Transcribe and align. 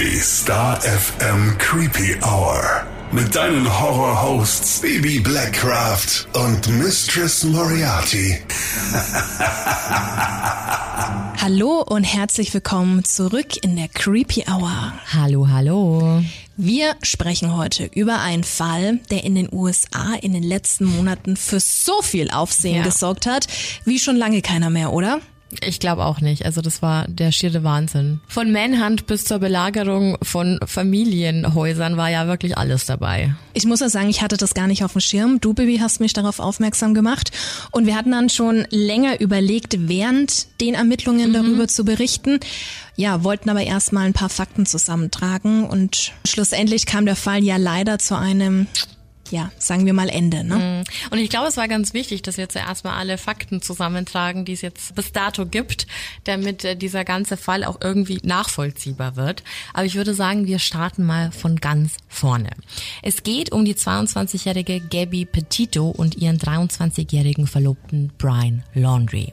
Die 0.00 0.18
Star 0.20 0.80
FM 0.80 1.56
Creepy 1.58 2.16
Hour. 2.22 2.86
Mit 3.10 3.34
deinen 3.34 3.66
Horror-Hosts 3.80 4.80
Baby 4.80 5.18
Blackcraft 5.20 6.26
und 6.34 6.68
Mistress 6.78 7.44
Moriarty. 7.44 8.38
Hallo 11.40 11.82
und 11.82 12.04
herzlich 12.04 12.52
willkommen 12.54 13.04
zurück 13.04 13.56
in 13.62 13.76
der 13.76 13.88
Creepy 13.88 14.44
Hour. 14.48 14.92
Hallo, 15.12 15.48
hallo. 15.48 16.22
Wir 16.56 16.94
sprechen 17.02 17.56
heute 17.56 17.84
über 17.94 18.20
einen 18.20 18.44
Fall, 18.44 18.98
der 19.10 19.24
in 19.24 19.34
den 19.34 19.48
USA 19.52 20.14
in 20.20 20.32
den 20.32 20.42
letzten 20.42 20.84
Monaten 20.84 21.36
für 21.36 21.60
so 21.60 22.02
viel 22.02 22.30
Aufsehen 22.30 22.76
Ja. 22.78 22.82
gesorgt 22.82 23.26
hat, 23.26 23.46
wie 23.84 23.98
schon 23.98 24.16
lange 24.16 24.42
keiner 24.42 24.70
mehr, 24.70 24.92
oder? 24.92 25.20
Ich 25.62 25.80
glaube 25.80 26.04
auch 26.04 26.20
nicht. 26.20 26.44
Also 26.44 26.60
das 26.60 26.82
war 26.82 27.06
der 27.08 27.32
schiere 27.32 27.64
Wahnsinn. 27.64 28.20
Von 28.28 28.52
Manhunt 28.52 29.06
bis 29.06 29.24
zur 29.24 29.38
Belagerung 29.38 30.18
von 30.22 30.58
Familienhäusern 30.64 31.96
war 31.96 32.10
ja 32.10 32.26
wirklich 32.26 32.58
alles 32.58 32.84
dabei. 32.84 33.34
Ich 33.54 33.64
muss 33.64 33.80
ja 33.80 33.88
sagen, 33.88 34.10
ich 34.10 34.20
hatte 34.20 34.36
das 34.36 34.52
gar 34.52 34.66
nicht 34.66 34.84
auf 34.84 34.92
dem 34.92 35.00
Schirm. 35.00 35.40
Du, 35.40 35.54
Bibi, 35.54 35.78
hast 35.78 36.00
mich 36.00 36.12
darauf 36.12 36.38
aufmerksam 36.38 36.92
gemacht. 36.92 37.30
Und 37.70 37.86
wir 37.86 37.96
hatten 37.96 38.10
dann 38.10 38.28
schon 38.28 38.66
länger 38.70 39.20
überlegt, 39.20 39.88
während 39.88 40.48
den 40.60 40.74
Ermittlungen 40.74 41.32
darüber 41.32 41.66
zu 41.66 41.84
berichten. 41.84 42.40
Ja, 42.96 43.24
wollten 43.24 43.48
aber 43.48 43.62
erstmal 43.62 44.06
ein 44.06 44.12
paar 44.12 44.28
Fakten 44.28 44.66
zusammentragen. 44.66 45.64
Und 45.64 46.12
schlussendlich 46.26 46.84
kam 46.84 47.06
der 47.06 47.16
Fall 47.16 47.42
ja 47.42 47.56
leider 47.56 47.98
zu 47.98 48.18
einem, 48.18 48.66
ja, 49.30 49.50
sagen 49.58 49.86
wir 49.86 49.92
mal 49.92 50.08
Ende. 50.08 50.44
Ne? 50.44 50.84
Und 51.10 51.18
ich 51.18 51.30
glaube, 51.30 51.48
es 51.48 51.56
war 51.56 51.68
ganz 51.68 51.94
wichtig, 51.94 52.22
dass 52.22 52.36
wir 52.36 52.48
zuerst 52.48 52.84
mal 52.84 52.96
alle 52.96 53.18
Fakten 53.18 53.62
zusammentragen, 53.62 54.44
die 54.44 54.52
es 54.52 54.62
jetzt 54.62 54.94
bis 54.94 55.12
dato 55.12 55.46
gibt, 55.46 55.86
damit 56.24 56.64
äh, 56.64 56.76
dieser 56.76 57.04
ganze 57.04 57.36
Fall 57.36 57.64
auch 57.64 57.78
irgendwie 57.80 58.20
nachvollziehbar 58.22 59.16
wird. 59.16 59.42
Aber 59.74 59.84
ich 59.84 59.94
würde 59.94 60.14
sagen, 60.14 60.46
wir 60.46 60.58
starten 60.58 61.04
mal 61.04 61.32
von 61.32 61.56
ganz 61.56 61.96
vorne. 62.08 62.50
Es 63.02 63.22
geht 63.22 63.52
um 63.52 63.64
die 63.64 63.74
22-jährige 63.74 64.80
Gabby 64.80 65.24
Petito 65.24 65.88
und 65.88 66.16
ihren 66.16 66.38
23-jährigen 66.38 67.46
Verlobten 67.46 68.12
Brian 68.18 68.62
Laundrie. 68.74 69.32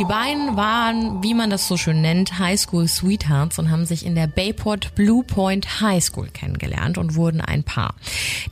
Die 0.00 0.06
beiden 0.06 0.56
waren, 0.56 1.22
wie 1.22 1.34
man 1.34 1.50
das 1.50 1.68
so 1.68 1.76
schön 1.76 2.00
nennt, 2.00 2.38
Highschool 2.38 2.88
Sweethearts 2.88 3.58
und 3.58 3.70
haben 3.70 3.84
sich 3.84 4.06
in 4.06 4.14
der 4.14 4.28
Bayport 4.28 4.94
Blue 4.94 5.22
Point 5.22 5.82
High 5.82 6.02
School 6.02 6.28
kennengelernt 6.28 6.96
und 6.96 7.16
wurden 7.16 7.42
ein 7.42 7.64
Paar. 7.64 7.94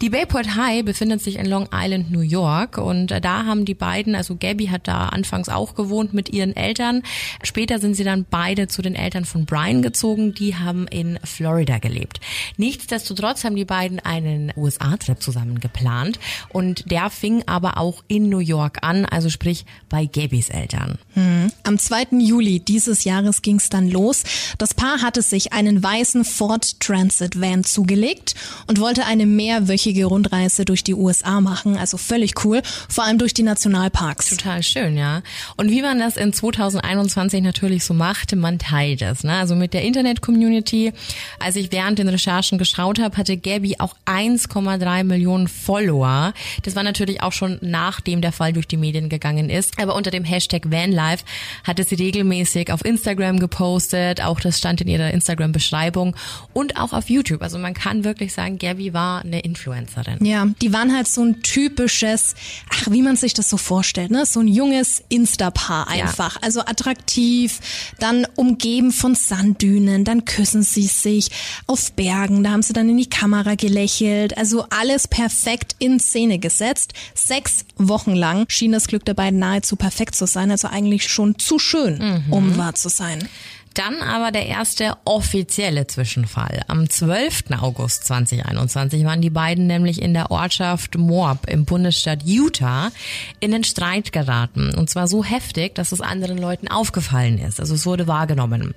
Die 0.03 0.11
Bayport 0.11 0.57
High 0.57 0.85
befindet 0.85 1.23
sich 1.23 1.37
in 1.37 1.47
Long 1.47 1.67
Island, 1.73 2.11
New 2.11 2.21
York 2.21 2.77
und 2.77 3.13
äh, 3.13 3.23
da 3.23 3.47
haben 3.47 3.65
die 3.65 3.73
beiden, 3.73 4.15
also 4.15 4.37
Gabby 4.37 4.67
hat 4.67 4.87
da 4.89 5.09
anfangs 5.09 5.49
auch 5.49 5.75
gewohnt 5.75 6.13
mit 6.13 6.29
ihren 6.29 6.55
Eltern. 6.55 7.03
Später 7.43 7.79
sind 7.79 7.95
sie 7.95 8.05
dann 8.05 8.27
beide 8.29 8.69
zu 8.69 8.83
den 8.83 8.95
Eltern 8.95 9.25
von 9.25 9.47
Brian 9.47 9.81
gezogen, 9.81 10.35
die 10.35 10.55
haben 10.55 10.87
in 10.87 11.19
Florida 11.25 11.79
gelebt. 11.79 12.21
Nichtsdestotrotz 12.59 13.45
haben 13.45 13.57
die 13.57 13.65
beiden 13.65 14.01
einen 14.01 14.53
USA-Trip 14.55 15.23
zusammen 15.23 15.61
geplant 15.61 16.19
und 16.51 16.91
der 16.91 17.09
fing 17.09 17.43
aber 17.47 17.79
auch 17.79 18.05
in 18.07 18.29
New 18.29 18.41
York 18.41 18.81
an, 18.83 19.07
also 19.07 19.31
sprich 19.31 19.65
bei 19.89 20.05
Gabbys 20.05 20.51
Eltern. 20.51 20.99
Am 21.63 21.79
2. 21.79 22.19
Juli 22.19 22.61
dieses 22.61 23.05
Jahres 23.05 23.43
ging 23.43 23.57
es 23.57 23.69
dann 23.69 23.89
los. 23.89 24.25
Das 24.59 24.75
Paar 24.75 25.03
hatte 25.03 25.23
sich 25.23 25.53
einen 25.53 25.83
weißen 25.83 26.25
Ford 26.25 26.81
Transit 26.81 27.41
Van 27.41 27.65
zugelegt 27.65 28.35
und 28.67 28.81
wollte 28.81 29.05
eine 29.07 29.27
mehrwöchige 29.27 30.07
Rundreise 30.07 30.65
durch 30.65 30.85
die 30.85 30.95
USA 30.95 31.41
machen. 31.41 31.77
Also 31.77 31.97
völlig 31.97 32.45
cool, 32.45 32.63
vor 32.89 33.05
allem 33.05 33.19
durch 33.19 33.35
die 33.35 33.43
Nationalparks. 33.43 34.31
Total 34.31 34.63
schön, 34.63 34.97
ja. 34.97 35.23
Und 35.57 35.71
wie 35.71 35.83
man 35.83 35.99
das 35.99 36.17
in 36.17 36.33
2021 36.33 37.43
natürlich 37.43 37.85
so 37.85 37.95
macht, 37.95 38.35
man 38.35 38.59
teilt 38.59 39.03
es. 39.03 39.25
Ne? 39.25 39.35
Also 39.35 39.55
mit 39.55 39.75
der 39.75 39.83
Internet-Community. 39.83 40.93
Als 41.39 41.57
ich 41.57 41.73
während 41.73 41.99
den 41.99 42.09
Recherchen 42.09 42.59
geschaut 42.59 42.99
habe, 42.99 43.17
hatte 43.17 43.37
Gabby 43.37 43.77
auch 43.79 43.95
1,3 44.07 45.05
Millionen 45.05 45.49
Follower. 45.49 46.33
Das 46.63 46.77
war 46.77 46.83
natürlich 46.83 47.23
auch 47.23 47.33
schon 47.33 47.59
nachdem 47.61 48.21
der 48.21 48.33
Fall 48.33 48.53
durch 48.53 48.67
die 48.67 48.77
Medien 48.77 49.09
gegangen 49.09 49.51
ist. 49.51 49.79
Aber 49.81 49.95
unter 49.95 50.11
dem 50.11 50.25
Hashtag 50.25 50.71
Vanlife 50.71 51.18
hatte 51.65 51.85
sie 51.85 51.95
regelmäßig 51.95 52.73
auf 52.73 52.85
Instagram 52.85 53.39
gepostet. 53.39 54.23
Auch 54.23 54.41
das 54.41 54.59
stand 54.59 54.81
in 54.81 54.89
ihrer 54.89 55.11
Instagram-Beschreibung 55.11 56.17
und 56.53 56.77
auch 56.77 56.93
auf 56.93 57.11
YouTube. 57.11 57.43
Also 57.43 57.59
man 57.59 57.75
kann 57.75 58.05
wirklich 58.05 58.33
sagen, 58.33 58.59
Gabby 58.59 58.93
war 58.93 59.23
eine 59.23 59.41
Influencerin. 59.41 60.25
Ja, 60.25 60.47
die 60.61 60.73
waren 60.73 60.95
halt 60.95 61.09
so 61.09 61.23
ein 61.23 61.43
typisches, 61.43 62.35
ach, 62.71 62.91
wie 62.91 63.03
man 63.03 63.17
sich 63.17 63.35
das 63.35 63.49
so 63.51 63.57
vorstellt, 63.57 64.11
ne? 64.11 64.27
So 64.27 64.41
ein 64.41 64.49
junges 64.49 65.03
Insta-Paar 65.09 65.89
einfach. 65.89 66.37
Also 66.43 66.61
attraktiv, 66.61 67.61
dann 67.99 68.27
umgeben 68.37 68.93
von 68.93 69.15
Sanddünen, 69.15 70.05
dann 70.05 70.25
küssen 70.25 70.63
sie 70.63 70.87
sich 70.87 71.31
auf 71.67 71.93
Bergen, 71.93 72.43
da 72.43 72.51
haben 72.51 72.63
sie 72.63 72.73
dann 72.73 72.89
in 72.89 72.97
die 72.97 73.09
Kamera 73.09 73.55
gelächelt. 73.55 74.37
Also 74.37 74.67
alles 74.71 75.09
perfekt 75.09 75.77
in 75.79 76.01
Szene 76.01 76.39
gesetzt. 76.39 76.93
Sechs 77.15 77.65
Wochen 77.77 78.15
lang 78.15 78.47
schien 78.49 78.73
das 78.73 78.87
Glück 78.89 79.05
der 79.05 79.15
beiden 79.15 79.39
nahezu 79.39 79.77
perfekt 79.77 80.15
zu 80.15 80.27
sein, 80.27 80.51
also 80.51 80.69
eigentlich 80.69 81.08
schon 81.09 81.39
zu 81.39 81.59
schön, 81.59 82.23
um 82.31 82.57
wahr 82.57 82.75
zu 82.75 82.89
sein. 82.89 83.29
Dann 83.75 84.03
aber 84.03 84.33
der 84.33 84.47
erste 84.47 84.95
offizielle 85.05 85.87
Zwischenfall. 85.87 86.63
Am 86.69 86.89
12. 86.89 87.45
August 87.61 88.05
2021 88.07 89.05
waren 89.05 89.21
die 89.21 89.31
beiden 89.31 89.67
nämlich 89.67 90.03
in 90.03 90.15
der 90.15 90.31
Ortschaft 90.31 90.97
Moab 90.97 91.49
im 91.49 91.65
Bundesstaat 91.65 92.25
Utah 92.25 92.91
in 93.41 93.53
den 93.53 93.65
Streit 93.65 94.13
geraten. 94.13 94.75
Und 94.75 94.91
zwar 94.91 95.07
so 95.07 95.25
heftig, 95.25 95.75
dass 95.75 95.93
es 95.93 96.01
anderen 96.01 96.39
Leuten 96.39 96.69
aufgefallen 96.69 97.39
ist. 97.39 97.61
Also 97.61 97.75
es 97.75 97.87
wurde 97.87 98.07
wahrgenommen. 98.07 98.75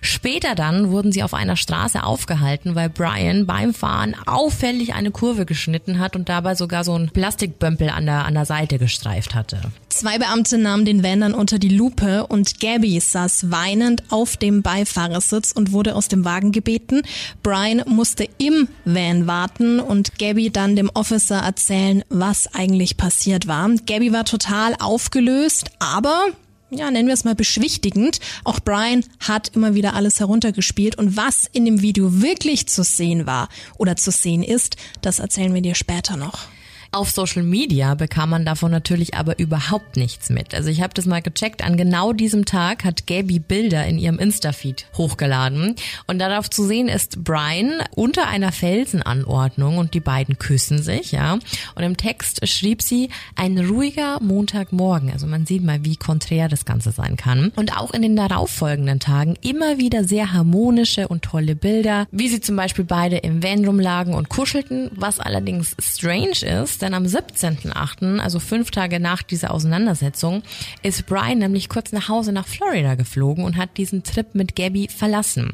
Später 0.00 0.54
dann 0.54 0.90
wurden 0.90 1.12
sie 1.12 1.22
auf 1.22 1.34
einer 1.34 1.56
Straße 1.56 2.02
aufgehalten, 2.02 2.74
weil 2.74 2.90
Brian 2.90 3.46
beim 3.46 3.72
Fahren 3.72 4.14
auffällig 4.26 4.94
eine 4.94 5.10
Kurve 5.10 5.46
geschnitten 5.46 5.98
hat 5.98 6.16
und 6.16 6.28
dabei 6.28 6.54
sogar 6.54 6.84
so 6.84 6.94
ein 6.94 7.10
Plastikbömpel 7.10 7.88
an 7.88 8.06
der, 8.06 8.24
an 8.24 8.34
der 8.34 8.44
Seite 8.44 8.78
gestreift 8.78 9.34
hatte. 9.34 9.60
Zwei 9.88 10.18
Beamte 10.18 10.58
nahmen 10.58 10.84
den 10.84 11.04
Van 11.04 11.20
dann 11.20 11.34
unter 11.34 11.58
die 11.58 11.68
Lupe 11.68 12.26
und 12.26 12.60
Gabby 12.60 12.98
saß 12.98 13.50
weinend 13.50 14.02
auf 14.10 14.23
dem 14.36 14.62
Beifahrersitz 14.62 15.52
und 15.52 15.72
wurde 15.72 15.94
aus 15.94 16.08
dem 16.08 16.24
Wagen 16.24 16.52
gebeten. 16.52 17.02
Brian 17.42 17.82
musste 17.86 18.28
im 18.38 18.68
Van 18.84 19.26
warten 19.26 19.80
und 19.80 20.18
Gabby 20.18 20.50
dann 20.50 20.76
dem 20.76 20.90
Officer 20.94 21.38
erzählen, 21.38 22.04
was 22.08 22.52
eigentlich 22.54 22.96
passiert 22.96 23.46
war. 23.46 23.68
Gabby 23.86 24.12
war 24.12 24.24
total 24.24 24.74
aufgelöst, 24.78 25.70
aber 25.78 26.26
ja, 26.70 26.90
nennen 26.90 27.06
wir 27.06 27.14
es 27.14 27.24
mal 27.24 27.34
beschwichtigend. 27.34 28.18
Auch 28.42 28.60
Brian 28.60 29.04
hat 29.20 29.48
immer 29.54 29.74
wieder 29.74 29.94
alles 29.94 30.20
heruntergespielt 30.20 30.96
und 30.96 31.16
was 31.16 31.46
in 31.52 31.64
dem 31.64 31.82
Video 31.82 32.20
wirklich 32.20 32.66
zu 32.66 32.82
sehen 32.82 33.26
war 33.26 33.48
oder 33.78 33.96
zu 33.96 34.10
sehen 34.10 34.42
ist, 34.42 34.76
das 35.00 35.18
erzählen 35.18 35.54
wir 35.54 35.62
dir 35.62 35.74
später 35.74 36.16
noch. 36.16 36.48
Auf 36.94 37.10
Social 37.10 37.42
Media 37.42 37.96
bekam 37.96 38.30
man 38.30 38.44
davon 38.44 38.70
natürlich 38.70 39.14
aber 39.14 39.40
überhaupt 39.40 39.96
nichts 39.96 40.30
mit. 40.30 40.54
Also 40.54 40.68
ich 40.68 40.80
habe 40.80 40.94
das 40.94 41.06
mal 41.06 41.22
gecheckt. 41.22 41.64
An 41.64 41.76
genau 41.76 42.12
diesem 42.12 42.44
Tag 42.44 42.84
hat 42.84 43.08
Gabby 43.08 43.40
Bilder 43.40 43.84
in 43.84 43.98
ihrem 43.98 44.20
Insta-Feed 44.20 44.86
hochgeladen. 44.96 45.74
Und 46.06 46.20
darauf 46.20 46.48
zu 46.48 46.64
sehen 46.64 46.86
ist 46.86 47.24
Brian 47.24 47.82
unter 47.96 48.28
einer 48.28 48.52
Felsenanordnung 48.52 49.78
und 49.78 49.94
die 49.94 49.98
beiden 49.98 50.38
küssen 50.38 50.80
sich, 50.84 51.10
ja. 51.10 51.40
Und 51.74 51.82
im 51.82 51.96
Text 51.96 52.46
schrieb 52.46 52.80
sie, 52.80 53.08
ein 53.34 53.58
ruhiger 53.58 54.20
Montagmorgen. 54.20 55.10
Also 55.10 55.26
man 55.26 55.46
sieht 55.46 55.64
mal, 55.64 55.84
wie 55.84 55.96
konträr 55.96 56.48
das 56.48 56.64
Ganze 56.64 56.92
sein 56.92 57.16
kann. 57.16 57.50
Und 57.56 57.76
auch 57.76 57.90
in 57.90 58.02
den 58.02 58.14
darauffolgenden 58.14 59.00
Tagen 59.00 59.34
immer 59.40 59.78
wieder 59.78 60.04
sehr 60.04 60.32
harmonische 60.32 61.08
und 61.08 61.22
tolle 61.22 61.56
Bilder, 61.56 62.06
wie 62.12 62.28
sie 62.28 62.40
zum 62.40 62.54
Beispiel 62.54 62.84
beide 62.84 63.16
im 63.16 63.42
Van 63.42 63.64
rumlagen 63.64 64.14
und 64.14 64.28
kuschelten, 64.28 64.92
was 64.94 65.18
allerdings 65.18 65.74
strange 65.80 66.62
ist, 66.62 66.83
denn 66.84 66.94
am 66.94 67.04
17.8., 67.04 68.18
also 68.18 68.38
fünf 68.38 68.70
Tage 68.70 69.00
nach 69.00 69.22
dieser 69.22 69.50
Auseinandersetzung, 69.50 70.42
ist 70.82 71.06
Brian 71.06 71.38
nämlich 71.38 71.68
kurz 71.68 71.92
nach 71.92 72.08
Hause 72.08 72.32
nach 72.32 72.46
Florida 72.46 72.94
geflogen 72.94 73.44
und 73.44 73.56
hat 73.56 73.76
diesen 73.76 74.02
Trip 74.02 74.34
mit 74.34 74.54
Gabby 74.54 74.88
verlassen. 74.94 75.52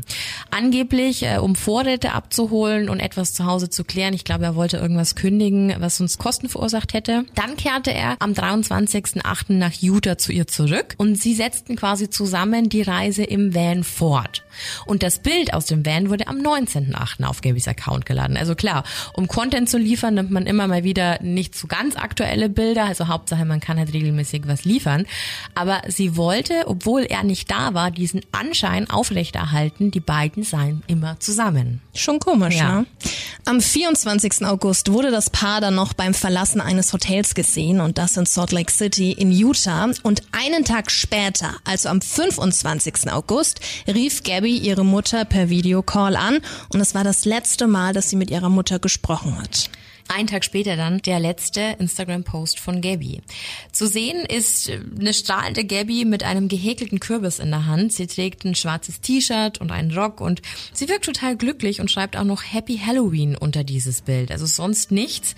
Angeblich, 0.50 1.22
äh, 1.22 1.38
um 1.38 1.54
Vorräte 1.54 2.12
abzuholen 2.12 2.88
und 2.88 3.00
etwas 3.00 3.32
zu 3.32 3.46
Hause 3.46 3.70
zu 3.70 3.84
klären. 3.84 4.12
Ich 4.12 4.24
glaube, 4.24 4.44
er 4.44 4.56
wollte 4.56 4.78
irgendwas 4.78 5.14
kündigen, 5.14 5.74
was 5.78 6.00
uns 6.00 6.18
Kosten 6.18 6.48
verursacht 6.48 6.92
hätte. 6.92 7.24
Dann 7.34 7.56
kehrte 7.56 7.92
er 7.92 8.16
am 8.18 8.32
23.8. 8.32 9.52
nach 9.52 9.72
Utah 9.72 10.18
zu 10.18 10.32
ihr 10.32 10.46
zurück 10.46 10.94
und 10.98 11.16
sie 11.20 11.34
setzten 11.34 11.76
quasi 11.76 12.10
zusammen 12.10 12.68
die 12.68 12.82
Reise 12.82 13.22
im 13.22 13.54
Van 13.54 13.84
fort. 13.84 14.44
Und 14.84 15.02
das 15.02 15.20
Bild 15.20 15.54
aus 15.54 15.66
dem 15.66 15.86
Van 15.86 16.10
wurde 16.10 16.26
am 16.26 16.38
19.8. 16.38 17.24
auf 17.24 17.40
Gabys 17.40 17.68
Account 17.68 18.04
geladen. 18.04 18.36
Also 18.36 18.54
klar, 18.54 18.84
um 19.12 19.28
Content 19.28 19.70
zu 19.70 19.78
liefern, 19.78 20.14
nimmt 20.14 20.30
man 20.30 20.46
immer 20.46 20.66
mal 20.66 20.84
wieder 20.84 21.19
nicht 21.22 21.54
so 21.54 21.66
ganz 21.66 21.96
aktuelle 21.96 22.48
Bilder, 22.48 22.84
also 22.84 23.08
Hauptsache 23.08 23.44
man 23.44 23.60
kann 23.60 23.78
halt 23.78 23.92
regelmäßig 23.92 24.42
was 24.46 24.64
liefern. 24.64 25.06
Aber 25.54 25.82
sie 25.88 26.16
wollte, 26.16 26.64
obwohl 26.66 27.02
er 27.02 27.22
nicht 27.22 27.50
da 27.50 27.74
war, 27.74 27.90
diesen 27.90 28.20
Anschein 28.32 28.88
aufrechterhalten, 28.90 29.90
die 29.90 30.00
beiden 30.00 30.42
seien 30.42 30.82
immer 30.86 31.18
zusammen. 31.20 31.80
Schon 31.94 32.18
komisch, 32.18 32.56
Ja. 32.56 32.80
ne? 32.80 32.86
Am 33.46 33.60
24. 33.60 34.44
August 34.46 34.92
wurde 34.92 35.10
das 35.10 35.30
Paar 35.30 35.60
dann 35.60 35.74
noch 35.74 35.92
beim 35.92 36.14
Verlassen 36.14 36.60
eines 36.60 36.92
Hotels 36.92 37.34
gesehen 37.34 37.80
und 37.80 37.98
das 37.98 38.16
in 38.16 38.26
Salt 38.26 38.52
Lake 38.52 38.70
City 38.70 39.12
in 39.12 39.32
Utah. 39.32 39.90
Und 40.02 40.22
einen 40.32 40.64
Tag 40.64 40.90
später, 40.90 41.54
also 41.64 41.88
am 41.88 42.00
25. 42.00 43.10
August, 43.10 43.60
rief 43.86 44.22
Gabby 44.22 44.56
ihre 44.56 44.84
Mutter 44.84 45.24
per 45.24 45.48
Videocall 45.48 46.16
an 46.16 46.40
und 46.72 46.80
es 46.80 46.94
war 46.94 47.04
das 47.04 47.24
letzte 47.24 47.66
Mal, 47.66 47.92
dass 47.92 48.10
sie 48.10 48.16
mit 48.16 48.30
ihrer 48.30 48.50
Mutter 48.50 48.78
gesprochen 48.78 49.38
hat. 49.40 49.70
Einen 50.12 50.26
Tag 50.26 50.44
später 50.44 50.74
dann 50.76 50.98
der 50.98 51.20
letzte 51.20 51.76
Instagram-Post 51.78 52.58
von 52.58 52.80
Gabby. 52.80 53.22
Zu 53.70 53.86
sehen 53.86 54.26
ist 54.26 54.68
äh, 54.68 54.80
eine 54.98 55.14
strahlende 55.14 55.64
Gabby 55.64 56.04
mit 56.04 56.24
einem 56.24 56.48
gehäkelten 56.48 56.98
Kürbis 56.98 57.38
in 57.38 57.50
der 57.50 57.66
Hand. 57.66 57.92
Sie 57.92 58.08
trägt 58.08 58.44
ein 58.44 58.56
schwarzes 58.56 59.00
T-Shirt 59.00 59.58
und 59.60 59.70
einen 59.70 59.96
Rock 59.96 60.20
und 60.20 60.42
sie 60.72 60.88
wirkt 60.88 61.04
total 61.04 61.36
glücklich 61.36 61.80
und 61.80 61.92
schreibt 61.92 62.16
auch 62.16 62.24
noch 62.24 62.42
Happy 62.42 62.78
Halloween 62.84 63.36
unter 63.36 63.62
dieses 63.62 64.00
Bild. 64.02 64.32
Also 64.32 64.46
sonst 64.46 64.90
nichts. 64.90 65.36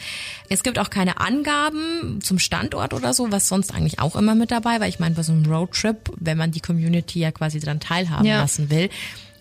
Es 0.49 0.63
gibt 0.63 0.79
auch 0.79 0.89
keine 0.89 1.21
Angaben 1.21 2.21
zum 2.23 2.39
Standort 2.39 2.95
oder 2.95 3.13
so, 3.13 3.31
was 3.31 3.49
sonst 3.49 3.75
eigentlich 3.75 3.99
auch 3.99 4.17
immer 4.17 4.35
mit 4.35 4.51
dabei, 4.51 4.81
weil 4.81 4.89
ich 4.89 4.99
meine, 4.99 5.15
bei 5.15 5.23
so 5.23 5.33
einem 5.33 5.45
Roadtrip, 5.45 6.11
wenn 6.17 6.39
man 6.39 6.51
die 6.51 6.61
Community 6.61 7.21
ja 7.21 7.31
quasi 7.31 7.61
dran 7.61 7.79
teilhaben 7.79 8.25
Ja. 8.25 8.41
lassen 8.41 8.71
will, 8.71 8.89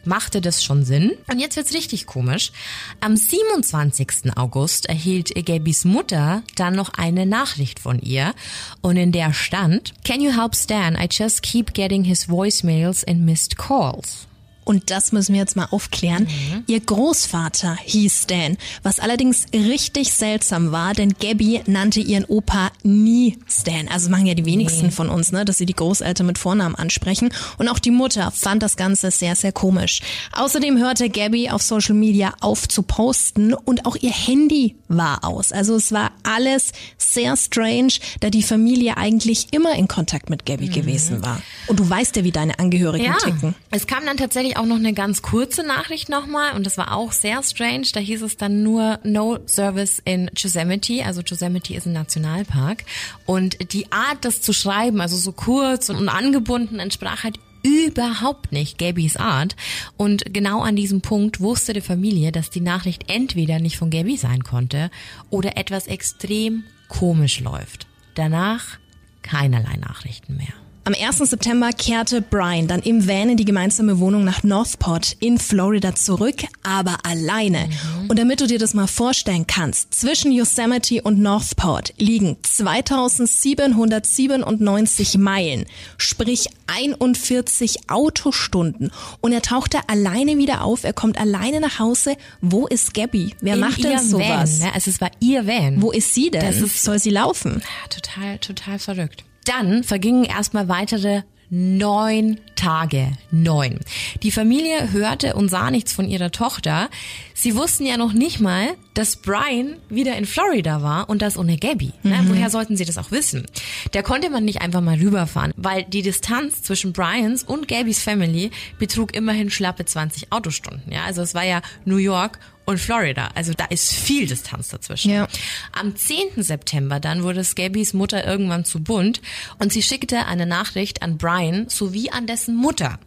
machte 0.06 0.42
das 0.42 0.63
schon 0.63 0.83
Sinn. 0.83 1.13
Und 1.31 1.39
jetzt 1.39 1.56
wird's 1.56 1.74
richtig 1.74 2.06
komisch. 2.06 2.51
Am 3.00 3.15
27. 3.15 4.36
August 4.36 4.88
erhielt 4.88 5.33
Gabys 5.45 5.86
Mutter 5.86 6.44
dann 6.56 6.75
noch 6.75 6.94
eine 6.94 7.25
Nachricht 7.25 7.80
von 7.80 8.00
ihr 8.00 8.33
und 8.81 8.98
in 8.98 9.12
der 9.12 9.33
stand, 9.33 9.94
Can 10.03 10.21
you 10.21 10.31
help 10.31 10.56
Stan? 10.56 10.95
I 10.95 11.07
just 11.09 11.42
keep 11.42 11.74
getting 11.74 12.03
his 12.03 12.30
voicemails 12.30 13.07
and 13.07 13.25
missed 13.25 13.57
calls. 13.57 14.27
Und 14.72 14.90
das 14.90 15.12
müssen 15.12 15.34
wir 15.34 15.42
jetzt 15.42 15.58
mal 15.58 15.68
aufklären. 15.70 16.30
Ihr 16.66 16.80
Großvater 16.80 17.78
hieß 17.84 18.24
Stan, 18.24 18.56
was 18.84 19.02
allerdings 19.02 19.48
richtig 19.54 20.14
seltsam 20.14 20.72
war, 20.72 20.94
denn 20.94 21.14
Gabby 21.20 21.60
nannte 21.66 22.00
ihren 22.00 22.24
Opa 22.24 22.72
nie 22.82 23.38
Stan. 23.50 23.90
Also 23.90 24.10
machen 24.10 24.28
ja 24.28 24.34
die 24.34 24.46
wenigsten 24.46 24.92
von 24.92 25.10
uns, 25.10 25.34
ne, 25.34 25.44
dass 25.44 25.58
sie 25.58 25.66
die 25.66 25.76
Großeltern 25.76 26.26
mit 26.26 26.38
Vornamen 26.38 26.76
ansprechen. 26.76 27.34
Und 27.58 27.68
auch 27.68 27.80
die 27.80 27.92
Mutter 27.92 28.32
fand 28.32 28.64
das 28.64 28.78
Ganze 28.78 29.12
sehr, 29.12 29.36
sehr 29.36 29.52
komisch. 29.52 30.00
Außerdem 30.32 30.78
hörte 30.78 31.10
Gabby 31.10 31.50
auf 31.50 31.62
Social 31.62 31.96
Media 31.96 32.34
auf 32.40 32.66
zu 32.70 32.84
posten 32.84 33.54
und 33.54 33.86
auch 33.86 33.98
ihr 34.00 34.14
Handy 34.14 34.78
war 34.88 35.26
aus. 35.26 35.52
Also 35.52 35.76
es 35.76 35.92
war 35.92 36.12
alles 36.24 36.72
sehr 36.98 37.36
strange, 37.36 37.92
da 38.22 38.30
die 38.30 38.42
Familie 38.42 38.96
eigentlich 38.96 39.48
immer 39.52 39.76
in 39.76 39.90
Kontakt 39.90 40.30
mit 40.30 40.46
Gabby 40.46 40.70
gewesen 40.70 41.22
war. 41.22 41.42
Und 41.68 41.82
du 41.82 41.90
weißt 41.90 42.16
ja, 42.16 42.24
wie 42.24 42.32
deine 42.32 42.58
Angehörigen 42.58 43.14
ticken. 43.22 43.54
es 43.72 43.86
kam 43.86 44.06
dann 44.06 44.16
tatsächlich 44.16 44.56
auch 44.56 44.61
noch 44.66 44.78
eine 44.78 44.94
ganz 44.94 45.22
kurze 45.22 45.63
Nachricht 45.63 46.10
nochmal 46.10 46.56
und 46.56 46.66
das 46.66 46.78
war 46.78 46.96
auch 46.96 47.12
sehr 47.12 47.42
strange. 47.44 47.88
Da 47.94 48.00
hieß 48.00 48.22
es 48.22 48.38
dann 48.38 48.63
nur 48.63 49.00
No 49.04 49.40
Service 49.48 50.02
in 50.04 50.30
Yosemite. 50.36 51.06
Also 51.06 51.22
Yosemite 51.22 51.74
ist 51.74 51.86
ein 51.86 51.94
Nationalpark 51.94 52.84
und 53.25 53.74
die 53.74 53.92
Art, 53.92 54.24
das 54.25 54.42
zu 54.42 54.54
schreiben, 54.54 55.02
also 55.02 55.18
so 55.18 55.31
kurz 55.31 55.90
und 55.90 56.10
angebunden, 56.10 56.80
entsprach 56.80 57.24
halt 57.24 57.40
überhaupt 57.63 58.52
nicht 58.52 58.78
Gabys 58.78 59.18
Art. 59.18 59.56
Und 59.98 60.34
genau 60.34 60.62
an 60.62 60.75
diesem 60.75 61.02
Punkt 61.02 61.40
wusste 61.40 61.74
die 61.74 61.81
Familie, 61.81 62.31
dass 62.31 62.50
die 62.50 62.62
Nachricht 62.62 63.06
entweder 63.08 63.60
nicht 63.60 63.78
von 63.78 63.90
Gabby 63.90 64.18
sein 64.18 64.44
konnte 64.44 64.90
oder 65.30 65.58
etwas 65.58 65.88
extrem 65.88 66.63
komisch 66.88 67.40
läuft. 67.40 67.88
Danach 68.16 68.80
keinerlei 69.22 69.78
Nachrichten 69.78 70.38
mehr. 70.38 70.54
Am 70.83 70.95
1. 70.95 71.18
September 71.30 71.69
kehrte 71.74 72.24
Brian 72.24 72.66
dann 72.68 72.80
im 72.81 73.07
Van 73.07 73.30
in 73.30 73.38
die 73.38 73.45
gemeinsame 73.45 74.00
Wohnung 74.00 74.24
nach 74.24 74.42
Northport 74.42 75.16
in 75.19 75.38
Florida 75.38 75.94
zurück, 75.94 76.38
aber 76.63 76.98
alleine. 77.06 77.69
Und 78.07 78.18
damit 78.18 78.42
du 78.42 78.48
dir 78.48 78.57
das 78.57 78.74
mal 78.74 78.88
vorstellen 78.88 79.45
kannst, 79.45 79.94
zwischen 79.94 80.31
Yosemite 80.31 81.04
und 81.04 81.19
Northport 81.19 81.94
liegen 82.00 82.38
2797 82.42 85.19
Meilen, 85.19 85.66
sprich 85.98 86.48
41 86.66 87.92
Autostunden. 87.92 88.89
Und 89.22 89.34
er 89.34 89.44
tauchte 89.44 89.88
alleine 89.88 90.39
wieder 90.39 90.63
auf, 90.63 90.84
er 90.84 90.94
kommt 90.94 91.19
alleine 91.19 91.60
nach 91.60 91.77
Hause. 91.77 92.16
Wo 92.42 92.66
ist 92.66 92.95
Gabby? 92.95 93.36
Wer 93.39 93.54
In 93.54 93.60
macht 93.60 93.84
denn 93.84 94.00
sowas? 94.00 94.60
Van, 94.60 94.69
ne? 94.69 94.74
Also 94.74 94.89
es 94.89 95.00
war 95.00 95.12
ihr 95.19 95.45
Van. 95.45 95.80
Wo 95.80 95.92
ist 95.92 96.16
sie 96.16 96.31
denn? 96.31 96.42
Das 96.42 96.56
ist- 96.57 96.81
Soll 96.81 96.98
sie 96.98 97.12
laufen? 97.12 97.62
Ja, 97.62 97.88
total, 97.89 98.39
total 98.39 98.80
verrückt. 98.80 99.25
Dann 99.46 99.84
vergingen 99.84 100.24
erstmal 100.24 100.68
weitere 100.68 101.24
neun 101.52 102.40
Tage. 102.56 103.12
Neun. 103.30 103.80
Die 104.24 104.32
Familie 104.32 104.94
hörte 104.94 105.36
und 105.36 105.50
sah 105.50 105.70
nichts 105.70 105.92
von 105.92 106.08
ihrer 106.08 106.32
Tochter. 106.32 106.90
Sie 107.34 107.56
wussten 107.56 107.86
ja 107.86 107.98
noch 107.98 108.14
nicht 108.14 108.40
mal, 108.40 108.70
dass 108.94 109.18
Brian 109.18 109.76
wieder 109.90 110.16
in 110.16 110.26
Florida 110.26 110.82
war 110.82 111.10
und 111.10 111.22
das 111.22 111.38
ohne 111.38 111.58
Gabby. 111.58 111.92
Ne? 112.04 112.24
Woher 112.28 112.50
sollten 112.50 112.78
sie 112.78 112.86
das 112.86 112.98
auch 112.98 113.12
wissen? 113.12 113.46
Da 113.92 114.02
konnte 114.02 114.30
man 114.30 114.46
nicht 114.46 114.62
einfach 114.62 114.80
mal 114.80 114.98
rüberfahren, 114.98 115.52
weil 115.58 115.84
die 115.84 116.04
Distanz 116.04 116.62
zwischen 116.62 116.94
Brians 116.94 117.44
und 117.44 117.68
Gabys 117.68 118.02
Family 118.02 118.52
betrug 118.80 119.14
immerhin 119.14 119.50
schlappe 119.50 119.84
20 119.84 120.32
Autostunden. 120.32 120.84
Ja, 120.90 121.04
also 121.04 121.22
es 121.22 121.36
war 121.36 121.44
ja 121.44 121.62
New 121.84 121.98
York 121.98 122.40
und 122.72 122.80
Florida. 122.80 123.30
Also 123.36 123.54
da 123.54 123.66
ist 123.66 123.94
viel 123.94 124.26
Distanz 124.26 124.70
dazwischen. 124.70 125.12
Ja. 125.12 125.28
Am 125.72 125.96
10. 125.96 126.44
September 126.44 127.00
dann 127.00 127.24
wurde 127.24 127.44
Scabbys 127.44 127.94
Mutter 127.94 128.26
irgendwann 128.26 128.66
zu 128.66 128.82
bunt 128.82 129.22
und 129.60 129.72
sie 129.72 129.84
schickte 129.84 130.26
eine 130.26 130.46
Nachricht 130.46 131.02
an 131.02 131.18
Brian 131.18 131.70
sowie 131.70 132.10
an 132.10 132.26
dessen 132.28 132.56
Mutter, 132.56 133.00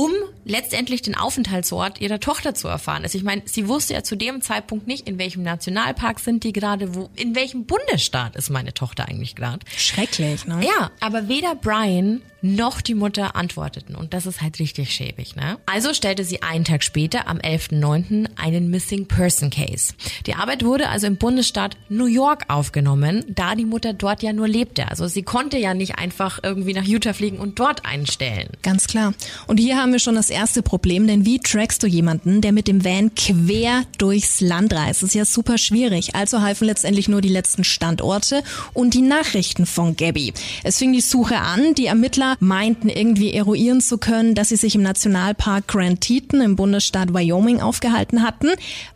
um 0.00 0.12
letztendlich 0.46 1.02
den 1.02 1.14
Aufenthaltsort 1.14 2.00
ihrer 2.00 2.20
Tochter 2.20 2.54
zu 2.54 2.68
erfahren. 2.68 3.02
Also 3.02 3.18
ich 3.18 3.24
meine, 3.24 3.42
sie 3.44 3.68
wusste 3.68 3.92
ja 3.92 4.02
zu 4.02 4.16
dem 4.16 4.40
Zeitpunkt 4.40 4.86
nicht, 4.86 5.06
in 5.06 5.18
welchem 5.18 5.42
Nationalpark 5.42 6.20
sind 6.20 6.42
die 6.42 6.54
gerade, 6.54 6.94
wo, 6.94 7.10
in 7.16 7.34
welchem 7.34 7.66
Bundesstaat 7.66 8.34
ist 8.34 8.48
meine 8.48 8.72
Tochter 8.72 9.06
eigentlich 9.08 9.36
gerade. 9.36 9.58
Schrecklich, 9.76 10.46
ne? 10.46 10.62
Ja, 10.64 10.90
aber 11.00 11.28
weder 11.28 11.54
Brian 11.54 12.22
noch 12.42 12.80
die 12.80 12.94
Mutter 12.94 13.36
antworteten 13.36 13.94
und 13.94 14.14
das 14.14 14.26
ist 14.26 14.40
halt 14.40 14.58
richtig 14.58 14.92
schäbig, 14.92 15.36
ne? 15.36 15.58
Also 15.66 15.92
stellte 15.92 16.24
sie 16.24 16.42
einen 16.42 16.64
Tag 16.64 16.82
später, 16.82 17.28
am 17.28 17.38
11.09., 17.38 18.28
einen 18.36 18.70
Missing 18.70 19.06
Person 19.06 19.50
Case. 19.50 19.92
Die 20.26 20.34
Arbeit 20.34 20.64
wurde 20.64 20.88
also 20.88 21.06
im 21.06 21.16
Bundesstaat 21.16 21.76
New 21.88 22.06
York 22.06 22.44
aufgenommen, 22.48 23.24
da 23.28 23.54
die 23.54 23.66
Mutter 23.66 23.92
dort 23.92 24.22
ja 24.22 24.32
nur 24.32 24.48
lebte. 24.48 24.88
Also 24.88 25.06
sie 25.06 25.22
konnte 25.22 25.58
ja 25.58 25.74
nicht 25.74 25.98
einfach 25.98 26.40
irgendwie 26.42 26.72
nach 26.72 26.84
Utah 26.84 27.12
fliegen 27.12 27.38
und 27.38 27.58
dort 27.58 27.84
einstellen. 27.84 28.48
Ganz 28.62 28.86
klar. 28.86 29.12
Und 29.46 29.58
hier 29.58 29.76
haben 29.76 29.89
wir 29.92 29.98
schon 29.98 30.14
das 30.14 30.30
erste 30.30 30.62
Problem, 30.62 31.06
denn 31.06 31.24
wie 31.24 31.38
trackst 31.38 31.82
du 31.82 31.86
jemanden, 31.86 32.40
der 32.40 32.52
mit 32.52 32.68
dem 32.68 32.84
Van 32.84 33.14
quer 33.14 33.84
durchs 33.98 34.40
Land 34.40 34.72
reist? 34.72 35.02
Das 35.02 35.10
ist 35.10 35.14
ja 35.14 35.24
super 35.24 35.58
schwierig. 35.58 36.14
Also 36.14 36.42
halfen 36.42 36.66
letztendlich 36.66 37.08
nur 37.08 37.20
die 37.20 37.28
letzten 37.28 37.64
Standorte 37.64 38.42
und 38.72 38.94
die 38.94 39.02
Nachrichten 39.02 39.66
von 39.66 39.96
Gabby. 39.96 40.32
Es 40.64 40.78
fing 40.78 40.92
die 40.92 41.00
Suche 41.00 41.38
an. 41.38 41.74
Die 41.74 41.86
Ermittler 41.86 42.36
meinten 42.40 42.88
irgendwie 42.88 43.32
eruieren 43.32 43.80
zu 43.80 43.98
können, 43.98 44.34
dass 44.34 44.50
sie 44.50 44.56
sich 44.56 44.74
im 44.74 44.82
Nationalpark 44.82 45.66
Grand 45.66 46.00
Teton 46.00 46.40
im 46.40 46.56
Bundesstaat 46.56 47.12
Wyoming 47.12 47.60
aufgehalten 47.60 48.22
hatten, 48.22 48.48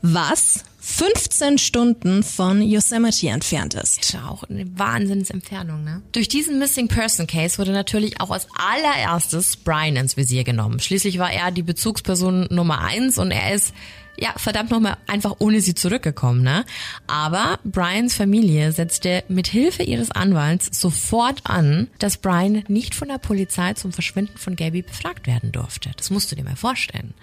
was 0.03 0.65
15 0.87 1.57
Stunden 1.57 2.23
von 2.23 2.61
Yosemite 2.61 3.29
entfernt 3.29 3.73
ist. 3.73 4.03
Ist 4.03 4.13
ja 4.13 4.29
auch 4.29 4.45
eine 4.45 4.67
Wahnsinnsentfernung, 4.79 5.83
ne? 5.83 6.03
Durch 6.13 6.29
diesen 6.29 6.59
Missing 6.59 6.89
Person 6.89 7.27
Case 7.27 7.57
wurde 7.57 7.73
natürlich 7.73 8.21
auch 8.21 8.31
als 8.31 8.47
allererstes 8.55 9.57
Brian 9.57 9.97
ins 9.97 10.19
Visier 10.19 10.45
genommen. 10.45 10.81
Schließlich 10.81 11.19
war 11.19 11.33
er 11.33 11.51
die 11.53 11.63
Bezugsperson 11.63 12.49
Nummer 12.51 12.83
eins 12.83 13.17
und 13.17 13.31
er 13.31 13.55
ist 13.55 13.73
ja, 14.19 14.33
verdammt 14.37 14.71
nochmal 14.71 14.97
einfach 15.07 15.37
ohne 15.39 15.61
sie 15.61 15.75
zurückgekommen, 15.75 16.43
ne? 16.43 16.65
Aber 17.07 17.59
Brians 17.65 18.15
Familie 18.15 18.73
setzte 18.73 19.25
mit 19.29 19.49
Hilfe 19.49 19.83
ihres 19.83 20.11
Anwalts 20.11 20.69
sofort 20.81 21.41
an, 21.45 21.89
dass 21.99 22.19
Brian 22.19 22.65
nicht 22.69 22.95
von 22.95 23.09
der 23.09 23.19
Polizei 23.19 23.75
zum 23.75 23.93
Verschwinden 23.93 24.39
von 24.39 24.57
Gabby 24.57 24.83
befragt 24.83 25.27
werden 25.27 25.53
durfte. 25.53 25.91
Das 25.97 26.11
musst 26.11 26.31
du 26.31 26.37
dir 26.37 26.45
mal 26.45 26.57
vorstellen. 26.57 27.15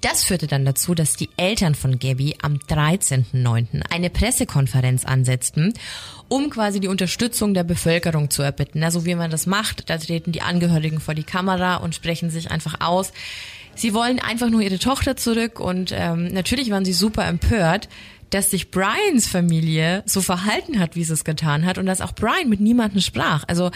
Das 0.00 0.24
führte 0.24 0.46
dann 0.46 0.64
dazu, 0.64 0.94
dass 0.94 1.14
die 1.14 1.28
Eltern 1.36 1.74
von 1.74 1.98
Gabby 1.98 2.36
am 2.40 2.54
13.09. 2.54 3.82
eine 3.90 4.10
Pressekonferenz 4.10 5.04
ansetzten, 5.04 5.74
um 6.28 6.48
quasi 6.48 6.80
die 6.80 6.88
Unterstützung 6.88 7.52
der 7.52 7.64
Bevölkerung 7.64 8.30
zu 8.30 8.42
erbitten. 8.42 8.82
Also 8.82 9.04
wie 9.04 9.14
man 9.14 9.30
das 9.30 9.46
macht, 9.46 9.90
da 9.90 9.98
treten 9.98 10.32
die 10.32 10.42
Angehörigen 10.42 11.00
vor 11.00 11.14
die 11.14 11.24
Kamera 11.24 11.76
und 11.76 11.94
sprechen 11.94 12.30
sich 12.30 12.50
einfach 12.50 12.80
aus. 12.80 13.12
Sie 13.74 13.94
wollen 13.94 14.18
einfach 14.18 14.50
nur 14.50 14.60
ihre 14.60 14.78
Tochter 14.78 15.16
zurück 15.16 15.60
und 15.60 15.92
ähm, 15.94 16.28
natürlich 16.28 16.70
waren 16.70 16.84
sie 16.84 16.92
super 16.92 17.26
empört, 17.26 17.88
dass 18.30 18.50
sich 18.50 18.70
Brians 18.70 19.26
Familie 19.26 20.02
so 20.06 20.20
verhalten 20.20 20.78
hat, 20.78 20.96
wie 20.96 21.04
sie 21.04 21.12
es 21.12 21.24
getan 21.24 21.66
hat 21.66 21.78
und 21.78 21.86
dass 21.86 22.00
auch 22.00 22.14
Brian 22.14 22.48
mit 22.48 22.60
niemandem 22.60 23.00
sprach. 23.00 23.44
Also 23.46 23.70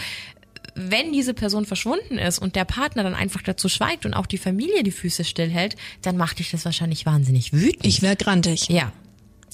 wenn 0.75 1.11
diese 1.11 1.33
Person 1.33 1.65
verschwunden 1.65 2.17
ist 2.17 2.39
und 2.39 2.55
der 2.55 2.65
Partner 2.65 3.03
dann 3.03 3.15
einfach 3.15 3.41
dazu 3.41 3.67
schweigt 3.67 4.05
und 4.05 4.13
auch 4.13 4.25
die 4.27 4.37
Familie 4.37 4.83
die 4.83 4.91
Füße 4.91 5.23
stillhält, 5.23 5.75
dann 6.01 6.17
macht 6.17 6.39
dich 6.39 6.51
das 6.51 6.65
wahrscheinlich 6.65 7.05
wahnsinnig 7.05 7.51
wütend. 7.53 7.85
Ich 7.85 8.01
wäre 8.01 8.15
grantig. 8.15 8.69
ja. 8.69 8.91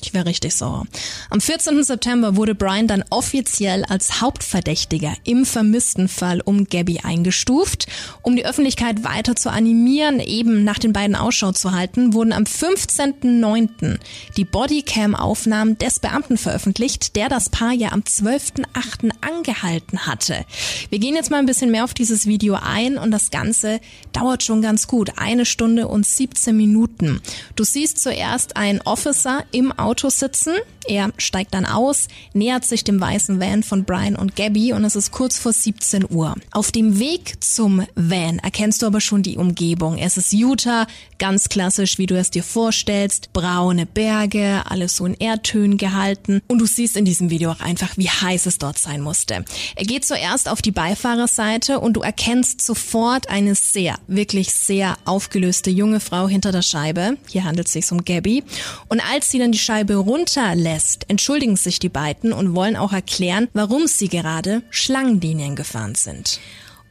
Ich 0.02 0.14
wäre 0.14 0.26
richtig 0.26 0.54
sauer. 0.54 0.86
Am 1.30 1.40
14. 1.40 1.82
September 1.84 2.36
wurde 2.36 2.56
Brian 2.56 2.88
dann 2.88 3.06
offiziell 3.10 3.86
als 3.86 4.22
Hauptverdächtiger 4.22 5.14
im 5.24 5.46
vermissten 5.46 6.10
Fall 6.10 6.42
um 6.42 6.66
Gabby 6.66 7.00
eingestuft. 7.04 7.88
Um 8.22 8.36
die 8.36 8.46
Öffentlichkeit 8.46 9.06
weiter 9.06 9.36
zu 9.36 9.50
animieren, 9.50 10.20
eben 10.20 10.64
nach 10.66 10.80
den 10.80 10.92
beiden 10.92 11.16
Ausschau 11.16 11.54
zu 11.54 11.72
halten, 11.72 12.14
wurden 12.14 12.34
am 12.34 12.44
15.09. 12.44 13.98
die 14.36 14.44
Bodycam-Aufnahmen 14.44 15.78
des 15.78 16.00
Beamten 16.00 16.38
veröffentlicht, 16.38 17.16
der 17.16 17.30
das 17.30 17.50
Paar 17.50 17.72
ja 17.72 17.94
am 17.94 18.02
12.08. 18.02 19.12
angehalten 19.22 20.06
hatte. 20.06 20.46
Wir 20.90 21.00
gehen 21.00 21.16
jetzt 21.16 21.32
mal 21.32 21.38
ein 21.38 21.46
bisschen 21.46 21.72
mehr 21.72 21.86
auf 21.86 21.94
dieses 21.94 22.28
Video 22.28 22.58
ein 22.62 22.98
und 22.98 23.12
das 23.12 23.32
Ganze 23.32 23.80
dauert 24.12 24.44
schon 24.44 24.62
ganz 24.62 24.88
gut. 24.88 25.12
Eine 25.18 25.46
Stunde 25.46 25.88
und 25.88 26.06
17 26.06 26.56
Minuten. 26.56 27.22
Du 27.56 27.64
siehst 27.64 28.02
zuerst 28.02 28.58
einen 28.58 28.82
Officer 28.82 29.46
im 29.52 29.72
Auto 29.84 30.10
sitzen. 30.10 30.56
Er 30.88 31.12
steigt 31.18 31.54
dann 31.54 31.66
aus, 31.66 32.08
nähert 32.34 32.66
sich 32.66 32.84
dem 32.84 33.00
weißen 33.00 33.40
Van 33.40 33.64
von 33.64 33.86
Brian 33.86 34.16
und 34.16 34.36
Gabby 34.36 34.74
und 34.74 34.84
es 34.84 34.96
ist 34.96 35.12
kurz 35.12 35.38
vor 35.40 35.54
17 35.54 36.06
Uhr. 36.10 36.36
Auf 36.52 36.72
dem 36.72 37.00
Weg 37.00 37.44
zum 37.44 37.86
Van 37.96 38.40
erkennst 38.40 38.82
du 38.82 38.88
aber 38.88 39.02
schon 39.02 39.24
die 39.24 39.38
Umgebung. 39.38 39.98
Es 39.98 40.18
ist 40.18 40.34
Utah, 40.34 40.88
ganz 41.20 41.48
klassisch, 41.48 41.98
wie 41.98 42.06
du 42.06 42.18
es 42.18 42.32
dir 42.32 42.44
vorstellst. 42.44 43.32
Braune 43.32 43.86
Berge, 43.86 44.64
alles 44.66 44.98
so 44.98 45.06
in 45.06 45.14
Erdtönen 45.14 45.78
gehalten. 45.78 46.42
Und 46.48 46.60
du 46.60 46.66
siehst 46.66 46.98
in 46.98 47.06
diesem 47.06 47.30
Video 47.30 47.52
auch 47.52 47.62
einfach, 47.62 47.96
wie 47.96 48.10
heiß 48.10 48.46
es 48.46 48.58
dort 48.58 48.78
sein 48.78 49.00
musste. 49.02 49.46
Er 49.76 49.86
geht 49.86 50.06
zuerst 50.06 50.50
auf 50.50 50.62
die 50.62 50.72
Beifahrerseite 50.72 51.80
und 51.80 51.94
du 51.94 52.02
erkennst 52.02 52.62
sofort 52.62 53.30
eine 53.30 53.56
sehr, 53.56 53.96
wirklich 54.08 54.52
sehr 54.54 54.98
aufgelöste 55.06 55.70
junge 55.70 56.00
Frau 56.00 56.28
hinter 56.28 56.52
der 56.52 56.62
Scheibe. 56.62 57.18
Hier 57.30 57.46
handelt 57.46 57.68
es 57.68 57.74
sich 57.74 57.90
um 57.92 58.04
Gabby. 58.04 58.44
Und 58.90 59.02
als 59.14 59.32
sie 59.32 59.40
dann 59.40 59.52
die 59.52 59.60
Scheibe 59.60 59.96
runterlässt, 59.96 60.73
entschuldigen 61.08 61.56
sich 61.56 61.80
die 61.80 61.90
beiden 61.90 62.34
und 62.34 62.56
wollen 62.56 62.76
auch 62.76 62.94
erklären, 62.94 63.48
warum 63.54 63.88
sie 63.88 64.10
gerade 64.10 64.64
Schlangenlinien 64.70 65.56
gefahren 65.56 65.96
sind. 65.96 66.40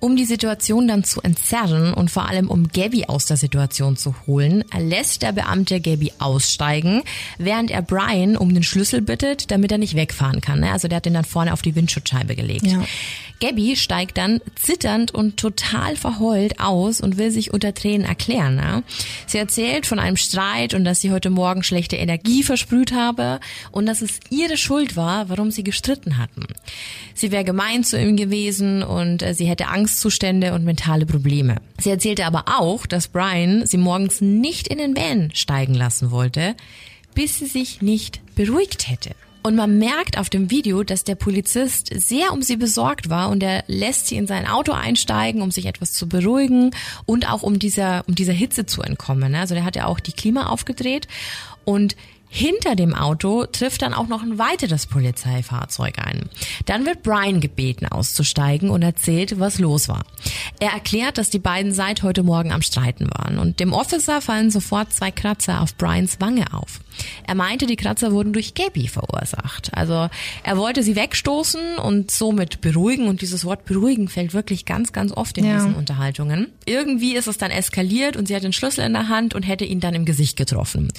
Um 0.02 0.16
die 0.16 0.24
Situation 0.24 0.88
dann 0.88 1.04
zu 1.04 1.20
entzerren 1.20 1.94
und 1.94 2.10
vor 2.10 2.28
allem 2.28 2.50
um 2.50 2.66
Gabby 2.66 3.04
aus 3.04 3.26
der 3.26 3.36
Situation 3.36 3.96
zu 3.96 4.16
holen, 4.26 4.64
lässt 4.76 5.22
der 5.22 5.30
Beamte 5.30 5.80
Gabby 5.80 6.12
aussteigen, 6.18 7.04
während 7.38 7.70
er 7.70 7.82
Brian 7.82 8.36
um 8.36 8.52
den 8.52 8.64
Schlüssel 8.64 9.00
bittet, 9.00 9.52
damit 9.52 9.70
er 9.70 9.78
nicht 9.78 9.94
wegfahren 9.94 10.40
kann. 10.40 10.58
Ne? 10.58 10.72
Also 10.72 10.88
der 10.88 10.96
hat 10.96 11.06
den 11.06 11.14
dann 11.14 11.24
vorne 11.24 11.52
auf 11.52 11.62
die 11.62 11.76
Windschutzscheibe 11.76 12.34
gelegt. 12.34 12.66
Ja. 12.66 12.82
Gabby 13.38 13.76
steigt 13.76 14.18
dann 14.18 14.40
zitternd 14.56 15.12
und 15.12 15.36
total 15.36 15.94
verheult 15.94 16.58
aus 16.58 17.00
und 17.00 17.16
will 17.16 17.30
sich 17.30 17.52
unter 17.52 17.72
Tränen 17.72 18.06
erklären. 18.06 18.56
Ne? 18.56 18.82
Sie 19.26 19.38
erzählt 19.38 19.86
von 19.86 20.00
einem 20.00 20.16
Streit 20.16 20.74
und 20.74 20.84
dass 20.84 21.00
sie 21.00 21.12
heute 21.12 21.30
Morgen 21.30 21.62
schlechte 21.62 21.96
Energie 21.96 22.42
versprüht 22.42 22.92
habe 22.92 23.38
und 23.70 23.86
dass 23.86 24.02
es 24.02 24.18
ihre 24.30 24.56
Schuld 24.56 24.96
war, 24.96 25.28
warum 25.28 25.52
sie 25.52 25.62
gestritten 25.62 26.18
hatten. 26.18 26.46
Sie 27.14 27.30
wäre 27.30 27.44
gemein 27.44 27.84
zu 27.84 28.00
ihm 28.00 28.16
gewesen 28.16 28.82
und 28.82 29.22
äh, 29.22 29.34
sie 29.34 29.46
hätte 29.46 29.68
Angst 29.68 29.91
Angstzustände 29.92 30.54
und 30.54 30.64
mentale 30.64 31.04
Probleme. 31.04 31.56
Sie 31.78 31.90
erzählte 31.90 32.24
aber 32.24 32.44
auch, 32.46 32.86
dass 32.86 33.08
Brian 33.08 33.66
sie 33.66 33.76
morgens 33.76 34.22
nicht 34.22 34.68
in 34.68 34.78
den 34.78 34.96
Van 34.96 35.30
steigen 35.34 35.74
lassen 35.74 36.10
wollte, 36.10 36.56
bis 37.14 37.38
sie 37.38 37.46
sich 37.46 37.82
nicht 37.82 38.22
beruhigt 38.34 38.88
hätte. 38.88 39.10
Und 39.42 39.54
man 39.54 39.78
merkt 39.78 40.16
auf 40.16 40.30
dem 40.30 40.50
Video, 40.50 40.82
dass 40.82 41.04
der 41.04 41.16
Polizist 41.16 41.90
sehr 41.94 42.32
um 42.32 42.40
sie 42.40 42.56
besorgt 42.56 43.10
war 43.10 43.28
und 43.28 43.42
er 43.42 43.64
lässt 43.66 44.06
sie 44.06 44.16
in 44.16 44.26
sein 44.26 44.46
Auto 44.46 44.72
einsteigen, 44.72 45.42
um 45.42 45.50
sich 45.50 45.66
etwas 45.66 45.92
zu 45.92 46.08
beruhigen 46.08 46.70
und 47.04 47.30
auch 47.30 47.42
um 47.42 47.58
dieser, 47.58 48.04
um 48.06 48.14
dieser 48.14 48.32
Hitze 48.32 48.64
zu 48.64 48.80
entkommen. 48.80 49.34
Also 49.34 49.54
der 49.54 49.64
hat 49.64 49.76
ja 49.76 49.86
auch 49.86 50.00
die 50.00 50.12
Klima 50.12 50.46
aufgedreht 50.46 51.06
und 51.64 51.96
hinter 52.34 52.76
dem 52.76 52.94
Auto 52.94 53.44
trifft 53.44 53.82
dann 53.82 53.92
auch 53.92 54.08
noch 54.08 54.22
ein 54.22 54.38
weiteres 54.38 54.86
Polizeifahrzeug 54.86 55.98
ein. 55.98 56.30
Dann 56.64 56.86
wird 56.86 57.02
Brian 57.02 57.42
gebeten 57.42 57.84
auszusteigen 57.86 58.70
und 58.70 58.80
erzählt, 58.80 59.38
was 59.38 59.58
los 59.58 59.86
war. 59.86 60.06
Er 60.58 60.70
erklärt, 60.70 61.18
dass 61.18 61.28
die 61.28 61.38
beiden 61.38 61.74
seit 61.74 62.02
heute 62.02 62.22
Morgen 62.22 62.50
am 62.50 62.62
Streiten 62.62 63.10
waren 63.10 63.38
und 63.38 63.60
dem 63.60 63.74
Officer 63.74 64.22
fallen 64.22 64.50
sofort 64.50 64.94
zwei 64.94 65.10
Kratzer 65.10 65.60
auf 65.60 65.76
Brians 65.76 66.20
Wange 66.20 66.54
auf. 66.54 66.80
Er 67.26 67.34
meinte, 67.34 67.66
die 67.66 67.76
Kratzer 67.76 68.12
wurden 68.12 68.32
durch 68.32 68.54
Gabby 68.54 68.88
verursacht. 68.88 69.70
Also 69.74 70.08
er 70.42 70.56
wollte 70.56 70.82
sie 70.82 70.96
wegstoßen 70.96 71.78
und 71.78 72.10
somit 72.10 72.60
beruhigen. 72.60 73.08
Und 73.08 73.22
dieses 73.22 73.44
Wort 73.44 73.64
beruhigen 73.64 74.08
fällt 74.08 74.34
wirklich 74.34 74.64
ganz, 74.64 74.92
ganz 74.92 75.12
oft 75.12 75.38
in 75.38 75.44
ja. 75.44 75.54
diesen 75.54 75.74
Unterhaltungen. 75.74 76.48
Irgendwie 76.66 77.14
ist 77.14 77.26
es 77.26 77.38
dann 77.38 77.50
eskaliert 77.50 78.16
und 78.16 78.28
sie 78.28 78.36
hat 78.36 78.42
den 78.42 78.52
Schlüssel 78.52 78.84
in 78.84 78.92
der 78.92 79.08
Hand 79.08 79.34
und 79.34 79.42
hätte 79.42 79.64
ihn 79.64 79.80
dann 79.80 79.94
im 79.94 80.04
Gesicht 80.04 80.36
getroffen. 80.36 80.92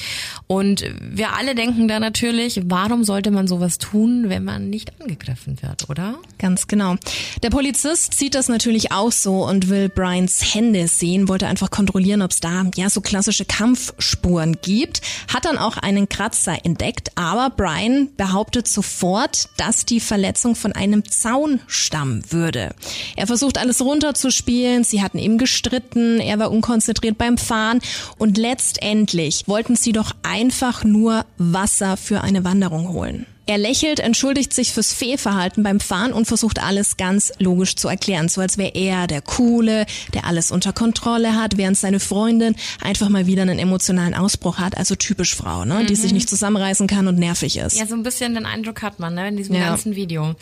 Und 0.47 0.85
wir 0.99 1.22
alle 1.31 1.55
denken 1.55 1.87
da 1.87 1.99
natürlich, 1.99 2.61
warum 2.65 3.03
sollte 3.03 3.31
man 3.31 3.47
sowas 3.47 3.77
tun, 3.77 4.25
wenn 4.27 4.43
man 4.43 4.69
nicht 4.69 4.91
angegriffen 4.99 5.61
wird, 5.61 5.89
oder? 5.89 6.15
Ganz 6.37 6.67
genau. 6.67 6.95
Der 7.41 7.49
Polizist 7.49 8.15
sieht 8.15 8.35
das 8.35 8.49
natürlich 8.49 8.91
auch 8.91 9.11
so 9.11 9.45
und 9.45 9.69
will 9.69 9.89
Brians 9.89 10.53
Hände 10.53 10.87
sehen, 10.87 11.29
wollte 11.29 11.47
einfach 11.47 11.69
kontrollieren, 11.71 12.21
ob 12.21 12.31
es 12.31 12.39
da 12.39 12.65
ja 12.75 12.89
so 12.89 13.01
klassische 13.01 13.45
Kampfspuren 13.45 14.57
gibt. 14.61 15.01
Hat 15.33 15.45
dann 15.45 15.57
auch 15.57 15.77
einen 15.77 16.09
Kratzer 16.09 16.65
entdeckt, 16.65 17.11
aber 17.15 17.49
Brian 17.55 18.09
behauptet 18.17 18.67
sofort, 18.67 19.49
dass 19.57 19.85
die 19.85 19.99
Verletzung 19.99 20.55
von 20.55 20.73
einem 20.73 21.09
Zaun 21.09 21.59
stammen 21.67 22.23
würde. 22.29 22.73
Er 23.15 23.27
versucht 23.27 23.57
alles 23.57 23.81
runterzuspielen, 23.81 24.83
sie 24.83 25.01
hatten 25.01 25.19
eben 25.19 25.37
gestritten, 25.37 26.19
er 26.19 26.39
war 26.39 26.51
unkonzentriert 26.51 27.17
beim 27.17 27.37
Fahren 27.37 27.79
und 28.17 28.37
letztendlich 28.37 29.47
wollten 29.47 29.75
sie 29.75 29.91
doch 29.91 30.11
einfach 30.23 30.83
nur 30.83 31.12
Wasser 31.37 31.97
für 31.97 32.21
eine 32.21 32.43
Wanderung 32.43 32.89
holen. 32.89 33.25
Er 33.45 33.57
lächelt, 33.57 33.99
entschuldigt 33.99 34.53
sich 34.53 34.71
fürs 34.71 34.93
Fehlverhalten 34.93 35.63
beim 35.63 35.81
Fahren 35.81 36.13
und 36.13 36.25
versucht 36.25 36.63
alles 36.63 36.95
ganz 36.95 37.33
logisch 37.39 37.75
zu 37.75 37.89
erklären, 37.89 38.29
so 38.29 38.39
als 38.39 38.57
wäre 38.57 38.71
er 38.73 39.05
der 39.05 39.21
Coole, 39.21 39.85
der 40.13 40.25
alles 40.25 40.49
unter 40.49 40.71
Kontrolle 40.71 41.35
hat, 41.35 41.57
während 41.57 41.77
seine 41.77 41.99
Freundin 41.99 42.55
einfach 42.81 43.09
mal 43.09 43.27
wieder 43.27 43.41
einen 43.41 43.59
emotionalen 43.59 44.13
Ausbruch 44.13 44.59
hat, 44.59 44.77
also 44.77 44.95
typisch 44.95 45.35
Frau, 45.35 45.65
ne, 45.65 45.81
mhm. 45.81 45.87
die 45.87 45.95
sich 45.95 46.11
mhm. 46.11 46.17
nicht 46.17 46.29
zusammenreißen 46.29 46.87
kann 46.87 47.09
und 47.09 47.19
nervig 47.19 47.57
ist. 47.57 47.77
Ja, 47.77 47.85
so 47.85 47.95
ein 47.95 48.03
bisschen 48.03 48.33
den 48.33 48.45
Eindruck 48.45 48.81
hat 48.81 48.99
man 48.99 49.13
ne, 49.15 49.27
in 49.27 49.35
diesem 49.35 49.55
ja. 49.55 49.67
ganzen 49.67 49.97
Video. 49.97 50.35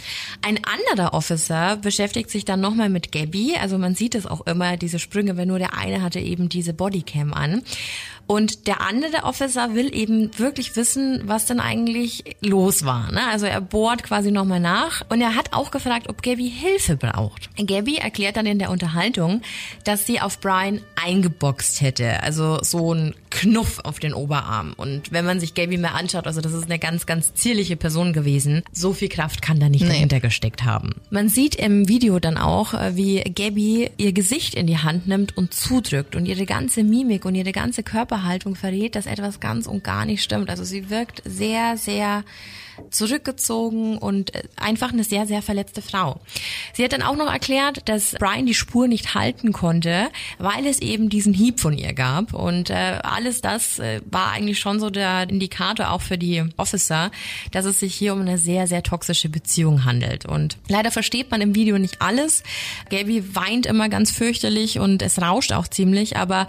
Ein 0.44 0.60
anderer 0.64 1.16
Officer 1.16 1.78
beschäftigt 1.78 2.30
sich 2.30 2.46
dann 2.46 2.62
nochmal 2.62 2.90
mit 2.90 3.12
Gabby, 3.12 3.56
also 3.60 3.80
man 3.80 3.96
sieht 3.96 4.14
es 4.14 4.28
auch 4.28 4.46
immer, 4.46 4.78
diese 4.78 5.00
Sprünge, 5.00 5.38
wenn 5.38 5.48
nur 5.48 5.58
der 5.58 5.76
eine 5.76 6.04
hatte 6.04 6.20
eben 6.20 6.50
diese 6.50 6.74
Bodycam 6.74 7.34
an. 7.34 7.64
Und 8.32 8.66
der 8.68 8.80
andere 8.80 9.24
Officer 9.24 9.76
will 9.76 9.94
eben 9.94 10.32
wirklich 10.40 10.78
wissen, 10.78 11.24
was 11.26 11.48
denn 11.48 11.60
eigentlich 11.60 12.24
los 12.40 12.86
war. 12.86 13.12
Ne? 13.12 13.28
Also 13.30 13.46
er 13.46 13.60
bohrt 13.60 14.04
quasi 14.04 14.32
nochmal 14.32 14.62
nach 14.62 15.02
und 15.10 15.20
er 15.20 15.36
hat 15.36 15.52
auch 15.52 15.70
gefragt, 15.70 16.08
ob 16.08 16.22
Gabby 16.22 16.50
Hilfe 16.50 16.96
braucht. 16.96 17.50
Gabby 17.58 17.98
erklärt 17.98 18.38
dann 18.38 18.46
in 18.46 18.58
der 18.58 18.70
Unterhaltung, 18.72 19.42
dass 19.84 20.06
sie 20.06 20.22
auf 20.22 20.40
Brian 20.40 20.80
eingeboxt 20.96 21.82
hätte. 21.82 22.24
Also 22.24 22.60
so 22.62 22.94
ein 22.94 23.16
Knuff 23.32 23.80
auf 23.80 24.00
den 24.00 24.14
Oberarm. 24.14 24.74
Und 24.78 25.12
wenn 25.12 25.26
man 25.26 25.40
sich 25.40 25.56
Gabby 25.56 25.78
mehr 25.78 25.96
anschaut, 25.96 26.28
also 26.28 26.42
das 26.42 26.54
ist 26.54 26.66
eine 26.66 26.78
ganz, 26.78 27.08
ganz 27.08 27.34
zierliche 27.34 27.76
Person 27.76 28.14
gewesen. 28.14 28.62
So 28.72 28.94
viel 28.94 29.10
Kraft 29.10 29.42
kann 29.42 29.60
da 29.60 29.68
nicht 29.68 29.82
nee. 29.82 29.90
dahinter 29.90 30.20
gesteckt 30.20 30.64
haben. 30.64 30.92
Man 31.10 31.28
sieht 31.28 31.56
im 31.56 31.88
Video 31.88 32.20
dann 32.20 32.38
auch, 32.38 32.76
äh, 32.76 32.96
wie 32.96 33.22
Gabby 33.22 33.90
ihr 33.98 34.14
Gesicht 34.14 34.54
in 34.54 34.68
die 34.68 34.78
Hand 34.78 35.08
nimmt 35.08 35.36
und 35.36 35.54
zudrückt 35.56 36.16
und 36.16 36.28
ihre 36.28 36.46
ganze 36.46 36.84
Mimik 36.84 37.26
und 37.26 37.34
ihre 37.34 37.52
ganze 37.52 37.82
Körper 37.82 38.12
Körperhaltung 38.12 38.56
verrät, 38.56 38.96
dass 38.96 39.06
etwas 39.06 39.40
ganz 39.40 39.68
und 39.68 39.86
gar 39.86 40.06
nicht 40.06 40.22
stimmt. 40.22 40.50
Also 40.50 40.66
sie 40.66 40.90
wirkt 40.90 41.22
sehr, 41.24 41.78
sehr 41.78 42.26
zurückgezogen 42.90 43.98
und 43.98 44.34
äh, 44.36 44.44
einfach 44.56 44.92
eine 44.92 45.04
sehr, 45.04 45.28
sehr 45.28 45.42
verletzte 45.42 45.82
Frau. 45.82 46.20
Sie 46.74 46.84
hat 46.84 46.94
dann 46.94 47.02
auch 47.02 47.16
noch 47.16 47.32
erklärt, 47.32 47.88
dass 47.88 48.16
Brian 48.20 48.46
die 48.46 48.54
Spur 48.54 48.88
nicht 48.88 49.16
halten 49.16 49.52
konnte, 49.52 50.10
weil 50.40 50.66
es 50.66 50.80
eben 50.80 51.10
diesen 51.10 51.34
Hieb 51.34 51.60
von 51.60 51.78
ihr 51.78 51.94
gab. 51.94 52.34
Und 52.34 52.70
äh, 52.70 53.00
alles 53.04 53.42
das 53.42 53.80
äh, 53.80 54.02
war 54.10 54.32
eigentlich 54.32 54.60
schon 54.60 54.80
so 54.80 54.90
der 54.90 55.30
Indikator 55.30 55.92
auch 55.92 56.02
für 56.02 56.18
die 56.18 56.44
Officer, 56.58 57.12
dass 57.52 57.66
es 57.66 57.80
sich 57.80 57.96
hier 57.96 58.14
um 58.14 58.22
eine 58.22 58.38
sehr, 58.38 58.68
sehr 58.68 58.84
toxische 58.84 59.30
Beziehung 59.30 59.86
handelt. 59.86 60.26
Und 60.26 60.58
leider 60.68 60.92
versteht 60.92 61.32
man 61.32 61.42
im 61.42 61.56
Video 61.56 61.78
nicht 61.78 62.02
alles. 62.02 62.44
Gabby 62.90 63.36
weint 63.36 63.66
immer 63.66 63.90
ganz 63.90 64.12
fürchterlich 64.12 64.80
und 64.80 65.02
es 65.02 65.22
rauscht 65.22 65.54
auch 65.54 65.68
ziemlich, 65.68 66.18
aber 66.18 66.48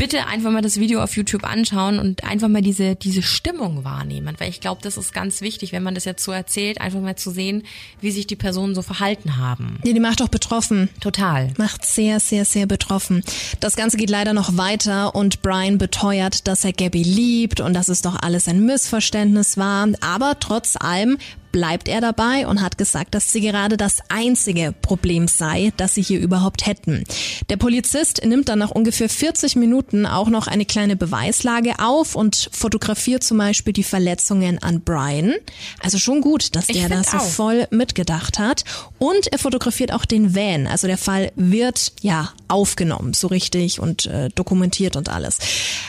bitte 0.00 0.26
einfach 0.26 0.50
mal 0.50 0.62
das 0.62 0.80
Video 0.80 1.02
auf 1.02 1.14
YouTube 1.14 1.44
anschauen 1.44 1.98
und 1.98 2.24
einfach 2.24 2.48
mal 2.48 2.62
diese, 2.62 2.96
diese 2.96 3.20
Stimmung 3.20 3.84
wahrnehmen. 3.84 4.34
Weil 4.38 4.48
ich 4.48 4.62
glaube, 4.62 4.80
das 4.82 4.96
ist 4.96 5.12
ganz 5.12 5.42
wichtig, 5.42 5.72
wenn 5.72 5.82
man 5.82 5.94
das 5.94 6.06
jetzt 6.06 6.24
so 6.24 6.32
erzählt, 6.32 6.80
einfach 6.80 7.00
mal 7.00 7.16
zu 7.16 7.30
sehen, 7.30 7.64
wie 8.00 8.10
sich 8.10 8.26
die 8.26 8.34
Personen 8.34 8.74
so 8.74 8.80
verhalten 8.80 9.36
haben. 9.36 9.78
Ja, 9.84 9.92
die 9.92 10.00
macht 10.00 10.20
doch 10.20 10.28
betroffen. 10.28 10.88
Total. 11.00 11.52
Macht 11.58 11.84
sehr, 11.84 12.18
sehr, 12.18 12.46
sehr 12.46 12.64
betroffen. 12.64 13.22
Das 13.60 13.76
Ganze 13.76 13.98
geht 13.98 14.08
leider 14.08 14.32
noch 14.32 14.56
weiter 14.56 15.14
und 15.14 15.42
Brian 15.42 15.76
beteuert, 15.76 16.48
dass 16.48 16.64
er 16.64 16.72
Gabby 16.72 17.02
liebt 17.02 17.60
und 17.60 17.74
dass 17.74 17.88
es 17.88 18.00
doch 18.00 18.16
alles 18.22 18.48
ein 18.48 18.64
Missverständnis 18.64 19.58
war. 19.58 19.86
Aber 20.00 20.40
trotz 20.40 20.76
allem 20.76 21.18
bleibt 21.52 21.88
er 21.88 22.00
dabei 22.00 22.46
und 22.46 22.60
hat 22.60 22.78
gesagt, 22.78 23.14
dass 23.14 23.32
sie 23.32 23.40
gerade 23.40 23.76
das 23.76 23.98
einzige 24.08 24.74
Problem 24.80 25.28
sei, 25.28 25.72
das 25.76 25.94
sie 25.94 26.02
hier 26.02 26.20
überhaupt 26.20 26.66
hätten. 26.66 27.04
Der 27.48 27.56
Polizist 27.56 28.24
nimmt 28.24 28.48
dann 28.48 28.58
nach 28.58 28.70
ungefähr 28.70 29.08
40 29.08 29.56
Minuten 29.56 30.06
auch 30.06 30.28
noch 30.28 30.46
eine 30.46 30.64
kleine 30.64 30.96
Beweislage 30.96 31.78
auf 31.78 32.14
und 32.14 32.50
fotografiert 32.52 33.24
zum 33.24 33.38
Beispiel 33.38 33.72
die 33.72 33.82
Verletzungen 33.82 34.62
an 34.62 34.80
Brian. 34.82 35.34
Also 35.80 35.98
schon 35.98 36.20
gut, 36.20 36.54
dass 36.54 36.66
der 36.66 36.88
da 36.88 37.02
so 37.02 37.18
auch. 37.18 37.22
voll 37.22 37.66
mitgedacht 37.70 38.38
hat. 38.38 38.64
Und 38.98 39.32
er 39.32 39.38
fotografiert 39.38 39.92
auch 39.92 40.04
den 40.04 40.34
Van. 40.34 40.66
Also 40.66 40.86
der 40.86 40.98
Fall 40.98 41.32
wird 41.36 41.92
ja 42.02 42.32
aufgenommen, 42.48 43.14
so 43.14 43.28
richtig 43.28 43.80
und 43.80 44.06
äh, 44.06 44.28
dokumentiert 44.34 44.96
und 44.96 45.08
alles. 45.08 45.38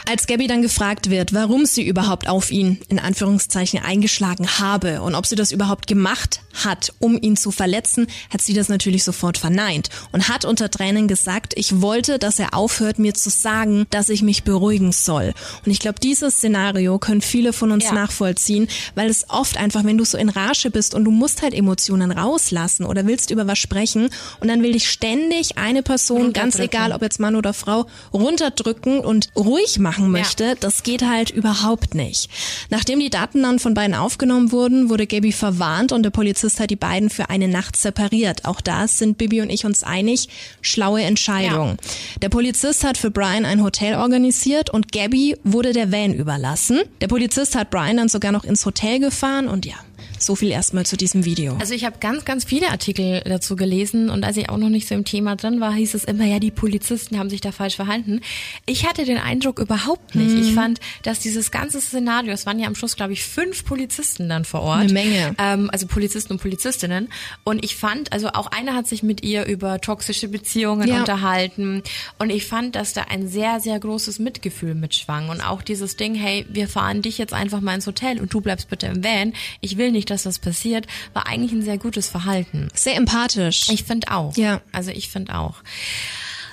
Als 0.10 0.28
Gabby 0.28 0.48
dann 0.48 0.62
gefragt 0.62 1.10
wird, 1.10 1.34
warum 1.34 1.66
sie 1.66 1.86
überhaupt 1.86 2.28
auf 2.28 2.52
ihn 2.52 2.80
in 2.88 3.00
Anführungszeichen 3.00 3.80
eingeschlagen 3.80 4.60
habe 4.60 5.02
und 5.02 5.16
ob 5.16 5.26
sie 5.26 5.36
das 5.36 5.51
überhaupt 5.52 5.88
gemacht 5.88 6.42
hat, 6.64 6.94
um 7.00 7.18
ihn 7.22 7.38
zu 7.38 7.52
verletzen, 7.52 8.08
hat 8.30 8.42
sie 8.42 8.54
das 8.54 8.70
natürlich 8.70 9.04
sofort 9.04 9.38
verneint 9.38 9.90
und 10.12 10.28
hat 10.28 10.46
unter 10.46 10.70
Tränen 10.70 11.08
gesagt, 11.08 11.54
ich 11.56 11.82
wollte, 11.82 12.20
dass 12.20 12.40
er 12.40 12.54
aufhört, 12.54 13.00
mir 13.00 13.14
zu 13.14 13.30
sagen, 13.30 13.86
dass 13.90 14.10
ich 14.10 14.22
mich 14.22 14.44
beruhigen 14.44 14.92
soll. 14.92 15.34
Und 15.66 15.72
ich 15.72 15.80
glaube, 15.80 16.00
dieses 16.00 16.36
Szenario 16.36 17.00
können 17.00 17.22
viele 17.22 17.54
von 17.54 17.72
uns 17.72 17.86
ja. 17.86 17.94
nachvollziehen, 17.94 18.68
weil 18.96 19.10
es 19.10 19.30
oft 19.30 19.58
einfach, 19.58 19.84
wenn 19.84 19.98
du 19.98 20.06
so 20.06 20.18
in 20.18 20.30
Rage 20.30 20.70
bist 20.72 20.94
und 20.94 21.06
du 21.06 21.12
musst 21.12 21.42
halt 21.42 21.54
Emotionen 21.54 22.12
rauslassen 22.12 22.86
oder 22.86 23.08
willst 23.08 23.32
über 23.32 23.48
was 23.48 23.60
sprechen 23.60 24.10
und 24.40 24.48
dann 24.48 24.64
will 24.64 24.74
dich 24.74 24.90
ständig 24.90 25.58
eine 25.58 25.84
Person, 25.84 26.34
ganz 26.34 26.60
egal 26.60 26.92
ob 26.92 27.02
jetzt 27.02 27.20
Mann 27.20 27.36
oder 27.36 27.54
Frau, 27.54 27.86
runterdrücken 28.14 29.00
und 29.00 29.30
ruhig 29.36 29.80
machen 29.80 30.12
möchte, 30.12 30.44
ja. 30.44 30.56
das 30.56 30.84
geht 30.84 31.04
halt 31.04 31.30
überhaupt 31.30 31.96
nicht. 31.96 32.30
Nachdem 32.70 33.00
die 33.00 33.10
Daten 33.10 33.44
dann 33.44 33.60
von 33.60 33.74
beiden 33.74 33.96
aufgenommen 33.96 34.52
wurden, 34.52 34.90
wurde 34.90 35.08
Gabby 35.08 35.32
verwarnt 35.42 35.92
und 35.92 36.04
der 36.04 36.12
Polizist 36.12 36.60
hat 36.60 36.70
die 36.70 36.76
beiden 36.76 37.10
für 37.10 37.32
eine 37.32 37.48
Nacht 37.48 37.76
separiert. 37.76 38.46
Auch 38.46 38.62
da 38.62 38.88
sind 38.88 39.18
Bibi 39.18 39.42
und 39.42 39.50
ich 39.50 39.66
uns 39.66 39.84
einig, 39.84 40.30
schlaue 40.62 41.02
Entscheidung. 41.02 41.70
Ja. 41.70 42.20
Der 42.22 42.30
Polizist 42.30 42.84
hat 42.84 42.96
für 42.96 43.10
Brian 43.10 43.44
ein 43.44 43.64
Hotel 43.64 43.96
organisiert 43.96 44.70
und 44.70 44.92
Gabby 44.92 45.36
wurde 45.44 45.74
der 45.74 45.92
Van 45.92 46.14
überlassen. 46.14 46.82
Der 47.02 47.08
Polizist 47.08 47.56
hat 47.56 47.72
Brian 47.72 47.98
dann 47.98 48.08
sogar 48.08 48.32
noch 48.32 48.44
ins 48.44 48.64
Hotel 48.68 49.00
gefahren 49.00 49.48
und 49.48 49.66
ja, 49.66 49.78
so 50.22 50.36
viel 50.36 50.52
erstmal 50.52 50.86
zu 50.86 50.98
diesem 50.98 51.26
Video. 51.26 51.58
Also 51.60 51.74
ich 51.74 51.86
habe 51.86 51.98
ganz, 52.00 52.26
ganz 52.26 52.46
viele 52.46 52.70
Artikel 52.70 53.22
dazu 53.26 53.56
gelesen 53.56 54.10
und 54.10 54.24
als 54.24 54.38
ich 54.38 54.50
auch 54.50 54.58
noch 54.58 54.70
nicht 54.70 54.88
so 54.88 54.96
im 54.96 55.06
Thema 55.06 55.36
drin 55.36 55.60
war, 55.60 55.74
hieß 55.74 55.94
es 55.94 56.04
immer, 56.04 56.26
ja, 56.26 56.40
die 56.40 56.52
Polizisten 56.52 57.18
haben 57.18 57.30
sich 57.30 57.42
da 57.42 57.52
falsch 57.52 57.76
verhalten. 57.76 58.22
Ich 58.66 58.88
hatte 58.88 59.06
den 59.06 59.18
Eindruck 59.18 59.60
überhaupt 59.60 60.16
nicht. 60.16 60.32
Hm. 60.32 60.42
Ich 60.42 60.54
fand, 60.54 60.80
dass 61.04 61.20
dieses 61.20 61.52
ganze 61.52 61.82
Szenario, 61.82 62.32
es 62.32 62.46
waren 62.46 62.60
ja 62.60 62.68
am 62.68 62.76
Schluss, 62.76 62.96
glaube 62.96 63.14
ich, 63.14 63.24
fünf 63.24 63.66
Polizisten 63.66 64.30
dann 64.30 64.46
vor 64.46 64.62
Ort. 64.62 64.82
Eine 64.82 64.94
Menge. 64.94 65.36
Ähm, 65.38 65.70
also 65.72 65.88
Polizisten 65.88 66.34
und 66.34 66.42
Polizistinnen. 66.42 67.10
Und 67.44 67.64
ich 67.64 67.76
fand, 67.76 68.14
also 68.14 68.30
auch 68.30 68.48
einer 68.48 68.76
hat 68.76 68.88
sich 68.88 69.04
mit 69.04 69.24
ihr 69.24 69.46
über 69.46 69.82
toxische 69.82 70.28
Beziehungen 70.28 70.88
ja. 70.88 71.00
unterhalten. 71.00 71.84
Und 72.20 72.30
ich 72.30 72.46
fand, 72.46 72.76
dass 72.76 72.94
da 72.94 73.06
ein 73.10 73.28
sehr, 73.28 73.60
sehr 73.60 73.80
großes 73.80 74.20
Mitgefühl 74.20 74.76
mitschwang. 74.76 75.30
Und 75.30 75.42
auch 75.42 75.62
dieses 75.62 75.96
Ding, 75.96 76.16
hey, 76.16 76.46
wir 76.50 76.68
fahren 76.68 77.02
dich 77.02 77.18
jetzt 77.18 77.34
einfach 77.34 77.62
mal 77.62 77.76
ins 77.76 77.88
Hotel 77.88 78.20
und 78.20 78.34
du 78.34 78.42
bleibst 78.42 78.70
bitte 78.70 78.88
im 78.88 79.04
Van. 79.04 79.34
Ich 79.62 79.78
will 79.78 79.92
nicht, 79.92 80.11
dass 80.12 80.24
das 80.24 80.40
passiert, 80.40 80.88
war 81.14 81.28
eigentlich 81.28 81.52
ein 81.52 81.64
sehr 81.64 81.78
gutes 81.78 82.08
Verhalten. 82.08 82.68
Sehr 82.74 82.96
empathisch. 82.96 83.70
Ich 83.70 83.84
finde 83.84 84.12
auch. 84.12 84.36
Ja. 84.38 84.62
Also 84.72 84.92
ich 84.92 85.10
finde 85.10 85.36
auch. 85.36 85.56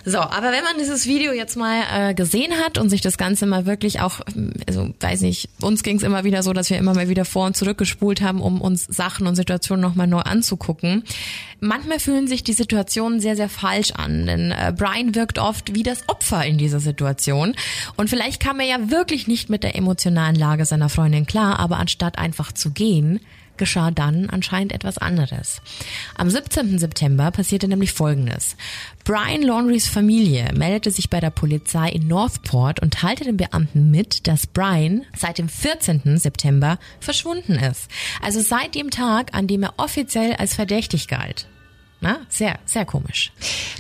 So, 0.05 0.19
aber 0.21 0.53
wenn 0.53 0.65
man 0.65 0.79
dieses 0.79 1.07
Video 1.07 1.33
jetzt 1.33 1.57
mal 1.57 1.83
äh, 1.93 2.15
gesehen 2.15 2.53
hat 2.65 2.79
und 2.79 2.89
sich 2.89 3.03
das 3.03 3.19
Ganze 3.19 3.45
mal 3.45 3.67
wirklich 3.67 4.01
auch, 4.01 4.21
also 4.67 4.89
weiß 5.01 5.21
nicht, 5.21 5.51
uns 5.61 5.83
ging 5.83 5.97
es 5.97 6.03
immer 6.03 6.25
wieder 6.25 6.43
so, 6.43 6.55
dass 6.55 6.71
wir 6.71 6.79
immer 6.79 6.95
mal 6.95 7.11
wieder 7.11 7.27
vor 7.27 7.45
und 7.45 7.57
zurück 7.57 7.77
gespult 7.77 8.23
haben, 8.23 8.41
um 8.41 8.63
uns 8.63 8.87
Sachen 8.87 9.27
und 9.27 9.37
Situationen 9.37 9.83
nochmal 9.83 10.07
neu 10.07 10.21
anzugucken. 10.21 11.05
Manchmal 11.61 11.99
fühlen 11.99 12.27
sich 12.27 12.43
die 12.43 12.55
Situationen 12.55 13.21
sehr, 13.21 13.37
sehr 13.37 13.51
falsch 13.51 13.91
an, 13.91 14.27
denn 14.27 14.51
äh, 14.53 14.73
Brian 14.75 15.15
wirkt 15.15 15.39
oft 15.39 15.75
wie 15.75 15.83
das 15.83 16.09
Opfer 16.09 16.43
in 16.47 16.57
dieser 16.57 16.81
Situation. 16.81 17.55
Und 17.97 18.09
vielleicht 18.09 18.41
kam 18.41 18.61
er 18.61 18.67
ja 18.67 18.91
wirklich 18.91 19.27
nicht 19.27 19.51
mit 19.51 19.63
der 19.63 19.77
emotionalen 19.77 20.37
Lage 20.37 20.65
seiner 20.65 20.89
Freundin 20.89 21.27
klar, 21.27 21.59
aber 21.59 21.77
anstatt 21.77 22.19
einfach 22.19 22.53
zu 22.53 22.71
gehen, 22.71 23.21
geschah 23.59 23.91
dann 23.91 24.31
anscheinend 24.31 24.73
etwas 24.73 24.99
anderes. 24.99 25.61
Am 26.17 26.31
17. 26.31 26.79
September 26.79 27.31
passierte 27.31 27.69
nämlich 27.69 27.93
Folgendes. 27.93 28.57
Brian 29.05 29.43
Laundries 29.43 29.89
Familie 29.89 30.51
meldete 30.55 30.91
sich 30.91 31.11
bei 31.11 31.21
der 31.21 31.31
Polizei 31.31 31.89
in 31.91 32.09
Northport 32.09 32.81
und 32.81 32.95
teilte 32.95 33.25
den 33.25 33.37
Beamten 33.37 33.91
mit, 33.91 34.27
dass 34.27 34.47
Brian 34.47 35.05
seit 35.17 35.39
dem 35.39 35.49
14. 35.49 36.19
September 36.19 36.79
verschwunden 37.01 37.55
ist. 37.55 37.91
Also 38.23 38.41
seit 38.41 38.75
dem 38.75 38.91
Tag, 38.91 39.35
an 39.35 39.47
dem 39.47 39.63
er 39.63 39.75
offiziell 39.77 40.35
als 40.35 40.55
verdächtig 40.55 41.09
galt. 41.09 41.47
Na, 42.01 42.21
sehr, 42.29 42.61
sehr 42.65 42.85
komisch. 42.85 43.33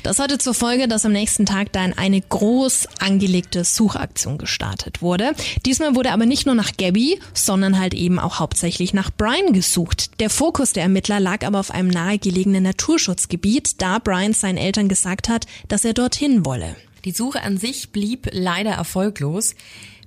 Das 0.03 0.19
hatte 0.19 0.39
zur 0.39 0.55
Folge, 0.55 0.89
dass 0.89 1.05
am 1.05 1.13
nächsten 1.13 1.47
Tag 1.47 1.73
dann 1.73 1.93
eine 1.93 2.21
groß 2.21 2.89
angelegte 2.99 3.63
Suchaktion 3.63 4.39
gestartet 4.39 5.03
wurde. 5.03 5.35
Diesmal 5.65 5.95
wurde 5.95 6.11
aber 6.11 6.27
nicht 6.27 6.45
nur 6.45 6.57
nach 6.57 6.77
Gabby, 6.77 7.21
sondern 7.33 7.79
halt 7.79 7.95
eben 7.95 8.19
auch 8.19 8.41
hauptsächlich 8.41 8.93
nach 8.93 9.11
Brian 9.17 9.53
gesucht. 9.53 10.19
Der 10.19 10.31
Fokus 10.31 10.73
der 10.73 10.83
Ermittler 10.83 11.21
lag 11.21 11.47
aber 11.47 11.61
auf 11.61 11.71
einem 11.71 11.89
nahegelegenen 11.89 12.65
Naturschutzgebiet, 12.65 13.81
da 13.81 14.01
Brian 14.01 14.33
seinen 14.33 14.59
Eltern 14.59 14.89
gesagt 14.89 15.29
hat, 15.29 15.47
dass 15.69 15.85
er 15.85 15.95
dorthin 15.95 16.45
wolle. 16.45 16.75
Die 17.05 17.13
Suche 17.13 17.43
an 17.43 17.57
sich 17.57 17.91
blieb 17.91 18.29
leider 18.33 18.73
erfolglos 18.73 19.55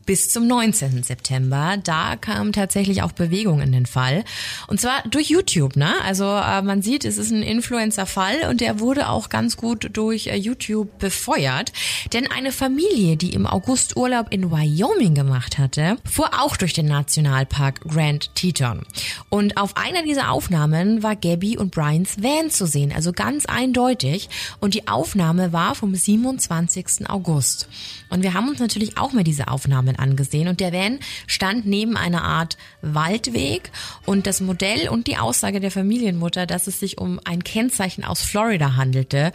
bis 0.06 0.30
zum 0.30 0.48
19. 0.48 1.04
September. 1.04 1.78
Da 1.84 2.16
kam 2.16 2.52
tatsächlich 2.52 3.02
auch 3.04 3.12
Bewegung 3.12 3.62
in 3.62 3.72
den 3.72 3.86
Fall. 3.86 4.24
Und 4.68 4.82
zwar 4.82 5.04
durch 5.10 5.30
YouTube, 5.30 5.76
ne? 5.76 5.94
Also 6.04 6.26
äh, 6.26 6.62
man 6.62 6.82
sieht, 6.82 7.06
es 7.06 7.18
ist 7.18 7.32
ein 7.32 7.44
Influencer-Fall 7.44 8.50
und 8.50 8.62
der 8.62 8.80
wurde 8.80 9.10
auch 9.10 9.30
ganz 9.30 9.58
gut 9.58 9.90
durch 9.94 10.28
äh, 10.28 10.36
YouTube 10.36 11.00
befeuert. 11.00 11.72
Denn 12.14 12.30
eine 12.30 12.52
Familie, 12.52 13.18
die 13.18 13.34
im 13.34 13.46
August 13.46 13.96
Urlaub 13.96 14.28
in 14.32 14.52
Wyoming 14.52 15.16
gemacht 15.16 15.58
hatte, 15.58 15.98
fuhr 16.10 16.30
auch 16.42 16.58
durch 16.58 16.74
den 16.74 16.88
Nationalpark 16.88 17.82
Grand 17.82 18.34
Teton. 18.36 18.84
Und 19.30 19.58
auf 19.58 19.78
einer 19.78 20.04
dieser 20.04 20.32
Aufnahmen 20.32 21.04
war 21.04 21.16
Gabby 21.16 21.58
und 21.58 21.72
Brians 21.72 22.22
Van 22.22 22.50
zu 22.50 22.66
sehen, 22.66 22.92
also 22.94 23.12
ganz 23.14 23.46
eindeutig. 23.46 24.30
Und 24.60 24.74
die 24.74 24.88
Aufnahme 24.88 25.54
war 25.54 25.76
vom 25.76 25.94
27. 25.94 27.10
August. 27.10 27.68
Und 28.10 28.24
wir 28.24 28.34
haben 28.34 28.50
uns 28.50 28.60
natürlich 28.60 28.98
auch 28.98 29.14
mal 29.14 29.24
diese 29.24 29.48
Aufnahmen 29.92 30.12
angesehen 30.12 30.48
und 30.48 30.60
der 30.60 30.74
Van 30.74 31.00
stand 31.28 31.66
neben 31.66 31.98
einer 31.98 32.24
Art 32.24 32.58
Waldweg 32.82 33.72
und 34.06 34.28
das 34.28 34.42
Modell 34.42 34.90
und 34.90 35.08
die 35.08 35.18
Aussage 35.18 35.60
der 35.60 35.72
Familienmutter, 35.72 36.46
dass 36.46 36.68
es 36.68 36.80
sich 36.80 36.98
um 36.98 37.20
ein 37.24 37.44
Kennzeichen 37.44 38.04
aus 38.04 38.22
Florida 38.22 38.76
handelte, 38.76 39.32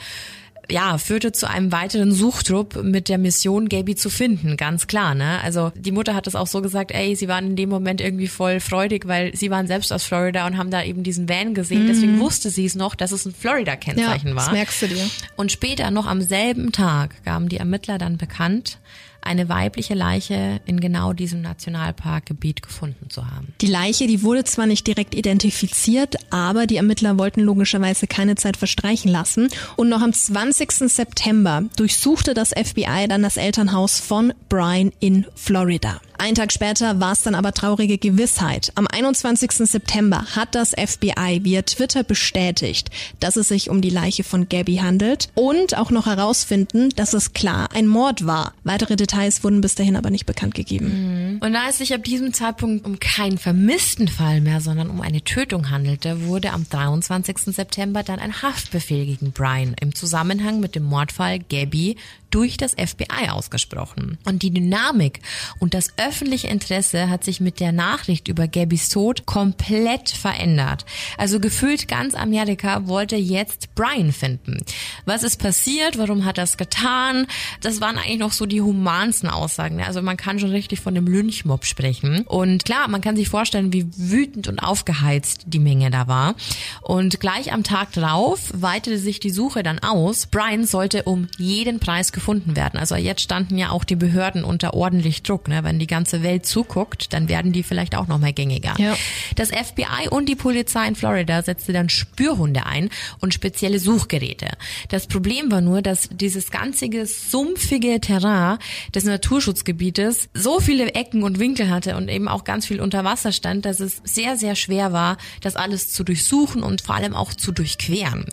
ja, 0.69 0.99
führte 0.99 1.31
zu 1.31 1.49
einem 1.49 1.71
weiteren 1.71 2.11
Suchtrupp 2.11 2.83
mit 2.83 3.09
der 3.09 3.19
Mission, 3.19 3.69
Gaby 3.69 3.95
zu 3.95 4.11
finden, 4.11 4.57
ganz 4.57 4.89
klar, 4.89 5.15
ne? 5.15 5.41
Also 5.45 5.71
die 5.77 5.93
Mutter 5.93 6.13
hat 6.15 6.27
es 6.27 6.35
auch 6.35 6.49
so 6.49 6.61
gesagt, 6.61 6.91
ey, 6.91 7.15
sie 7.15 7.29
waren 7.29 7.47
in 7.47 7.57
dem 7.57 7.69
Moment 7.69 8.01
irgendwie 8.01 8.27
voll 8.27 8.59
freudig, 8.59 9.07
weil 9.07 9.35
sie 9.37 9.51
waren 9.51 9.69
selbst 9.69 9.93
aus 9.93 10.03
Florida 10.03 10.45
und 10.45 10.57
haben 10.57 10.73
da 10.73 10.83
eben 10.83 11.05
diesen 11.05 11.29
Van 11.29 11.55
gesehen. 11.55 11.85
Mhm. 11.85 11.87
Deswegen 11.87 12.19
wusste 12.19 12.51
sie 12.51 12.65
es 12.65 12.75
noch, 12.75 12.97
dass 12.97 13.13
es 13.13 13.25
ein 13.27 13.33
Florida-Kennzeichen 13.33 14.31
ja, 14.31 14.35
war. 14.35 14.45
Das 14.47 14.53
merkst 14.53 14.83
du 14.83 14.89
dir. 14.89 15.09
Und 15.37 15.53
später, 15.53 15.93
noch 15.93 16.07
am 16.07 16.21
selben 16.21 16.73
Tag, 16.73 17.23
gaben 17.25 17.49
die 17.49 17.59
Ermittler 17.59 17.99
dann 17.99 18.17
bekannt, 18.17 18.79
eine 19.27 19.49
weibliche 19.49 19.95
Leiche 19.95 20.61
in 20.65 20.81
genau 20.81 21.13
diesem 21.13 21.43
Nationalparkgebiet 21.43 22.63
gefunden 22.63 23.11
zu 23.11 23.27
haben. 23.27 23.53
Die 23.61 23.67
Leiche, 23.67 24.07
die 24.07 24.23
wurde 24.23 24.45
zwar 24.45 24.67
nicht 24.67 24.87
direkt 24.87 25.15
identifiziert, 25.15 26.17
aber 26.31 26.67
die 26.67 26.77
Ermittler 26.77 27.19
wollten 27.19 27.41
logischerweise 27.41 28.07
keine 28.07 28.37
Zeit 28.37 28.57
verstreichen 28.57 29.11
lassen. 29.11 29.49
Und 29.77 29.89
noch 29.89 30.01
am 30.01 30.13
20. 30.13 30.73
September 30.91 31.65
durchsuchte 31.77 32.35
das 32.35 32.51
FBI 32.51 33.07
dann 33.09 33.23
das 33.23 33.37
Elternhaus 33.37 34.01
von 34.01 34.33
Brian 34.49 34.93
in 35.01 35.27
Florida. 35.35 36.01
Ein 36.19 36.35
Tag 36.35 36.53
später 36.53 36.99
war 37.01 37.13
es 37.13 37.23
dann 37.23 37.35
aber 37.35 37.53
traurige 37.53 37.99
Gewissheit. 37.99 38.73
Am 38.75 38.87
21. 38.87 39.51
September 39.53 40.25
hat 40.35 40.55
das 40.55 40.71
FBI 40.71 41.41
via 41.43 41.63
Twitter 41.63 42.05
bestätigt, 42.05 42.91
dass 43.21 43.37
es 43.37 43.49
sich 43.49 43.71
um 43.71 43.81
die 43.81 43.91
Leiche 43.91 44.25
von 44.25 44.49
Gabby 44.49 44.77
handelt 44.77 45.29
und 45.35 45.77
auch 45.77 45.91
noch 45.91 46.07
herausfinden, 46.07 46.89
dass 46.97 47.13
es 47.13 47.33
klar 47.33 47.69
ein 47.75 47.87
Mord 47.87 48.27
war. 48.27 48.55
Weitere 48.65 48.97
Details 48.97 49.45
wurden 49.45 49.61
bis 49.61 49.75
dahin 49.75 49.97
aber 49.97 50.11
nicht 50.11 50.27
bekannt 50.27 50.55
gegeben. 50.55 51.35
Mhm. 51.35 51.39
Und 51.41 51.53
da 51.53 51.69
es 51.69 51.79
sich 51.79 51.93
ab 51.95 52.05
diesem 52.05 52.33
Zeitpunkt 52.33 52.87
um 52.87 52.99
keinen 52.99 53.39
vermissten 53.39 54.09
Fall 54.09 54.41
mehr, 54.41 54.61
sondern 54.61 54.91
um 54.91 55.01
eine 55.01 55.23
Tötung 55.23 55.71
handelte, 55.71 56.27
wurde 56.27 56.53
am 56.53 56.67
23. 56.69 57.55
September 57.55 58.03
dann 58.03 58.19
ein 58.19 58.43
Haftbefehl 58.43 59.07
gegen 59.07 59.33
Brian 59.33 59.75
im 59.81 59.95
Zusammenhang 59.95 60.61
mit 60.61 60.75
dem 60.75 60.85
Mordfall 60.85 61.41
Gabby 61.41 61.97
durch 62.37 62.59
das 62.59 62.73
FBI 62.73 63.31
ausgesprochen. 63.31 64.19
Und 64.27 64.43
die 64.43 64.51
Dynamik 64.51 65.21
und 65.59 65.73
das 65.73 65.95
öffentliche 65.97 66.49
Interesse 66.49 67.09
hat 67.09 67.25
sich 67.25 67.41
mit 67.41 67.61
der 67.61 67.73
Nachricht 67.73 68.29
über 68.29 68.47
Gabys 68.47 68.91
Tod 68.91 69.25
komplett 69.25 70.11
verändert. 70.11 70.85
Also 71.17 71.41
gefühlt 71.41 71.89
ganz 71.89 72.15
Amerika 72.15 72.89
wollte 72.89 73.17
jetzt 73.17 73.75
Brian 73.75 74.13
finden. 74.13 74.59
Was 75.07 75.23
ist 75.23 75.39
passiert? 75.39 75.97
Warum 75.97 76.27
hat 76.27 76.37
es 76.37 76.59
getan? 76.59 77.27
Das 77.63 77.81
waren 77.81 77.97
eigentlich 77.97 78.19
noch 78.19 78.33
so 78.33 78.45
die 78.45 78.61
humansten 78.61 79.29
Aussagen. 79.29 79.81
Also 79.81 80.03
man 80.03 80.19
kann 80.19 80.39
schon 80.39 80.51
richtig 80.51 80.81
von 80.81 80.95
einem 80.95 81.07
Lynchmob 81.07 81.65
sprechen. 81.65 82.21
Und 82.27 82.67
klar, 82.67 82.87
man 82.89 83.01
kann 83.01 83.17
sich 83.17 83.31
vorstellen, 83.31 83.73
wie 83.73 83.87
wütend 83.97 84.47
und 84.47 84.59
aufgeheizt 84.59 85.45
die 85.47 85.59
Menge 85.59 85.91
da 85.91 86.07
war. 86.07 86.35
Und 86.83 87.19
gleich 87.19 87.55
am 87.55 87.63
Tag 87.63 87.93
drauf 87.93 88.51
weitete 88.53 88.99
sich 88.99 89.21
die 89.21 89.31
Suche 89.31 89.63
dann 89.63 89.79
aus. 89.79 90.27
Brian 90.27 90.67
sollte 90.67 91.05
um 91.05 91.29
jeden 91.39 91.81
Preis 91.81 92.13
gefunden 92.13 92.26
werden. 92.27 92.79
Also 92.79 92.97
jetzt 92.97 93.23
standen 93.23 93.57
ja 93.57 93.71
auch 93.71 93.85
die 93.85 93.97
Behörden 93.97 94.45
unter 94.45 94.75
ordentlich 94.75 95.23
Druck. 95.23 95.49
Ne? 95.49 95.63
Wenn 95.63 95.79
die 95.79 95.87
ganze 95.87 96.23
Welt 96.23 96.47
zuguckt, 96.47 97.13
dann 97.13 97.29
werden 97.29 97.53
die 97.53 97.63
vielleicht 97.63 97.95
auch 97.95 98.09
noch 98.09 98.19
mal 98.19 98.33
gängiger. 98.33 98.75
Ja. 98.79 98.97
Das 99.37 99.51
FBI 99.51 100.09
und 100.11 100.29
die 100.29 100.35
Polizei 100.35 100.87
in 100.89 100.97
Florida 100.97 101.43
setzte 101.43 101.73
dann 101.73 101.89
Spürhunde 101.89 102.67
ein 102.67 102.91
und 103.21 103.35
spezielle 103.35 103.79
Suchgeräte. 103.79 104.49
Das 104.89 105.07
Problem 105.07 105.51
war 105.51 105.61
nur, 105.61 105.83
dass 105.83 106.09
dieses 106.13 106.51
ganzige 106.51 107.07
sumpfige 107.07 108.01
Terrain 108.01 108.59
des 108.95 109.05
Naturschutzgebietes 109.05 110.29
so 110.35 110.61
viele 110.61 110.95
Ecken 110.95 111.23
und 111.23 111.39
Winkel 111.39 111.71
hatte 111.71 111.97
und 111.97 112.09
eben 112.09 112.29
auch 112.29 112.45
ganz 112.45 112.67
viel 112.67 112.81
unter 112.81 113.05
Wasser 113.05 113.33
stand, 113.33 113.65
dass 113.65 113.81
es 113.81 114.01
sehr, 114.05 114.37
sehr 114.37 114.57
schwer 114.57 114.93
war, 114.93 115.19
das 115.41 115.57
alles 115.57 115.93
zu 115.93 116.05
durchsuchen 116.05 116.63
und 116.63 116.83
vor 116.83 116.95
allem 116.95 117.15
auch 117.15 117.35
zu 117.35 117.53
durchqueren. 117.53 118.27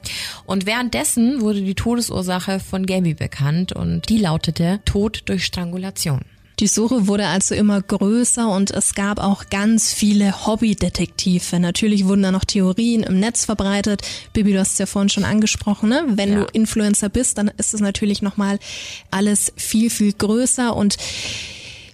Und 0.46 0.66
währenddessen 0.66 1.42
wurde 1.42 1.62
die 1.62 1.76
Todesursache 1.76 2.60
von 2.60 2.86
Gaby 2.86 3.14
bekannt 3.14 3.74
und 3.84 4.08
die 4.08 4.18
lautete 4.18 4.80
Tod 4.86 5.24
durch 5.26 5.46
Strangulation. 5.46 6.22
Die 6.60 6.68
Suche 6.68 7.08
wurde 7.08 7.28
also 7.28 7.54
immer 7.56 7.82
größer 7.82 8.48
und 8.48 8.72
es 8.72 8.96
gab 8.96 9.20
auch 9.20 9.50
ganz 9.50 9.92
viele 9.92 10.46
Hobbydetektive. 10.46 11.60
Natürlich 11.60 12.06
wurden 12.06 12.24
da 12.24 12.32
noch 12.32 12.46
Theorien 12.46 13.04
im 13.04 13.20
Netz 13.20 13.44
verbreitet. 13.44 14.04
Bibi, 14.32 14.54
du 14.54 14.60
hast 14.60 14.74
es 14.74 14.78
ja 14.78 14.86
vorhin 14.86 15.10
schon 15.10 15.26
angesprochen, 15.26 15.90
ne? 15.90 16.06
Wenn 16.10 16.32
ja. 16.32 16.40
du 16.40 16.46
Influencer 16.54 17.10
bist, 17.10 17.38
dann 17.38 17.52
ist 17.58 17.74
es 17.74 17.82
natürlich 17.82 18.22
nochmal 18.22 18.60
alles 19.12 19.52
viel, 19.58 19.90
viel 19.90 20.14
größer 20.14 20.76
und 20.76 20.98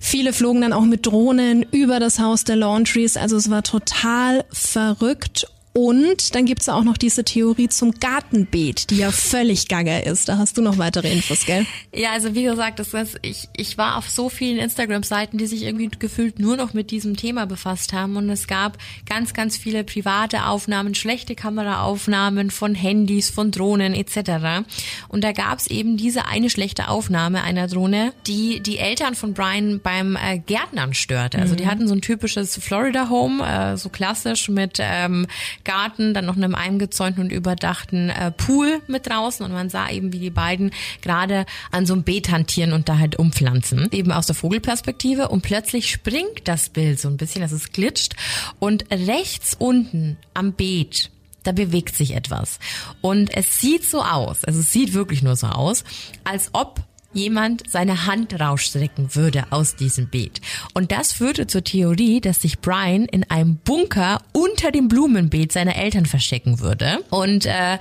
Viele 0.01 0.31
flogen 0.31 0.61
dann 0.61 0.71
auch 0.71 0.85
mit 0.85 1.05
Drohnen 1.05 1.65
über 1.71 1.99
das 1.99 2.19
Haus 2.19 2.45
der 2.45 2.55
Laundries. 2.55 3.17
Also 3.17 3.35
es 3.35 3.49
war 3.49 3.63
total 3.63 4.45
verrückt 4.49 5.45
und 5.73 6.33
dann 6.33 6.45
gibt's 6.45 6.65
ja 6.65 6.73
auch 6.73 6.83
noch 6.83 6.97
diese 6.97 7.23
Theorie 7.23 7.69
zum 7.69 7.91
Gartenbeet, 7.91 8.89
die 8.89 8.97
ja 8.97 9.11
völlig 9.11 9.67
gaga 9.67 9.99
ist. 9.99 10.27
Da 10.27 10.39
hast 10.39 10.57
du 10.57 10.63
noch 10.63 10.79
weitere 10.79 11.11
Infos, 11.11 11.45
gell? 11.45 11.65
Ja, 11.93 12.11
also 12.11 12.33
wie 12.33 12.43
gesagt, 12.43 12.79
das 12.79 12.93
ist, 12.95 13.19
ich, 13.21 13.49
ich 13.55 13.77
war 13.77 13.97
auf 13.97 14.09
so 14.09 14.29
vielen 14.29 14.57
Instagram-Seiten, 14.57 15.37
die 15.37 15.45
sich 15.45 15.63
irgendwie 15.63 15.89
gefühlt 15.99 16.39
nur 16.39 16.57
noch 16.57 16.73
mit 16.73 16.89
diesem 16.89 17.15
Thema 17.15 17.45
befasst 17.45 17.93
haben. 17.93 18.15
Und 18.17 18.29
es 18.31 18.47
gab 18.47 18.79
ganz, 19.07 19.33
ganz 19.33 19.57
viele 19.57 19.83
private 19.83 20.47
Aufnahmen, 20.47 20.95
schlechte 20.95 21.35
Kameraaufnahmen 21.35 22.49
von 22.49 22.73
Handys, 22.73 23.29
von 23.29 23.51
Drohnen 23.51 23.93
etc. 23.93 24.65
Und 25.07 25.23
da 25.23 25.33
gab's 25.33 25.67
eben 25.67 25.97
diese 25.97 26.25
eine 26.25 26.49
schlechte 26.49 26.87
Aufnahme 26.87 27.43
einer 27.43 27.67
Drohne, 27.67 28.13
die 28.25 28.59
die 28.59 28.79
Eltern 28.79 29.13
von 29.13 29.35
Brian 29.35 29.79
beim 29.81 30.15
äh, 30.15 30.39
Gärtnern 30.39 30.95
störte. 30.95 31.37
Also 31.37 31.53
die 31.53 31.65
mhm. 31.65 31.71
hatten 31.71 31.87
so 31.87 31.93
ein 31.93 32.01
typisches 32.01 32.57
Florida-Home, 32.57 33.73
äh, 33.73 33.77
so 33.77 33.89
klassisch 33.89 34.49
mit 34.49 34.79
ähm, 34.79 35.27
Garten, 35.63 36.13
dann 36.13 36.25
noch 36.25 36.35
einem 36.35 36.55
eingezäunten 36.55 37.23
und 37.23 37.31
überdachten 37.31 38.09
äh, 38.09 38.31
Pool 38.31 38.81
mit 38.87 39.07
draußen. 39.07 39.45
Und 39.45 39.51
man 39.51 39.69
sah 39.69 39.89
eben, 39.89 40.13
wie 40.13 40.19
die 40.19 40.29
beiden 40.29 40.71
gerade 41.01 41.45
an 41.71 41.85
so 41.85 41.93
einem 41.93 42.03
Beet 42.03 42.29
hantieren 42.29 42.73
und 42.73 42.89
da 42.89 42.97
halt 42.97 43.17
umpflanzen, 43.17 43.89
eben 43.91 44.11
aus 44.11 44.27
der 44.27 44.35
Vogelperspektive. 44.35 45.29
Und 45.29 45.41
plötzlich 45.41 45.89
springt 45.89 46.41
das 46.45 46.69
Bild 46.69 46.99
so 46.99 47.07
ein 47.07 47.17
bisschen, 47.17 47.41
dass 47.41 47.51
es 47.51 47.71
glitscht. 47.71 48.15
Und 48.59 48.85
rechts 48.91 49.55
unten 49.57 50.17
am 50.33 50.53
Beet 50.53 51.11
da 51.43 51.53
bewegt 51.53 51.95
sich 51.95 52.15
etwas. 52.15 52.59
Und 53.01 53.35
es 53.35 53.59
sieht 53.59 53.83
so 53.83 54.03
aus, 54.03 54.43
also 54.43 54.59
es 54.59 54.71
sieht 54.71 54.93
wirklich 54.93 55.21
nur 55.21 55.35
so 55.35 55.47
aus, 55.47 55.83
als 56.23 56.49
ob 56.53 56.83
jemand 57.13 57.63
seine 57.69 58.05
Hand 58.05 58.39
rausstrecken 58.39 59.15
würde 59.15 59.45
aus 59.49 59.75
diesem 59.75 60.07
Beet. 60.07 60.41
Und 60.73 60.91
das 60.91 61.13
führte 61.13 61.47
zur 61.47 61.63
Theorie, 61.63 62.21
dass 62.21 62.41
sich 62.41 62.59
Brian 62.59 63.05
in 63.05 63.29
einem 63.29 63.57
Bunker 63.57 64.21
unter 64.31 64.71
dem 64.71 64.87
Blumenbeet 64.87 65.51
seiner 65.51 65.75
Eltern 65.75 66.05
verstecken 66.05 66.59
würde. 66.59 66.99
Und 67.09 67.45
äh, 67.45 67.77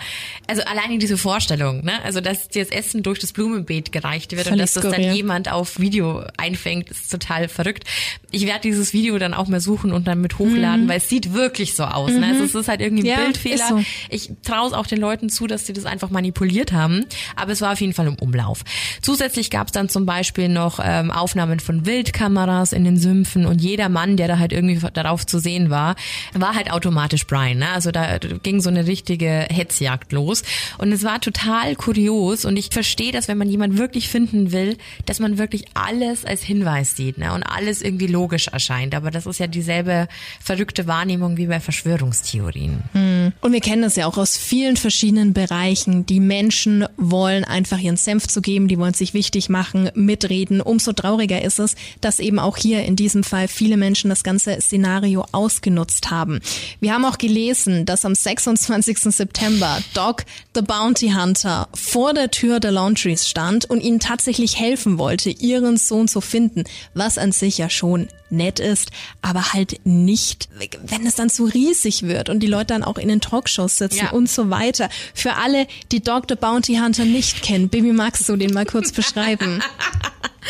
also 0.47 0.63
alleine 0.63 0.99
diese 0.99 1.19
Vorstellung, 1.19 1.85
ne? 1.85 2.03
also 2.05 2.21
dass 2.21 2.49
das 2.49 2.69
Essen 2.69 3.03
durch 3.03 3.19
das 3.19 3.33
Blumenbeet 3.33 3.93
gereicht 3.93 4.33
wird 4.33 4.45
Völlig 4.45 4.53
und 4.53 4.59
dass 4.61 4.75
das 4.75 4.91
dann 4.91 5.15
jemand 5.15 5.51
auf 5.51 5.79
Video 5.79 6.25
einfängt, 6.37 6.91
ist 6.91 7.11
total 7.11 7.49
verrückt. 7.49 7.85
Ich 8.31 8.47
werde 8.47 8.61
dieses 8.61 8.93
Video 8.93 9.19
dann 9.19 9.35
auch 9.35 9.49
mal 9.49 9.61
suchen 9.61 9.93
und 9.93 10.07
dann 10.07 10.21
mit 10.21 10.39
hochladen, 10.39 10.85
mhm. 10.85 10.89
weil 10.89 10.99
es 10.99 11.09
sieht 11.09 11.35
wirklich 11.35 11.75
so 11.75 11.85
aus. 11.85 12.13
Mhm. 12.13 12.21
Ne? 12.21 12.27
Also 12.29 12.45
es 12.45 12.55
ist 12.55 12.69
halt 12.69 12.81
irgendwie 12.81 13.11
ein 13.11 13.19
ja, 13.19 13.25
Bildfehler. 13.25 13.69
So. 13.69 13.85
Ich 14.09 14.31
traue 14.43 14.69
es 14.69 14.73
auch 14.73 14.87
den 14.87 14.99
Leuten 14.99 15.29
zu, 15.29 15.47
dass 15.47 15.67
sie 15.67 15.73
das 15.73 15.85
einfach 15.85 16.11
manipuliert 16.11 16.73
haben, 16.73 17.05
aber 17.37 17.53
es 17.53 17.61
war 17.61 17.73
auf 17.73 17.81
jeden 17.81 17.93
Fall 17.93 18.07
im 18.07 18.17
Umlauf. 18.17 18.65
Zusätzlich 19.19 19.51
gab 19.51 19.67
es 19.67 19.73
dann 19.73 19.89
zum 19.89 20.07
Beispiel 20.07 20.49
noch 20.49 20.79
ähm, 20.81 21.11
Aufnahmen 21.11 21.59
von 21.59 21.85
Wildkameras 21.87 22.73
in 22.73 22.85
den 22.85 22.97
Sümpfen 22.97 23.47
und 23.47 23.61
jeder 23.61 23.89
Mann, 23.89 24.17
der 24.17 24.29
da 24.29 24.39
halt 24.39 24.53
irgendwie 24.53 24.79
darauf 24.93 25.27
zu 25.27 25.41
sehen 25.41 25.71
war, 25.71 25.97
war 26.35 26.55
halt 26.55 26.71
automatisch 26.71 27.27
Brian. 27.27 27.59
Ne? 27.59 27.69
Also 27.69 27.91
da 27.91 28.19
ging 28.19 28.61
so 28.61 28.69
eine 28.69 28.87
richtige 28.87 29.49
Hetzjagd 29.51 30.13
los 30.13 30.45
und 30.79 30.93
es 30.93 31.03
war 31.03 31.21
total 31.21 31.75
kurios 31.75 32.45
und 32.45 32.57
ich 32.57 32.69
verstehe 32.71 33.11
das, 33.11 33.27
wenn 33.27 33.39
man 33.39 33.51
jemanden 33.51 33.77
wirklich 33.77 34.09
finden 34.09 34.53
will, 34.53 34.77
dass 35.05 35.19
man 35.19 35.37
wirklich 35.37 35.65
alles 35.75 36.25
als 36.25 36.45
Hinweis 36.45 36.95
sieht 36.95 37.19
ne? 37.19 37.33
und 37.33 37.43
alles 37.43 37.83
irgendwie 37.83 38.07
logisch 38.07 38.47
erscheint. 38.47 38.95
Aber 38.95 39.11
das 39.11 39.27
ist 39.27 39.41
ja 39.41 39.49
dieselbe 39.49 40.07
verrückte 40.41 40.87
Wahrnehmung 40.87 41.37
wie 41.39 41.49
bei 41.49 41.59
Verschwörungstheorien. 41.59 42.85
Hm. 42.93 43.33
Und 43.41 43.53
wir 43.53 43.61
kennen 43.61 43.83
das 43.83 43.97
ja 43.97 44.07
auch 44.07 44.17
aus 44.17 44.37
vielen 44.37 44.77
verschiedenen 44.77 45.33
Bereichen. 45.33 46.07
Die 46.07 46.21
Menschen 46.21 46.87
wollen 46.97 47.43
einfach 47.43 47.81
ihren 47.81 47.97
Senf 47.97 48.29
zu 48.29 48.41
geben, 48.41 48.69
die 48.69 48.79
wollen 48.79 48.95
sich 48.95 49.08
wichtig 49.15 49.49
machen, 49.49 49.91
mitreden. 49.95 50.61
Umso 50.61 50.93
trauriger 50.93 51.43
ist 51.43 51.59
es, 51.59 51.75
dass 52.01 52.19
eben 52.19 52.39
auch 52.39 52.57
hier 52.57 52.85
in 52.85 52.97
diesem 52.97 53.25
Fall 53.25 53.49
viele 53.49 53.77
Menschen 53.77 54.11
das 54.11 54.23
ganze 54.23 54.61
Szenario 54.61 55.25
ausgenutzt 55.33 56.11
haben. 56.11 56.41
Wir 56.81 56.95
haben 56.95 57.05
auch 57.05 57.19
gelesen, 57.19 57.87
dass 57.87 58.05
am 58.05 58.15
26. 58.15 58.99
September 58.99 59.79
Doc 59.95 60.25
the 60.55 60.63
Bounty 60.63 61.11
Hunter 61.11 61.69
vor 61.75 62.15
der 62.15 62.31
Tür 62.31 62.61
der 62.61 62.73
Laundries 62.73 63.29
stand 63.29 63.65
und 63.65 63.81
ihnen 63.81 64.01
tatsächlich 64.01 64.59
helfen 64.59 64.99
wollte, 64.99 65.31
ihren 65.31 65.77
Sohn 65.77 66.09
zu 66.09 66.21
finden, 66.21 66.65
was 66.95 67.19
an 67.19 67.33
sich 67.33 67.59
ja 67.59 67.71
schon 67.71 68.09
nett 68.31 68.61
ist, 68.61 68.91
aber 69.23 69.53
halt 69.53 69.81
nicht, 69.85 70.49
wenn 70.83 71.07
es 71.07 71.15
dann 71.15 71.31
zu 71.31 71.45
riesig 71.45 72.03
wird 72.03 72.29
und 72.29 72.41
die 72.41 72.47
Leute 72.47 72.67
dann 72.67 72.85
auch 72.85 72.99
in 72.99 73.09
den 73.09 73.21
Talkshows 73.21 73.79
sitzen 73.79 74.05
ja. 74.05 74.11
und 74.11 74.29
so 74.29 74.51
weiter. 74.51 74.89
Für 75.15 75.35
alle, 75.35 75.67
die 75.93 76.03
the 76.29 76.35
Bounty 76.35 76.77
Hunter 76.77 77.05
nicht 77.05 77.43
kennen, 77.43 77.69
Baby, 77.69 77.93
magst 77.93 78.29
du 78.29 78.37
den 78.37 78.53
mal 78.53 78.67
kurz 78.67 78.93
beschreiben? 78.93 79.63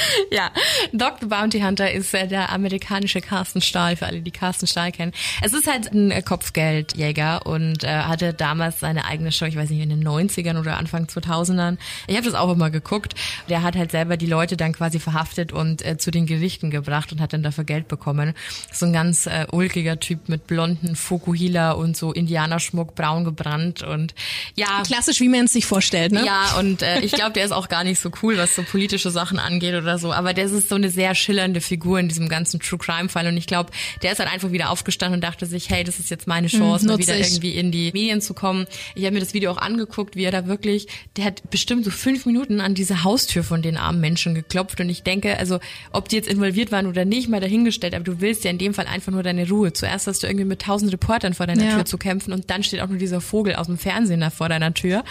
ja, 0.31 0.51
the 0.93 1.27
Bounty 1.27 1.61
Hunter 1.61 1.91
ist 1.91 2.15
äh, 2.15 2.27
der 2.27 2.53
amerikanische 2.53 3.21
Carsten 3.21 3.61
Stahl, 3.61 3.97
für 3.97 4.07
alle, 4.07 4.21
die 4.21 4.31
Carsten 4.31 4.67
Stahl 4.67 4.93
kennen. 4.93 5.13
Es 5.43 5.53
ist 5.53 5.67
halt 5.67 5.93
ein 5.93 6.11
äh, 6.11 6.23
Kopfgeldjäger 6.23 7.47
und 7.47 7.85
äh, 7.85 7.89
hatte 7.89 8.35
damals 8.35 8.81
seine 8.81 9.05
eigene 9.05 9.33
Show, 9.33 9.47
ich 9.47 9.57
weiß 9.57 9.71
nicht, 9.71 9.83
in 9.83 9.91
den 9.91 10.07
90ern 10.07 10.59
oder 10.59 10.77
Anfang 10.77 11.07
2000ern. 11.07 11.79
Ich 12.07 12.17
habe 12.17 12.25
das 12.25 12.35
auch 12.35 12.51
immer 12.51 12.71
geguckt. 12.71 13.15
Der 13.49 13.63
hat 13.63 13.77
halt 13.77 13.91
selber 13.91 14.17
die 14.17 14.27
Leute 14.27 14.57
dann 14.57 14.73
quasi 14.73 14.99
verhaftet 14.99 15.53
und 15.53 15.85
äh, 15.85 15.99
zu 15.99 16.11
den 16.11 16.27
Gerichten 16.27 16.71
gebracht 16.71 17.13
und 17.13 17.21
hat 17.21 17.33
dann 17.33 17.43
dafür 17.43 17.65
Geld 17.65 17.89
bekommen. 17.89 18.35
So 18.73 18.87
ein 18.87 18.93
ganz 18.93 19.27
äh, 19.27 19.47
ulkiger 19.51 20.01
Typ 20.01 20.29
mit 20.29 20.47
blonden 20.47 20.97
Fukuhila 20.97 21.73
und 21.73 21.97
so 21.97 22.13
Indianerschmuck, 22.13 22.95
braun 22.95 23.25
gebrannt 23.25 23.83
und 23.83 24.15
ja. 24.55 24.83
Klassisch, 24.85 25.21
wie 25.21 25.29
man 25.29 25.45
es 25.45 25.53
sich 25.53 25.67
vorstellt, 25.67 26.13
ne? 26.13 26.25
Ja, 26.25 26.57
und 26.59 26.83
äh, 26.83 27.01
ich 27.01 27.13
glaube, 27.13 27.33
der 27.33 27.45
ist 27.45 27.53
auch 27.53 27.69
gar 27.69 27.85
nicht 27.85 28.01
so 28.01 28.11
cool, 28.23 28.37
was 28.37 28.55
so 28.55 28.63
politische 28.63 29.11
Sachen 29.11 29.39
angeht 29.39 29.75
oder 29.75 29.88
so. 29.97 30.13
Aber 30.13 30.35
das 30.35 30.53
ist 30.53 30.69
so 30.69 30.75
eine 30.75 30.91
sehr 30.91 31.15
schillernde 31.15 31.63
Figur 31.63 31.99
in 31.99 32.09
diesem 32.09 32.29
ganzen 32.29 32.61
True 32.61 32.79
Crime 32.79 33.09
Fall. 33.09 33.27
Und 33.27 33.39
ich 33.39 33.47
glaube, 33.47 33.71
der 34.03 34.13
ist 34.13 34.19
halt 34.19 34.31
einfach 34.31 34.53
wieder 34.53 34.69
aufgestanden 34.71 35.17
und 35.17 35.25
dachte 35.25 35.47
sich, 35.47 35.71
hey, 35.71 35.85
das 35.85 35.99
ist 35.99 36.11
jetzt 36.11 36.27
meine 36.27 36.49
hm, 36.49 36.59
Chance, 36.59 36.85
hm, 36.85 36.93
mal 36.93 36.99
wieder 36.99 37.17
ich. 37.17 37.29
irgendwie 37.29 37.53
in 37.53 37.73
die 37.73 37.91
Medien 37.93 38.21
zu 38.21 38.35
kommen. 38.35 38.67
Ich 38.95 39.05
habe 39.05 39.15
mir 39.15 39.21
das 39.21 39.33
Video 39.33 39.51
auch 39.51 39.59
angeguckt, 39.59 40.17
wie 40.17 40.25
er 40.25 40.33
da 40.33 40.47
wirklich, 40.47 40.89
der 41.17 41.25
hat 41.25 41.51
bestimmt 41.51 41.85
so 41.85 41.91
fünf 41.91 42.27
Minuten 42.27 42.61
an 42.61 42.75
diese 42.75 43.05
Haustür 43.05 43.45
von 43.45 43.63
den 43.63 43.77
armen 43.77 44.01
Menschen 44.01 44.35
geklopft. 44.35 44.81
Und 44.81 44.91
ich 44.91 45.03
denke, 45.03 45.39
also 45.39 45.61
ob 45.93 46.09
die 46.09 46.17
jetzt 46.17 46.29
involviert 46.29 46.73
waren 46.73 46.87
oder 46.87 47.05
nicht, 47.05 47.29
mal 47.29 47.41
dahingestellt, 47.41 47.95
aber 47.95 48.05
du 48.05 48.21
willst 48.21 48.45
ja 48.45 48.51
in 48.51 48.59
dem 48.59 48.75
Fall 48.75 48.87
einfach 48.87 49.13
nur 49.13 49.23
deine 49.23 49.49
Ruhe. 49.49 49.73
Zuerst 49.73 50.07
hast 50.07 50.23
du 50.23 50.27
irgendwie 50.27 50.45
mit 50.45 50.63
tausend 50.63 50.93
Reportern 50.93 51.35
vor 51.35 51.47
deiner 51.47 51.65
ja. 51.65 51.75
Tür 51.77 51.85
zu 51.85 51.99
kämpfen 51.99 52.33
und 52.33 52.51
dann 52.51 52.63
steht 52.63 52.81
auch 52.81 52.89
nur 52.89 52.99
dieser 52.99 53.21
Vogel 53.21 53.55
aus 53.55 53.67
dem 53.67 53.79
Fernsehen 53.79 54.21
da 54.21 54.31
vor 54.31 54.49
deiner 54.49 54.75
Tür. 54.75 55.05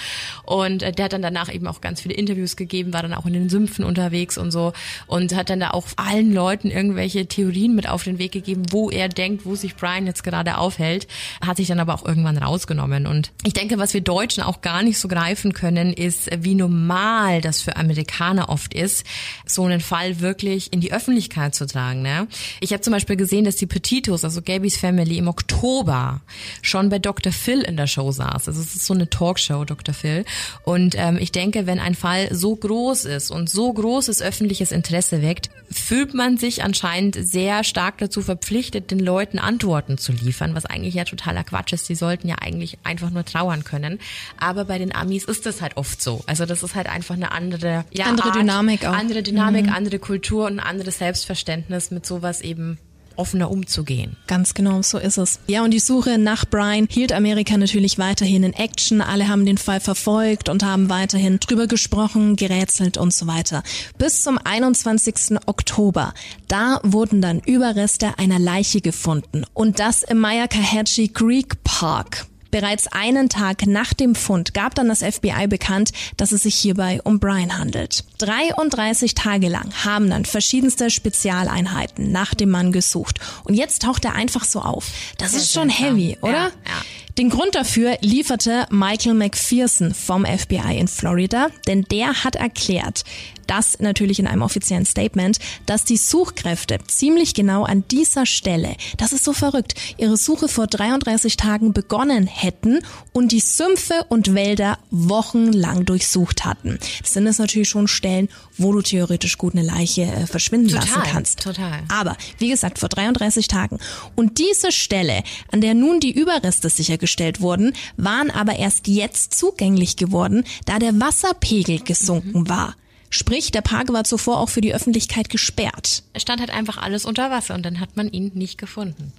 Und 0.43 0.83
äh, 0.83 0.91
der 0.91 1.05
hat 1.05 1.13
dann 1.13 1.21
danach 1.21 1.53
eben 1.53 1.67
auch 1.67 1.81
ganz 1.81 2.01
viele 2.01 2.15
Interviews 2.15 2.55
gegeben, 2.55 2.93
war 2.93 3.01
dann 3.01 3.13
auch 3.13 3.25
in 3.25 3.33
den 3.33 3.49
Sümpfen 3.49 3.85
unterwegs 3.85 4.37
und 4.37 4.51
so. 4.51 4.66
Und 5.07 5.35
hat 5.35 5.49
dann 5.49 5.59
da 5.59 5.71
auch 5.71 5.87
allen 5.95 6.33
Leuten 6.33 6.69
irgendwelche 6.69 7.27
Theorien 7.27 7.75
mit 7.75 7.87
auf 7.87 8.03
den 8.03 8.19
Weg 8.19 8.31
gegeben, 8.31 8.63
wo 8.71 8.89
er 8.89 9.09
denkt, 9.09 9.45
wo 9.45 9.55
sich 9.55 9.75
Brian 9.75 10.05
jetzt 10.05 10.23
gerade 10.23 10.57
aufhält, 10.57 11.07
hat 11.45 11.57
sich 11.57 11.67
dann 11.67 11.79
aber 11.79 11.93
auch 11.93 12.05
irgendwann 12.05 12.37
rausgenommen. 12.37 13.07
Und 13.07 13.31
ich 13.43 13.53
denke, 13.53 13.77
was 13.77 13.93
wir 13.93 14.01
Deutschen 14.01 14.43
auch 14.43 14.61
gar 14.61 14.83
nicht 14.83 14.99
so 14.99 15.07
greifen 15.07 15.53
können, 15.53 15.93
ist, 15.93 16.29
wie 16.43 16.55
normal 16.55 17.41
das 17.41 17.61
für 17.61 17.75
Amerikaner 17.75 18.49
oft 18.49 18.73
ist, 18.73 19.05
so 19.45 19.63
einen 19.63 19.79
Fall 19.79 20.19
wirklich 20.19 20.73
in 20.73 20.81
die 20.81 20.91
Öffentlichkeit 20.91 21.55
zu 21.55 21.65
tragen. 21.67 22.01
Ne? 22.01 22.27
Ich 22.59 22.73
habe 22.73 22.81
zum 22.81 22.93
Beispiel 22.93 23.15
gesehen, 23.15 23.45
dass 23.45 23.55
die 23.55 23.65
Petitos, 23.65 24.23
also 24.23 24.41
Gabys 24.41 24.77
Family, 24.77 25.17
im 25.17 25.27
Oktober 25.27 26.21
schon 26.61 26.89
bei 26.89 26.99
Dr. 26.99 27.31
Phil 27.31 27.61
in 27.61 27.77
der 27.77 27.87
Show 27.87 28.11
saß. 28.11 28.47
Also 28.47 28.61
es 28.61 28.75
ist 28.75 28.85
so 28.85 28.93
eine 28.93 29.09
Talkshow, 29.09 29.65
Dr. 29.65 29.93
Phil. 29.93 30.25
Und 30.63 30.95
ähm, 30.97 31.17
ich 31.19 31.31
denke, 31.31 31.67
wenn 31.67 31.79
ein 31.79 31.95
Fall 31.95 32.33
so 32.33 32.55
groß 32.55 33.05
ist 33.05 33.31
und 33.31 33.49
so 33.49 33.71
großes 33.71 34.21
öffentliches 34.21 34.56
Interesse 34.71 35.21
weckt, 35.21 35.49
fühlt 35.71 36.13
man 36.13 36.37
sich 36.37 36.63
anscheinend 36.63 37.15
sehr 37.15 37.63
stark 37.63 37.97
dazu 37.97 38.21
verpflichtet, 38.21 38.91
den 38.91 38.99
Leuten 38.99 39.39
Antworten 39.39 39.97
zu 39.97 40.11
liefern, 40.11 40.55
was 40.55 40.65
eigentlich 40.65 40.93
ja 40.93 41.03
totaler 41.03 41.43
Quatsch 41.43 41.73
ist. 41.73 41.89
Die 41.89 41.95
sollten 41.95 42.27
ja 42.27 42.35
eigentlich 42.41 42.77
einfach 42.83 43.09
nur 43.09 43.25
trauern 43.25 43.63
können. 43.63 43.99
Aber 44.39 44.65
bei 44.65 44.77
den 44.77 44.95
Amis 44.95 45.25
ist 45.25 45.45
das 45.45 45.61
halt 45.61 45.77
oft 45.77 46.01
so. 46.01 46.23
Also 46.25 46.45
das 46.45 46.63
ist 46.63 46.75
halt 46.75 46.87
einfach 46.87 47.15
eine 47.15 47.31
andere, 47.31 47.85
ja, 47.91 48.05
andere 48.05 48.27
Art, 48.27 48.35
Dynamik 48.35 48.85
auch. 48.85 48.93
Andere 48.93 49.23
Dynamik, 49.23 49.67
mhm. 49.67 49.73
andere 49.73 49.99
Kultur 49.99 50.45
und 50.45 50.59
ein 50.59 50.65
anderes 50.65 50.99
Selbstverständnis 50.99 51.91
mit 51.91 52.05
sowas 52.05 52.41
eben 52.41 52.77
offener 53.17 53.51
umzugehen. 53.51 54.15
Ganz 54.27 54.53
genau, 54.53 54.81
so 54.81 54.97
ist 54.97 55.17
es. 55.17 55.39
Ja, 55.47 55.63
und 55.63 55.71
die 55.71 55.79
Suche 55.79 56.17
nach 56.17 56.45
Brian 56.45 56.87
hielt 56.89 57.11
Amerika 57.11 57.57
natürlich 57.57 57.97
weiterhin 57.97 58.43
in 58.43 58.53
Action. 58.53 59.01
Alle 59.01 59.27
haben 59.27 59.45
den 59.45 59.57
Fall 59.57 59.79
verfolgt 59.79 60.49
und 60.49 60.63
haben 60.63 60.89
weiterhin 60.89 61.39
drüber 61.39 61.67
gesprochen, 61.67 62.35
gerätselt 62.35 62.97
und 62.97 63.13
so 63.13 63.27
weiter. 63.27 63.63
Bis 63.97 64.23
zum 64.23 64.37
21. 64.37 65.37
Oktober. 65.45 66.13
Da 66.47 66.79
wurden 66.83 67.21
dann 67.21 67.39
Überreste 67.39 68.17
einer 68.17 68.39
Leiche 68.39 68.81
gefunden. 68.81 69.43
Und 69.53 69.79
das 69.79 70.03
im 70.03 70.19
Mayakahatchee 70.19 71.09
Creek 71.09 71.63
Park. 71.63 72.27
Bereits 72.57 72.87
einen 72.87 73.29
Tag 73.29 73.67
nach 73.67 73.93
dem 73.93 74.15
Fund 74.15 74.55
gab 74.55 74.73
dann 74.73 74.87
das 74.87 75.03
FBI 75.03 75.45
bekannt, 75.45 75.91
dass 76.17 76.31
es 76.31 76.41
sich 76.41 76.55
hierbei 76.55 76.99
um 77.03 77.19
Brian 77.19 77.59
handelt. 77.59 78.03
33 78.17 79.13
Tage 79.13 79.47
lang 79.47 79.71
haben 79.85 80.09
dann 80.09 80.25
verschiedenste 80.25 80.89
Spezialeinheiten 80.89 82.11
nach 82.11 82.33
dem 82.33 82.49
Mann 82.49 82.71
gesucht. 82.71 83.19
Und 83.43 83.53
jetzt 83.53 83.83
taucht 83.83 84.05
er 84.05 84.15
einfach 84.15 84.43
so 84.43 84.61
auf. 84.61 84.89
Das 85.19 85.35
ist 85.35 85.53
schon 85.53 85.69
heavy, 85.69 86.17
oder? 86.21 86.31
Ja, 86.31 86.45
ja. 86.45 86.81
Den 87.19 87.29
Grund 87.29 87.53
dafür 87.53 87.97
lieferte 88.01 88.65
Michael 88.71 89.13
McPherson 89.13 89.93
vom 89.93 90.25
FBI 90.25 90.79
in 90.79 90.87
Florida, 90.87 91.49
denn 91.67 91.83
der 91.83 92.23
hat 92.23 92.35
erklärt, 92.35 93.03
das 93.47 93.79
natürlich 93.79 94.19
in 94.19 94.27
einem 94.27 94.41
offiziellen 94.41 94.85
Statement, 94.85 95.39
dass 95.65 95.83
die 95.83 95.97
Suchkräfte 95.97 96.79
ziemlich 96.87 97.33
genau 97.33 97.63
an 97.63 97.83
dieser 97.89 98.25
Stelle, 98.25 98.75
das 98.97 99.13
ist 99.13 99.23
so 99.23 99.33
verrückt, 99.33 99.75
ihre 99.97 100.17
Suche 100.17 100.47
vor 100.47 100.67
33 100.67 101.37
Tagen 101.37 101.73
begonnen 101.73 102.27
hätten 102.27 102.79
und 103.13 103.31
die 103.31 103.39
Sümpfe 103.39 104.05
und 104.09 104.33
Wälder 104.33 104.77
wochenlang 104.91 105.85
durchsucht 105.85 106.45
hatten. 106.45 106.79
Das 107.01 107.13
sind 107.13 107.27
es 107.27 107.39
natürlich 107.39 107.69
schon 107.69 107.87
Stellen, 107.87 108.29
wo 108.57 108.71
du 108.73 108.81
theoretisch 108.81 109.37
gut 109.37 109.53
eine 109.53 109.65
Leiche 109.65 110.03
äh, 110.03 110.27
verschwinden 110.27 110.69
total, 110.69 110.87
lassen 110.87 111.01
kannst. 111.11 111.39
Total. 111.41 111.79
Aber 111.89 112.17
wie 112.39 112.49
gesagt, 112.49 112.79
vor 112.79 112.89
33 112.89 113.47
Tagen. 113.47 113.79
Und 114.15 114.37
diese 114.37 114.71
Stelle, 114.71 115.23
an 115.51 115.61
der 115.61 115.73
nun 115.73 115.99
die 115.99 116.11
Überreste 116.11 116.69
sichergestellt 116.69 117.41
wurden, 117.41 117.73
waren 117.95 118.31
aber 118.31 118.57
erst 118.57 118.87
jetzt 118.87 119.33
zugänglich 119.33 119.95
geworden, 119.95 120.43
da 120.65 120.79
der 120.79 120.99
Wasserpegel 120.99 121.79
gesunken 121.79 122.41
mhm. 122.41 122.49
war. 122.49 122.75
Sprich, 123.09 123.51
der 123.51 123.61
Park 123.61 123.91
war 123.93 124.03
zuvor 124.03 124.39
auch 124.39 124.49
für 124.49 124.61
die 124.61 124.73
Öffentlichkeit 124.73 125.29
gesperrt. 125.29 126.03
Es 126.13 126.21
stand 126.21 126.39
halt 126.39 126.49
einfach 126.49 126.77
alles 126.77 127.05
unter 127.05 127.31
Wasser 127.31 127.55
und 127.55 127.65
dann 127.65 127.79
hat 127.79 127.95
man 127.95 128.09
ihn 128.09 128.31
nicht 128.33 128.57
gefunden. 128.57 129.13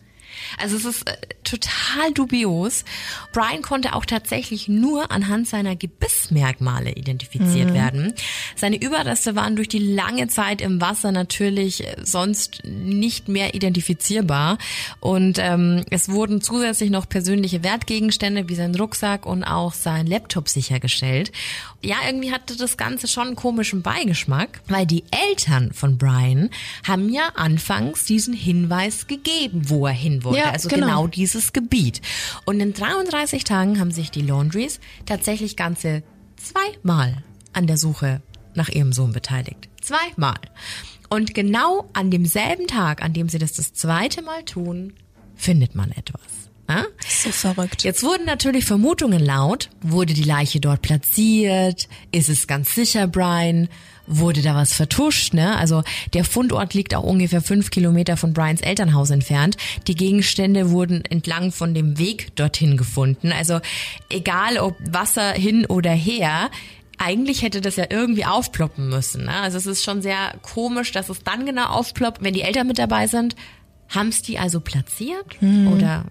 Also 0.59 0.77
es 0.77 0.85
ist 0.85 1.09
äh, 1.09 1.17
total 1.45 2.13
dubios. 2.13 2.85
Brian 3.33 3.63
konnte 3.63 3.95
auch 3.95 4.05
tatsächlich 4.05 4.69
nur 4.69 5.11
anhand 5.11 5.49
seiner 5.49 5.77
Gebissmerkmale 5.77 6.93
identifiziert 6.93 7.71
mhm. 7.71 7.75
werden. 7.75 8.15
Seine 8.57 8.81
Überreste 8.81 9.37
waren 9.37 9.57
durch 9.57 9.69
die 9.69 9.79
lange 9.79 10.29
Zeit 10.29 10.61
im 10.61 10.81
Wasser 10.81 11.13
natürlich 11.13 11.87
äh, 11.87 11.97
sonst 12.03 12.63
nicht 12.65 13.29
mehr 13.29 13.55
identifizierbar. 13.55 14.59
Und 15.01 15.39
ähm, 15.39 15.85
es 15.91 16.09
wurden 16.09 16.41
zusätzlich 16.41 16.91
noch 16.91 17.09
persönliche 17.09 17.63
Wertgegenstände 17.63 18.49
wie 18.49 18.55
sein 18.55 18.75
Rucksack 18.75 19.27
und 19.27 19.45
auch 19.45 19.73
sein 19.73 20.07
Laptop 20.07 20.49
sichergestellt. 20.49 21.33
Ja, 21.83 21.97
irgendwie 22.07 22.33
hatte 22.33 22.57
das 22.57 22.77
Ganze 22.77 23.07
schon 23.07 23.29
einen 23.29 23.37
komischen 23.37 23.83
Beigeschmack, 23.83 24.61
weil 24.69 24.87
die 24.87 25.05
Eltern 25.29 25.73
von 25.73 25.97
Brian 25.97 26.51
haben 26.87 27.09
ja 27.09 27.29
anfangs 27.37 28.05
diesen 28.05 28.35
Hinweis 28.35 29.07
gegeben, 29.07 29.63
wo 29.69 29.87
er 29.87 29.93
hin 29.93 30.18
wollte. 30.25 30.39
Ja, 30.39 30.51
also 30.51 30.69
genau. 30.69 30.87
genau 30.87 31.07
dieses 31.07 31.53
Gebiet. 31.53 32.01
Und 32.45 32.61
in 32.61 32.73
33 32.73 33.45
Tagen 33.45 33.81
haben 33.81 33.91
sich 33.91 34.11
die 34.11 34.23
Laundries 34.23 34.81
tatsächlich 35.07 35.57
ganze 35.57 36.03
zweimal 36.37 37.23
an 37.53 37.67
der 37.67 37.77
Suche 37.77 38.23
nach 38.55 38.69
ihrem 38.69 38.93
Sohn 38.93 39.13
beteiligt. 39.13 39.69
Zweimal. 39.81 40.39
Und 41.09 41.35
genau 41.35 41.89
an 41.95 42.11
demselben 42.11 42.67
Tag, 42.67 43.03
an 43.03 43.13
dem 43.13 43.29
sie 43.29 43.39
das 43.39 43.53
das 43.53 43.73
zweite 43.73 44.23
Mal 44.23 44.45
tun, 44.45 44.93
findet 45.35 45.75
man 45.75 45.91
etwas. 45.93 46.21
Ja? 46.69 46.85
So 47.09 47.31
verrückt. 47.31 47.83
Jetzt 47.83 48.03
wurden 48.03 48.27
natürlich 48.27 48.65
Vermutungen 48.67 49.25
laut. 49.25 49.71
Wurde 49.81 50.13
die 50.13 50.25
Leiche 50.25 50.61
dort 50.61 50.83
platziert? 50.83 51.89
Ist 52.13 52.29
es 52.29 52.47
ganz 52.47 52.75
sicher 52.75 53.07
Brian? 53.07 53.69
Wurde 54.09 54.43
da 54.43 54.55
was 54.55 54.73
vertuscht, 54.73 55.35
ne? 55.35 55.57
Also 55.57 55.83
der 56.15 56.25
Fundort 56.25 56.75
liegt 56.75 56.95
auch 56.95 57.05
ungefähr 57.05 57.43
fünf 57.43 57.71
Kilometer 57.71 58.17
von 58.17 58.33
Brians 58.33 58.61
Elternhaus 58.61 59.11
entfernt. 59.11 59.57
Die 59.87 59.95
Gegenstände 59.95 60.71
wurden 60.71 61.05
entlang 61.05 61.53
von 61.53 61.75
dem 61.75 61.99
Weg 61.99 62.35
dorthin 62.37 62.77
gefunden. 62.77 63.33
Also 63.33 63.61
egal 64.11 64.59
ob 64.59 64.77
Wasser 64.91 65.33
hin 65.33 65.67
oder 65.67 65.93
her, 65.93 66.51
eigentlich 66.99 67.43
hätte 67.43 67.61
das 67.61 67.77
ja 67.77 67.87
irgendwie 67.89 68.25
aufploppen 68.25 68.89
müssen. 68.89 69.27
Ne? 69.27 69.35
Also 69.35 69.57
es 69.57 69.67
ist 69.67 69.85
schon 69.85 70.03
sehr 70.03 70.35
komisch, 70.43 70.93
dass 70.93 71.09
es 71.09 71.23
dann 71.23 71.47
genau 71.47 71.67
aufploppt, 71.67 72.23
wenn 72.23 72.35
die 72.35 72.43
Eltern 72.43 72.67
mit 72.67 72.79
dabei 72.79 73.07
sind. 73.07 73.37
Haben 73.89 74.09
es 74.09 74.23
die 74.23 74.39
also 74.39 74.61
platziert? 74.61 75.41
Hm. 75.41 75.73
Oder 75.73 76.05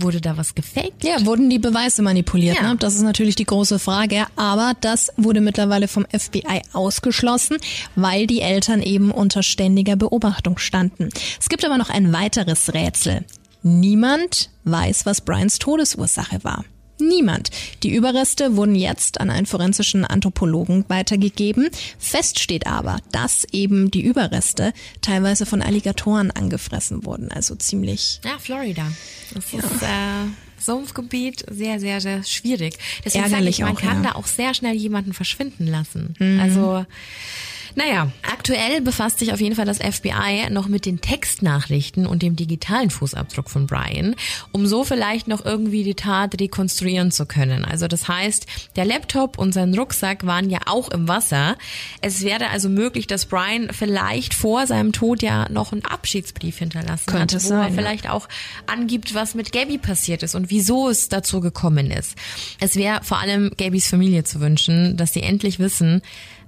Wurde 0.00 0.20
da 0.20 0.36
was 0.36 0.54
gefaked? 0.54 1.04
Ja, 1.04 1.24
wurden 1.24 1.50
die 1.50 1.60
Beweise 1.60 2.02
manipuliert? 2.02 2.56
Ja. 2.56 2.72
Ne? 2.72 2.76
Das 2.76 2.94
ist 2.94 3.02
natürlich 3.02 3.36
die 3.36 3.44
große 3.44 3.78
Frage. 3.78 4.26
Aber 4.34 4.72
das 4.80 5.12
wurde 5.16 5.40
mittlerweile 5.40 5.86
vom 5.86 6.04
FBI 6.06 6.62
ausgeschlossen, 6.72 7.58
weil 7.94 8.26
die 8.26 8.40
Eltern 8.40 8.82
eben 8.82 9.12
unter 9.12 9.42
ständiger 9.42 9.94
Beobachtung 9.94 10.58
standen. 10.58 11.10
Es 11.40 11.48
gibt 11.48 11.64
aber 11.64 11.78
noch 11.78 11.90
ein 11.90 12.12
weiteres 12.12 12.74
Rätsel. 12.74 13.24
Niemand 13.62 14.50
weiß, 14.64 15.06
was 15.06 15.20
Brians 15.20 15.58
Todesursache 15.58 16.42
war. 16.42 16.64
Niemand. 16.98 17.50
Die 17.82 17.94
Überreste 17.94 18.56
wurden 18.56 18.74
jetzt 18.74 19.20
an 19.20 19.30
einen 19.30 19.46
forensischen 19.46 20.04
Anthropologen 20.04 20.84
weitergegeben. 20.88 21.68
Fest 21.98 22.38
steht 22.38 22.66
aber, 22.66 22.98
dass 23.10 23.44
eben 23.52 23.90
die 23.90 24.02
Überreste 24.02 24.72
teilweise 25.00 25.44
von 25.44 25.60
Alligatoren 25.60 26.30
angefressen 26.30 27.04
wurden. 27.04 27.30
Also 27.32 27.56
ziemlich. 27.56 28.20
Ja, 28.24 28.38
Florida. 28.38 28.86
Das 29.34 29.52
ja. 29.52 29.58
ist 29.58 29.82
äh, 29.82 30.64
Sumpfgebiet 30.64 31.44
sehr, 31.50 31.80
sehr, 31.80 32.00
sehr 32.00 32.22
schwierig. 32.22 32.78
Deswegen 33.04 33.24
Ärgerlich 33.24 33.56
sage 33.56 33.70
ich, 33.70 33.74
man 33.74 33.76
auch, 33.76 33.94
kann 33.94 34.04
ja. 34.04 34.10
da 34.10 34.16
auch 34.16 34.26
sehr 34.26 34.54
schnell 34.54 34.74
jemanden 34.74 35.12
verschwinden 35.12 35.66
lassen. 35.66 36.14
Mhm. 36.18 36.40
Also 36.40 36.86
naja, 37.76 38.10
aktuell 38.22 38.80
befasst 38.80 39.18
sich 39.18 39.32
auf 39.32 39.40
jeden 39.40 39.56
Fall 39.56 39.64
das 39.64 39.78
FBI 39.78 40.50
noch 40.50 40.68
mit 40.68 40.86
den 40.86 41.00
Textnachrichten 41.00 42.06
und 42.06 42.22
dem 42.22 42.36
digitalen 42.36 42.90
Fußabdruck 42.90 43.50
von 43.50 43.66
Brian, 43.66 44.14
um 44.52 44.66
so 44.66 44.84
vielleicht 44.84 45.28
noch 45.28 45.44
irgendwie 45.44 45.82
die 45.82 45.94
Tat 45.94 46.40
rekonstruieren 46.40 47.10
zu 47.10 47.26
können. 47.26 47.64
Also 47.64 47.88
das 47.88 48.08
heißt, 48.08 48.46
der 48.76 48.84
Laptop 48.84 49.38
und 49.38 49.52
sein 49.52 49.74
Rucksack 49.74 50.26
waren 50.26 50.50
ja 50.50 50.60
auch 50.66 50.90
im 50.90 51.08
Wasser. 51.08 51.56
Es 52.00 52.22
wäre 52.22 52.50
also 52.50 52.68
möglich, 52.68 53.06
dass 53.06 53.26
Brian 53.26 53.68
vielleicht 53.72 54.34
vor 54.34 54.66
seinem 54.66 54.92
Tod 54.92 55.22
ja 55.22 55.48
noch 55.50 55.72
einen 55.72 55.84
Abschiedsbrief 55.84 56.58
hinterlassen 56.58 57.06
Könnte 57.06 57.36
hat, 57.36 57.44
wo 57.44 57.48
sein, 57.48 57.70
er 57.70 57.72
vielleicht 57.72 58.08
auch 58.08 58.28
angibt, 58.66 59.14
was 59.14 59.34
mit 59.34 59.52
Gabby 59.52 59.78
passiert 59.78 60.22
ist 60.22 60.34
und 60.34 60.50
wieso 60.50 60.88
es 60.88 61.08
dazu 61.08 61.40
gekommen 61.40 61.90
ist. 61.90 62.14
Es 62.60 62.76
wäre 62.76 63.02
vor 63.02 63.18
allem 63.18 63.50
Gabbys 63.56 63.88
Familie 63.88 64.24
zu 64.24 64.40
wünschen, 64.40 64.96
dass 64.96 65.12
sie 65.12 65.22
endlich 65.22 65.58
wissen, 65.58 66.02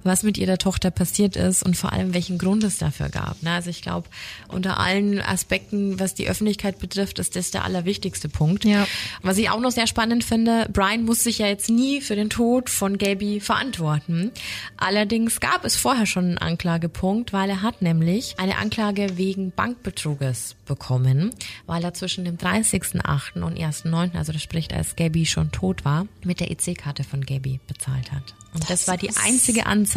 was 0.07 0.23
mit 0.23 0.37
ihrer 0.37 0.57
Tochter 0.57 0.91
passiert 0.91 1.35
ist 1.35 1.63
und 1.63 1.77
vor 1.77 1.93
allem 1.93 2.13
welchen 2.13 2.37
Grund 2.37 2.63
es 2.63 2.77
dafür 2.77 3.09
gab. 3.09 3.41
Ne? 3.43 3.51
Also 3.51 3.69
ich 3.69 3.81
glaube, 3.81 4.07
unter 4.47 4.79
allen 4.79 5.21
Aspekten, 5.21 5.99
was 5.99 6.15
die 6.15 6.27
Öffentlichkeit 6.27 6.79
betrifft, 6.79 7.19
ist 7.19 7.35
das 7.35 7.51
der 7.51 7.63
allerwichtigste 7.63 8.29
Punkt. 8.29 8.65
Ja. 8.65 8.87
Was 9.21 9.37
ich 9.37 9.49
auch 9.49 9.59
noch 9.59 9.71
sehr 9.71 9.87
spannend 9.87 10.23
finde, 10.23 10.67
Brian 10.71 11.03
muss 11.03 11.23
sich 11.23 11.39
ja 11.39 11.47
jetzt 11.47 11.69
nie 11.69 12.01
für 12.01 12.15
den 12.15 12.29
Tod 12.29 12.69
von 12.69 12.97
Gabby 12.97 13.39
verantworten. 13.39 14.31
Allerdings 14.77 15.39
gab 15.39 15.65
es 15.65 15.75
vorher 15.75 16.05
schon 16.05 16.25
einen 16.25 16.37
Anklagepunkt, 16.37 17.33
weil 17.33 17.49
er 17.49 17.61
hat 17.61 17.81
nämlich 17.81 18.35
eine 18.39 18.57
Anklage 18.57 19.17
wegen 19.17 19.51
Bankbetruges 19.51 20.55
bekommen, 20.65 21.31
weil 21.65 21.83
er 21.83 21.93
zwischen 21.93 22.25
dem 22.25 22.37
30.8. 22.37 23.41
und 23.41 23.57
1.9., 23.57 24.15
also 24.15 24.31
das 24.31 24.41
spricht, 24.41 24.73
als 24.73 24.95
Gabby 24.95 25.25
schon 25.25 25.51
tot 25.51 25.85
war, 25.85 26.07
mit 26.23 26.39
der 26.39 26.51
EC-Karte 26.51 27.03
von 27.03 27.25
Gabby 27.25 27.59
bezahlt 27.67 28.11
hat. 28.11 28.35
Und 28.53 28.63
das, 28.63 28.85
das 28.85 28.87
war 28.87 28.97
die 28.97 29.09
einzige 29.23 29.65
Anzeige, 29.65 29.96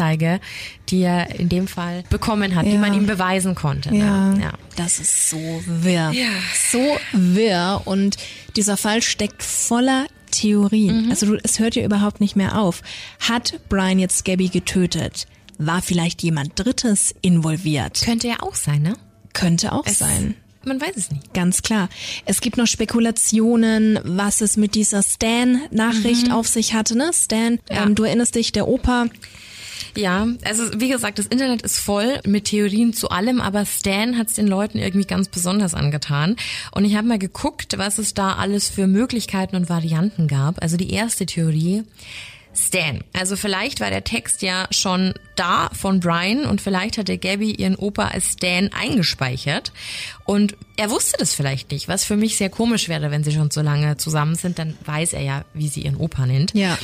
die 0.89 1.01
er 1.01 1.39
in 1.39 1.49
dem 1.49 1.67
Fall 1.67 2.03
bekommen 2.09 2.55
hat, 2.55 2.65
die 2.65 2.71
Ja. 2.71 2.79
man 2.79 2.93
ihm 2.93 3.05
beweisen 3.05 3.55
konnte. 3.55 3.93
Ja, 3.95 4.29
Ne? 4.29 4.41
ja. 4.43 4.51
das 4.75 4.99
ist 4.99 5.29
so 5.29 5.37
wirr. 5.65 6.11
So 6.71 6.97
wirr 7.13 7.81
und 7.85 8.17
dieser 8.55 8.77
Fall 8.77 9.01
steckt 9.01 9.43
voller 9.43 10.05
Theorien. 10.31 11.05
Mhm. 11.05 11.09
Also 11.11 11.25
du, 11.25 11.37
es 11.43 11.59
hört 11.59 11.75
ja 11.75 11.83
überhaupt 11.83 12.21
nicht 12.21 12.35
mehr 12.35 12.57
auf. 12.57 12.81
Hat 13.19 13.59
Brian 13.69 13.99
jetzt 13.99 14.25
Gabby 14.25 14.47
getötet? 14.49 15.27
War 15.57 15.81
vielleicht 15.81 16.23
jemand 16.23 16.53
Drittes 16.55 17.13
involviert? 17.21 18.01
Könnte 18.03 18.27
ja 18.29 18.37
auch 18.41 18.55
sein, 18.55 18.81
ne? 18.81 18.93
Könnte 19.33 19.71
auch 19.73 19.85
Es- 19.85 19.99
sein. 19.99 20.35
Man 20.63 20.79
weiß 20.79 20.95
es 20.95 21.09
nicht. 21.09 21.33
Ganz 21.33 21.63
klar. 21.63 21.89
Es 22.25 22.39
gibt 22.39 22.55
noch 22.57 22.67
Spekulationen, 22.67 23.99
was 24.03 24.41
es 24.41 24.57
mit 24.57 24.75
dieser 24.75 25.01
Stan-Nachricht 25.01 26.31
auf 26.31 26.47
sich 26.47 26.73
hatte. 26.75 26.95
Ne? 26.95 27.11
Stan, 27.13 27.53
Mhm. 27.53 27.59
Ja. 27.69 27.83
ähm, 27.83 27.95
du 27.95 28.03
erinnerst 28.03 28.35
dich, 28.35 28.51
der 28.51 28.67
Opa, 28.67 29.07
Ja, 29.95 30.27
also 30.43 30.63
wie 30.79 30.89
gesagt, 30.89 31.19
das 31.19 31.27
Internet 31.27 31.61
ist 31.61 31.79
voll 31.79 32.19
mit 32.25 32.45
Theorien 32.45 32.93
zu 32.93 33.09
allem, 33.09 33.41
aber 33.41 33.65
Stan 33.65 34.17
hat 34.17 34.27
es 34.27 34.35
den 34.35 34.47
Leuten 34.47 34.77
irgendwie 34.77 35.05
ganz 35.05 35.27
besonders 35.27 35.73
angetan. 35.73 36.35
Und 36.71 36.85
ich 36.85 36.95
habe 36.95 37.07
mal 37.07 37.19
geguckt, 37.19 37.77
was 37.77 37.97
es 37.97 38.13
da 38.13 38.35
alles 38.35 38.69
für 38.69 38.87
Möglichkeiten 38.87 39.55
und 39.55 39.69
Varianten 39.69 40.27
gab. 40.27 40.61
Also 40.61 40.77
die 40.77 40.91
erste 40.91 41.25
Theorie. 41.25 41.83
Stan. 42.53 43.01
Also 43.13 43.37
vielleicht 43.37 43.79
war 43.79 43.89
der 43.89 44.03
Text 44.03 44.41
ja 44.41 44.67
schon 44.71 45.13
da 45.35 45.69
von 45.73 46.01
Brian 46.01 46.45
und 46.45 46.59
vielleicht 46.59 46.97
hatte 46.97 47.17
Gabby 47.17 47.51
ihren 47.51 47.75
Opa 47.75 48.09
als 48.09 48.33
Stan 48.33 48.69
eingespeichert 48.73 49.71
und 50.25 50.57
er 50.75 50.89
wusste 50.89 51.17
das 51.17 51.33
vielleicht 51.33 51.71
nicht, 51.71 51.87
was 51.87 52.03
für 52.03 52.17
mich 52.17 52.35
sehr 52.35 52.49
komisch 52.49 52.89
wäre, 52.89 53.09
wenn 53.09 53.23
sie 53.23 53.31
schon 53.31 53.51
so 53.51 53.61
lange 53.61 53.97
zusammen 53.97 54.35
sind, 54.35 54.59
dann 54.59 54.77
weiß 54.85 55.13
er 55.13 55.21
ja, 55.21 55.45
wie 55.53 55.69
sie 55.69 55.81
ihren 55.81 55.95
Opa 55.95 56.25
nennt. 56.25 56.53
Ja. 56.53 56.77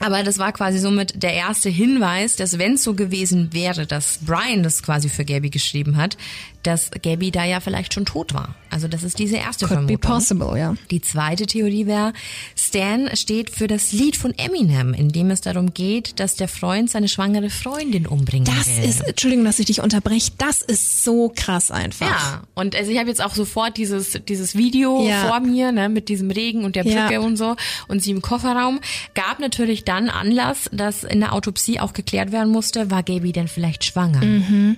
Aber 0.00 0.22
das 0.22 0.38
war 0.38 0.52
quasi 0.52 0.78
somit 0.78 1.22
der 1.22 1.34
erste 1.34 1.68
Hinweis, 1.68 2.36
dass 2.36 2.58
wenn 2.58 2.74
es 2.74 2.84
so 2.84 2.94
gewesen 2.94 3.52
wäre, 3.52 3.86
dass 3.86 4.18
Brian 4.24 4.62
das 4.62 4.82
quasi 4.82 5.08
für 5.08 5.24
Gabby 5.24 5.50
geschrieben 5.50 5.96
hat, 5.96 6.16
dass 6.62 6.90
Gabby 7.02 7.30
da 7.30 7.44
ja 7.44 7.60
vielleicht 7.60 7.94
schon 7.94 8.04
tot 8.04 8.34
war. 8.34 8.54
Also 8.70 8.86
das 8.88 9.02
ist 9.02 9.18
diese 9.18 9.36
erste 9.36 9.66
could 9.66 9.86
be 9.86 9.96
Vermutung. 9.98 10.10
possible, 10.46 10.58
ja. 10.58 10.74
Die 10.90 11.00
zweite 11.00 11.46
Theorie 11.46 11.86
wäre, 11.86 12.12
Stan 12.56 13.08
steht 13.14 13.48
für 13.50 13.66
das 13.66 13.92
Lied 13.92 14.16
von 14.16 14.34
Eminem, 14.36 14.92
in 14.92 15.08
dem 15.08 15.30
es 15.30 15.40
darum 15.40 15.72
geht, 15.72 16.20
dass 16.20 16.34
der 16.34 16.48
Freund 16.48 16.90
seine 16.90 17.08
schwangere 17.08 17.48
Freundin 17.48 18.06
umbringen 18.06 18.44
Das 18.44 18.66
will. 18.76 18.84
ist, 18.84 19.00
Entschuldigung, 19.06 19.44
dass 19.44 19.58
ich 19.58 19.66
dich 19.66 19.80
unterbreche, 19.80 20.32
das 20.36 20.60
ist 20.60 21.02
so 21.04 21.32
krass 21.34 21.70
einfach. 21.70 22.06
Ja, 22.10 22.42
und 22.54 22.76
also 22.76 22.90
ich 22.90 22.98
habe 22.98 23.08
jetzt 23.08 23.22
auch 23.24 23.34
sofort 23.34 23.76
dieses 23.78 24.18
dieses 24.28 24.54
Video 24.56 25.06
Ja. 25.08 25.28
vor 25.28 25.40
mir, 25.40 25.72
ne, 25.72 25.88
mit 25.88 26.08
diesem 26.10 26.30
Regen 26.30 26.64
und 26.64 26.76
der 26.76 26.84
Ja. 26.86 27.06
Brücke 27.06 27.20
und 27.22 27.36
so 27.36 27.56
und 27.88 28.02
sie 28.02 28.10
im 28.10 28.20
Kofferraum. 28.20 28.80
Gab 29.14 29.38
natürlich 29.40 29.84
dann 29.84 30.10
Anlass, 30.10 30.68
dass 30.72 31.04
in 31.04 31.20
der 31.20 31.32
Autopsie 31.32 31.80
auch 31.80 31.92
geklärt 31.94 32.32
werden 32.32 32.52
musste, 32.52 32.90
war 32.90 33.02
Gaby 33.02 33.32
denn 33.32 33.48
vielleicht 33.48 33.84
schwanger? 33.84 34.20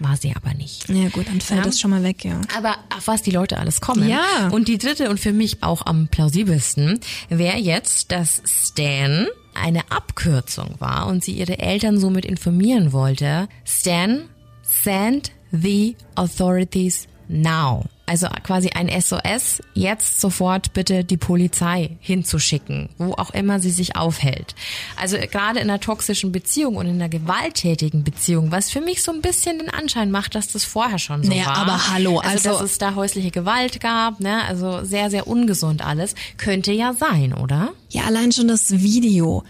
War 0.00 0.16
sie 0.16 0.32
aber 0.36 0.54
nicht. 0.54 0.88
Ja 0.88 1.08
gut, 1.08 1.26
dann 1.28 1.40
fällt 1.40 1.64
Ja. 1.64 1.69
Das 1.70 1.80
schon 1.80 1.90
mal 1.90 2.02
weg, 2.02 2.24
ja. 2.24 2.40
Aber 2.56 2.76
auf 2.96 3.06
was 3.06 3.22
die 3.22 3.30
Leute 3.30 3.58
alles 3.58 3.80
kommen. 3.80 4.08
Ja. 4.08 4.48
Und 4.50 4.68
die 4.68 4.78
dritte 4.78 5.10
und 5.10 5.20
für 5.20 5.32
mich 5.32 5.62
auch 5.62 5.86
am 5.86 6.08
plausibelsten 6.08 7.00
wäre 7.28 7.58
jetzt, 7.58 8.12
dass 8.12 8.42
Stan 8.44 9.26
eine 9.54 9.90
Abkürzung 9.90 10.76
war 10.78 11.06
und 11.06 11.24
sie 11.24 11.32
ihre 11.32 11.58
Eltern 11.58 11.98
somit 11.98 12.24
informieren 12.24 12.92
wollte. 12.92 13.48
Stan, 13.64 14.28
send 14.62 15.32
the 15.50 15.96
authorities 16.14 17.08
now. 17.30 17.84
Also 18.06 18.26
quasi 18.42 18.70
ein 18.70 18.88
SOS, 18.88 19.62
jetzt 19.72 20.20
sofort 20.20 20.72
bitte 20.72 21.04
die 21.04 21.16
Polizei 21.16 21.96
hinzuschicken, 22.00 22.88
wo 22.98 23.12
auch 23.12 23.30
immer 23.30 23.60
sie 23.60 23.70
sich 23.70 23.94
aufhält. 23.94 24.56
Also 24.96 25.16
gerade 25.16 25.60
in 25.60 25.70
einer 25.70 25.78
toxischen 25.78 26.32
Beziehung 26.32 26.74
und 26.74 26.86
in 26.86 26.96
einer 26.96 27.08
gewalttätigen 27.08 28.02
Beziehung, 28.02 28.50
was 28.50 28.68
für 28.68 28.80
mich 28.80 29.04
so 29.04 29.12
ein 29.12 29.20
bisschen 29.22 29.60
den 29.60 29.70
Anschein 29.70 30.10
macht, 30.10 30.34
dass 30.34 30.48
das 30.48 30.64
vorher 30.64 30.98
schon 30.98 31.22
so 31.22 31.30
Naja, 31.30 31.46
war. 31.46 31.56
aber 31.58 31.88
hallo, 31.92 32.18
also, 32.18 32.48
also- 32.48 32.50
dass 32.62 32.70
es 32.72 32.78
da 32.78 32.96
häusliche 32.96 33.30
Gewalt 33.30 33.80
gab, 33.80 34.18
ne, 34.18 34.44
also 34.48 34.84
sehr, 34.84 35.08
sehr 35.08 35.28
ungesund 35.28 35.84
alles, 35.86 36.16
könnte 36.36 36.72
ja 36.72 36.92
sein, 36.94 37.32
oder? 37.32 37.70
Ja, 37.90 38.02
allein 38.06 38.32
schon 38.32 38.48
das 38.48 38.70
Video. 38.72 39.44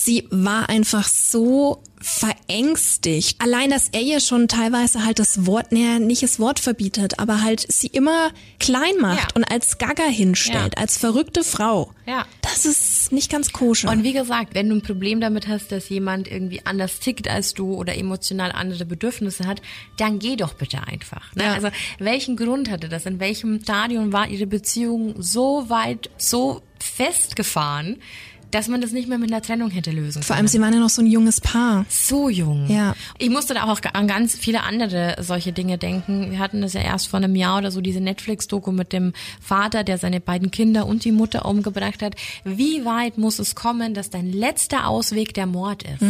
Sie 0.00 0.26
war 0.30 0.68
einfach 0.68 1.08
so 1.08 1.82
verängstigt. 2.00 3.40
Allein, 3.42 3.70
dass 3.70 3.88
er 3.90 4.00
ihr 4.02 4.20
schon 4.20 4.46
teilweise 4.46 5.04
halt 5.04 5.18
das 5.18 5.44
Wort, 5.46 5.72
naja, 5.72 5.98
nicht 5.98 6.22
das 6.22 6.38
Wort 6.38 6.60
verbietet, 6.60 7.18
aber 7.18 7.42
halt 7.42 7.66
sie 7.68 7.88
immer 7.88 8.30
klein 8.60 8.96
macht 9.00 9.18
Ja. 9.18 9.28
und 9.34 9.44
als 9.44 9.78
Gaga 9.78 10.04
hinstellt, 10.04 10.74
Ja. 10.76 10.80
als 10.82 10.96
verrückte 10.98 11.42
Frau. 11.42 11.92
Ja. 12.06 12.26
Das 12.42 12.64
ist 12.64 13.10
nicht 13.10 13.30
ganz 13.30 13.52
koscher. 13.52 13.90
Und 13.90 14.04
wie 14.04 14.12
gesagt, 14.12 14.54
wenn 14.54 14.68
du 14.68 14.76
ein 14.76 14.82
Problem 14.82 15.20
damit 15.20 15.48
hast, 15.48 15.72
dass 15.72 15.88
jemand 15.88 16.28
irgendwie 16.28 16.64
anders 16.64 17.00
tickt 17.00 17.26
als 17.28 17.54
du 17.54 17.74
oder 17.74 17.96
emotional 17.96 18.52
andere 18.52 18.84
Bedürfnisse 18.84 19.46
hat, 19.46 19.60
dann 19.96 20.20
geh 20.20 20.36
doch 20.36 20.54
bitte 20.54 20.86
einfach. 20.86 21.34
Ne? 21.34 21.44
Ja. 21.44 21.52
Also 21.54 21.68
welchen 21.98 22.36
Grund 22.36 22.70
hatte 22.70 22.88
das? 22.88 23.04
In 23.06 23.18
welchem 23.18 23.60
Stadion 23.62 24.12
war 24.12 24.28
ihre 24.28 24.46
Beziehung 24.46 25.20
so 25.20 25.68
weit, 25.68 26.08
so 26.18 26.62
festgefahren, 26.80 27.96
dass 28.50 28.68
man 28.68 28.80
das 28.80 28.92
nicht 28.92 29.08
mehr 29.08 29.18
mit 29.18 29.30
einer 29.30 29.42
Trennung 29.42 29.70
hätte 29.70 29.90
lösen 29.90 30.22
Vor 30.22 30.34
können? 30.34 30.38
allem, 30.44 30.48
sie 30.48 30.60
waren 30.60 30.72
ja 30.72 30.80
noch 30.80 30.88
so 30.88 31.02
ein 31.02 31.06
junges 31.06 31.40
Paar. 31.40 31.84
so 31.88 32.28
jung. 32.28 32.66
Ja. 32.68 32.94
Ich 33.18 33.30
musste 33.30 33.54
da 33.54 33.64
auch 33.64 33.80
an 33.92 34.08
ganz 34.08 34.36
viele 34.36 34.62
andere 34.62 35.16
solche 35.20 35.52
Dinge 35.52 35.78
denken. 35.78 36.30
Wir 36.30 36.38
hatten 36.38 36.62
das 36.62 36.72
ja 36.72 36.80
erst 36.80 37.08
vor 37.08 37.18
einem 37.18 37.34
Jahr 37.36 37.58
oder 37.58 37.70
so, 37.70 37.80
diese 37.80 38.00
Netflix-Doku 38.00 38.72
mit 38.72 38.92
dem 38.92 39.12
Vater, 39.40 39.84
der 39.84 39.98
seine 39.98 40.20
beiden 40.20 40.50
Kinder 40.50 40.86
und 40.86 41.04
die 41.04 41.12
Mutter 41.12 41.44
umgebracht 41.46 42.02
hat. 42.02 42.14
Wie 42.44 42.84
weit 42.84 43.18
muss 43.18 43.38
es 43.38 43.54
kommen, 43.54 43.94
dass 43.94 44.10
dein 44.10 44.32
letzter 44.32 44.86
Ausweg 44.88 45.34
der 45.34 45.46
Mord 45.46 45.82
ist? 45.82 46.02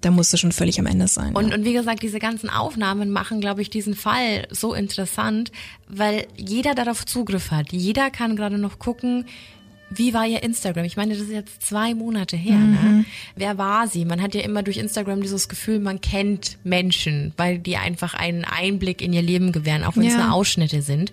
Da 0.00 0.10
musste 0.10 0.36
schon 0.38 0.52
völlig 0.52 0.78
am 0.78 0.86
Ende 0.86 1.08
sein. 1.08 1.34
Und, 1.34 1.54
und 1.54 1.64
wie 1.64 1.72
gesagt, 1.72 2.02
diese 2.02 2.18
ganzen 2.18 2.50
Aufnahmen 2.50 3.10
machen, 3.10 3.40
glaube 3.40 3.62
ich, 3.62 3.70
diesen 3.70 3.94
Fall 3.94 4.46
so 4.50 4.74
interessant, 4.74 5.52
weil 5.88 6.26
jeder 6.36 6.74
darauf 6.74 7.06
Zugriff 7.06 7.50
hat. 7.50 7.72
Jeder 7.72 8.10
kann 8.10 8.36
gerade 8.36 8.58
noch 8.58 8.78
gucken, 8.78 9.24
wie 9.90 10.12
war 10.14 10.26
ihr 10.26 10.42
Instagram? 10.42 10.84
Ich 10.84 10.96
meine, 10.96 11.14
das 11.14 11.22
ist 11.22 11.30
jetzt 11.30 11.62
zwei 11.62 11.94
Monate 11.94 12.36
her. 12.36 12.56
Ne? 12.56 13.04
Wer 13.36 13.56
war 13.56 13.86
sie? 13.86 14.04
Man 14.04 14.20
hat 14.20 14.34
ja 14.34 14.40
immer 14.40 14.62
durch 14.62 14.78
Instagram 14.78 15.22
dieses 15.22 15.48
Gefühl, 15.48 15.78
man 15.78 16.00
kennt 16.00 16.58
Menschen, 16.64 17.32
weil 17.36 17.58
die 17.58 17.76
einfach 17.76 18.14
einen 18.14 18.44
Einblick 18.44 19.00
in 19.00 19.12
ihr 19.12 19.22
Leben 19.22 19.52
gewähren, 19.52 19.84
auch 19.84 19.96
wenn 19.96 20.06
es 20.06 20.14
Ja. 20.14 20.24
nur 20.26 20.32
Ausschnitte 20.34 20.82
sind. 20.82 21.12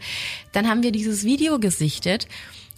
Dann 0.53 0.67
haben 0.67 0.81
wir 0.83 0.91
dieses 0.91 1.23
Video 1.23 1.59
gesichtet. 1.59 2.27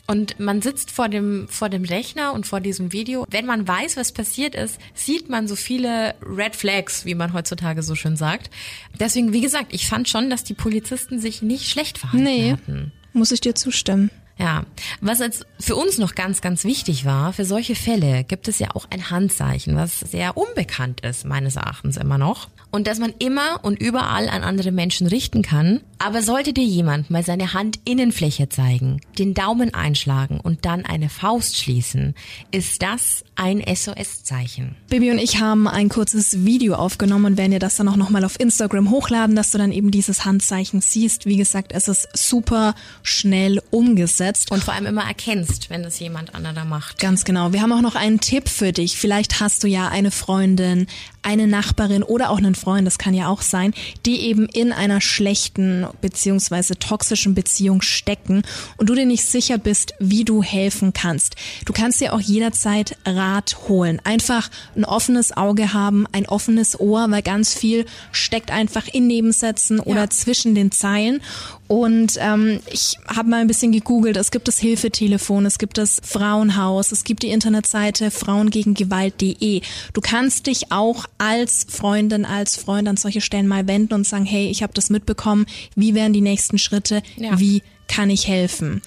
Und 0.08 0.40
man 0.40 0.62
sitzt 0.62 0.92
vor 0.92 1.10
dem, 1.10 1.48
vor 1.50 1.70
dem 1.70 1.84
Rechner 1.84 2.34
und 2.34 2.46
vor 2.46 2.60
diesem 2.60 2.92
Video. 2.92 3.26
Wenn 3.32 3.48
man 3.48 3.68
weiß, 3.68 3.98
was 3.98 4.12
passiert 4.12 4.54
ist, 4.54 4.78
sieht 4.94 5.30
man 5.30 5.48
so 5.48 5.56
viele 5.56 6.14
Red 6.22 6.56
Flags, 6.56 7.06
wie 7.06 7.16
man 7.16 7.34
heutzutage 7.34 7.82
so 7.82 7.96
schön 7.96 8.16
sagt. 8.16 8.52
Deswegen, 9.00 9.34
wie 9.34 9.42
gesagt, 9.42 9.74
ich 9.74 9.88
fand 9.88 10.08
schon, 10.08 10.30
dass 10.30 10.44
die 10.44 10.54
Polizisten 10.54 11.20
sich 11.20 11.42
nicht 11.42 11.68
schlecht 11.72 11.98
verhalten 11.98 12.24
nee, 12.24 12.52
hatten. 12.52 12.92
muss 13.14 13.32
ich 13.32 13.42
dir 13.42 13.56
zustimmen. 13.56 14.12
Ja, 14.38 14.64
was 15.00 15.20
jetzt 15.20 15.46
für 15.60 15.76
uns 15.76 15.98
noch 15.98 16.14
ganz, 16.14 16.42
ganz 16.42 16.66
wichtig 16.66 17.06
war, 17.06 17.32
für 17.32 17.46
solche 17.46 17.76
Fälle 17.76 18.26
gibt 18.26 18.50
es 18.50 18.60
ja 18.60 18.70
auch 18.74 18.86
ein 18.90 19.10
Handzeichen, 19.10 19.76
was 19.76 20.02
sehr 20.02 20.36
unbekannt 20.36 21.02
ist, 21.02 21.26
meines 21.26 21.56
Erachtens 21.56 21.96
immer 21.96 22.18
noch. 22.18 22.50
Und 22.76 22.88
dass 22.88 23.00
man 23.00 23.14
immer 23.20 23.62
und 23.64 23.82
überall 23.82 24.28
an 24.28 24.44
andere 24.44 24.74
Menschen 24.74 25.08
richten 25.08 25.42
kann. 25.42 25.80
Aber 25.98 26.22
sollte 26.22 26.52
dir 26.52 26.66
jemand 26.66 27.10
mal 27.10 27.24
seine 27.24 27.54
Handinnenfläche 27.54 28.50
zeigen, 28.50 29.00
den 29.18 29.34
Daumen 29.34 29.74
einschlagen 29.74 30.42
und 30.42 30.66
dann 30.66 30.86
eine 30.86 31.08
Faust 31.08 31.56
schließen, 31.58 32.16
ist 32.52 32.82
das 32.82 33.24
ein 33.36 33.64
SOS-Zeichen. 33.66 34.76
Bibi 34.90 35.12
und 35.12 35.20
ich 35.20 35.40
haben 35.40 35.70
ein 35.70 35.88
kurzes 35.88 36.44
Video 36.44 36.76
aufgenommen 36.76 37.26
und 37.26 37.38
werden 37.38 37.52
dir 37.52 37.60
das 37.60 37.78
dann 37.78 37.88
auch 37.88 37.96
nochmal 37.96 38.26
auf 38.26 38.38
Instagram 38.40 38.92
hochladen, 38.92 39.38
dass 39.38 39.52
du 39.52 39.58
dann 39.58 39.72
eben 39.72 39.90
dieses 39.90 40.26
Handzeichen 40.26 40.82
siehst. 40.82 41.26
Wie 41.26 41.38
gesagt, 41.38 41.72
es 41.74 41.88
ist 41.88 42.10
super 42.14 42.76
schnell 43.04 43.62
umgesetzt. 43.72 44.52
Und 44.52 44.66
vor 44.66 44.74
allem 44.74 44.86
immer 44.86 45.06
erkennst, 45.06 45.70
wenn 45.70 45.82
das 45.82 45.98
jemand 46.00 46.36
anderer 46.36 46.66
macht. 46.66 47.00
Ganz 47.00 47.24
genau. 47.24 47.54
Wir 47.54 47.62
haben 47.62 47.72
auch 47.72 47.82
noch 47.82 47.96
einen 47.96 48.20
Tipp 48.20 48.50
für 48.50 48.74
dich. 48.74 48.98
Vielleicht 48.98 49.40
hast 49.40 49.64
du 49.64 49.68
ja 49.68 49.88
eine 49.88 50.12
Freundin, 50.12 50.88
eine 51.22 51.48
Nachbarin 51.48 52.04
oder 52.04 52.30
auch 52.30 52.38
einen 52.38 52.56
Freund, 52.56 52.65
das 52.66 52.98
kann 52.98 53.14
ja 53.14 53.28
auch 53.28 53.42
sein, 53.42 53.74
die 54.06 54.22
eben 54.22 54.48
in 54.48 54.72
einer 54.72 55.02
schlechten 55.02 55.86
beziehungsweise 56.02 56.78
toxischen 56.78 57.36
Beziehung 57.36 57.82
stecken 57.82 58.44
und 58.78 58.90
du 58.90 58.96
dir 58.96 59.06
nicht 59.06 59.26
sicher 59.26 59.58
bist, 59.58 59.94
wie 60.00 60.26
du 60.26 60.44
helfen 60.44 60.94
kannst. 60.94 61.36
Du 61.66 61.74
kannst 61.74 62.02
dir 62.02 62.14
auch 62.14 62.20
jederzeit 62.20 62.98
Rat 63.06 63.58
holen. 63.68 64.02
Einfach 64.04 64.50
ein 64.76 64.86
offenes 64.86 65.36
Auge 65.36 65.74
haben, 65.74 66.06
ein 66.12 66.26
offenes 66.28 66.80
Ohr, 66.80 67.10
weil 67.10 67.22
ganz 67.22 67.54
viel 67.54 67.86
steckt 68.12 68.52
einfach 68.52 68.88
in 68.88 69.08
Nebensätzen 69.08 69.80
oder 69.80 70.10
zwischen 70.10 70.56
den 70.56 70.72
Zeilen. 70.72 71.22
Und 71.68 72.18
ähm, 72.20 72.60
ich 72.72 72.98
habe 73.08 73.30
mal 73.30 73.42
ein 73.42 73.48
bisschen 73.48 73.72
gegoogelt. 73.72 74.18
Es 74.18 74.30
gibt 74.30 74.48
das 74.48 74.60
Hilfetelefon, 74.60 75.46
es 75.48 75.58
gibt 75.58 75.80
das 75.80 76.00
Frauenhaus, 76.04 76.92
es 76.92 77.04
gibt 77.04 77.24
die 77.24 77.30
Internetseite 77.30 78.12
frauengegengewalt.de. 78.12 79.62
Du 79.94 80.02
kannst 80.02 80.46
dich 80.46 80.72
auch 80.72 81.06
als 81.18 81.66
Freundin, 81.68 82.26
als 82.26 82.45
Freund 82.50 82.88
an 82.88 82.98
solche 82.98 83.22
Stellen 83.22 83.48
mal 83.48 83.68
wenden 83.68 83.94
und 83.94 84.06
sagen, 84.06 84.26
hey, 84.26 84.48
ich 84.50 84.62
habe 84.62 84.74
das 84.74 84.90
mitbekommen. 84.90 85.46
Wie 85.76 85.96
wären 85.96 86.14
die 86.14 86.22
nächsten 86.22 86.58
Schritte? 86.58 87.02
Ja. 87.18 87.40
Wie 87.40 87.64
kann 87.88 88.10
ich 88.10 88.28
helfen? 88.28 88.82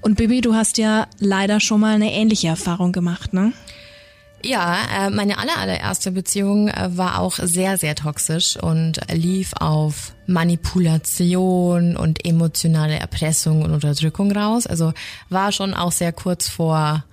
Und 0.00 0.16
Bibi, 0.16 0.40
du 0.40 0.54
hast 0.54 0.78
ja 0.78 1.06
leider 1.18 1.60
schon 1.60 1.80
mal 1.80 1.94
eine 1.94 2.12
ähnliche 2.12 2.48
Erfahrung 2.48 2.92
gemacht, 2.92 3.32
ne? 3.32 3.52
Ja, 4.44 4.76
äh, 4.94 5.10
meine 5.10 5.38
aller, 5.38 5.56
allererste 5.56 6.12
Beziehung 6.12 6.68
äh, 6.68 6.90
war 6.96 7.20
auch 7.20 7.36
sehr, 7.36 7.78
sehr 7.78 7.94
toxisch 7.94 8.58
und 8.58 9.00
lief 9.10 9.54
auf 9.58 10.12
Manipulation 10.26 11.96
und 11.96 12.26
emotionale 12.26 12.98
Erpressung 12.98 13.62
und 13.62 13.70
Unterdrückung 13.72 14.30
raus. 14.32 14.66
Also 14.66 14.92
war 15.30 15.50
schon 15.50 15.72
auch 15.72 15.92
sehr 15.92 16.12
kurz 16.12 16.48
vor 16.48 17.04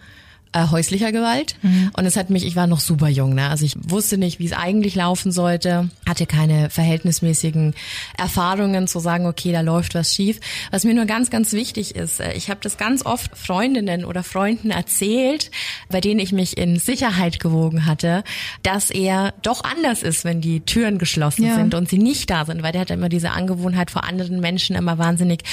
äh, 0.54 0.68
häuslicher 0.68 1.12
Gewalt. 1.12 1.56
Mhm. 1.62 1.92
Und 1.96 2.06
es 2.06 2.18
hat 2.18 2.30
mich, 2.30 2.46
ich 2.46 2.56
war 2.56 2.68
noch 2.68 2.80
super 2.80 3.08
jung, 3.08 3.36
ne? 3.36 3.50
Also 3.50 3.66
ich 3.66 3.76
wusste 3.82 4.18
nicht, 4.18 4.40
wie 4.40 4.46
es 4.46 4.54
eigentlich 4.54 4.96
laufen 4.96 5.32
sollte, 5.32 5.90
hatte 6.08 6.26
keine 6.26 6.70
verhältnismäßigen 6.70 7.74
Erfahrungen 8.18 8.88
zu 8.88 9.00
sagen, 9.00 9.26
okay, 9.26 9.52
da 9.52 9.62
läuft 9.62 9.96
was 9.96 10.14
schief. 10.14 10.40
Was 10.72 10.84
mir 10.84 10.94
nur 10.94 11.06
ganz, 11.06 11.30
ganz 11.30 11.54
wichtig 11.54 11.96
ist, 11.96 12.20
äh, 12.20 12.34
ich 12.34 12.50
habe 12.50 12.60
das 12.62 12.78
ganz 12.78 13.06
oft 13.06 13.38
Freundinnen 13.38 14.04
oder 14.04 14.24
Freunden 14.24 14.72
erzählt, 14.72 15.52
bei 15.90 16.02
denen 16.02 16.20
ich 16.20 16.32
mich 16.32 16.58
in 16.58 16.78
Sicherheit 16.80 17.40
gewogen 17.40 17.86
hatte, 17.86 18.24
dass 18.64 18.90
er 18.90 19.34
doch 19.42 19.64
anders 19.64 20.04
ist, 20.04 20.26
wenn 20.26 20.42
die 20.42 20.62
Türen 20.62 20.98
geschlossen 20.98 21.46
ja. 21.46 21.56
sind 21.56 21.74
und 21.74 21.90
sie 21.90 21.98
nicht 21.98 22.30
da 22.30 22.46
sind, 22.46 22.62
weil 22.62 22.74
der 22.74 22.82
hat 22.82 22.92
immer 22.92 23.10
diese 23.10 23.32
Angewohnheit 23.32 23.92
vor 23.92 24.04
anderen 24.04 24.40
Menschen 24.40 24.76
immer 24.76 24.98
wahnsinnig 24.98 25.44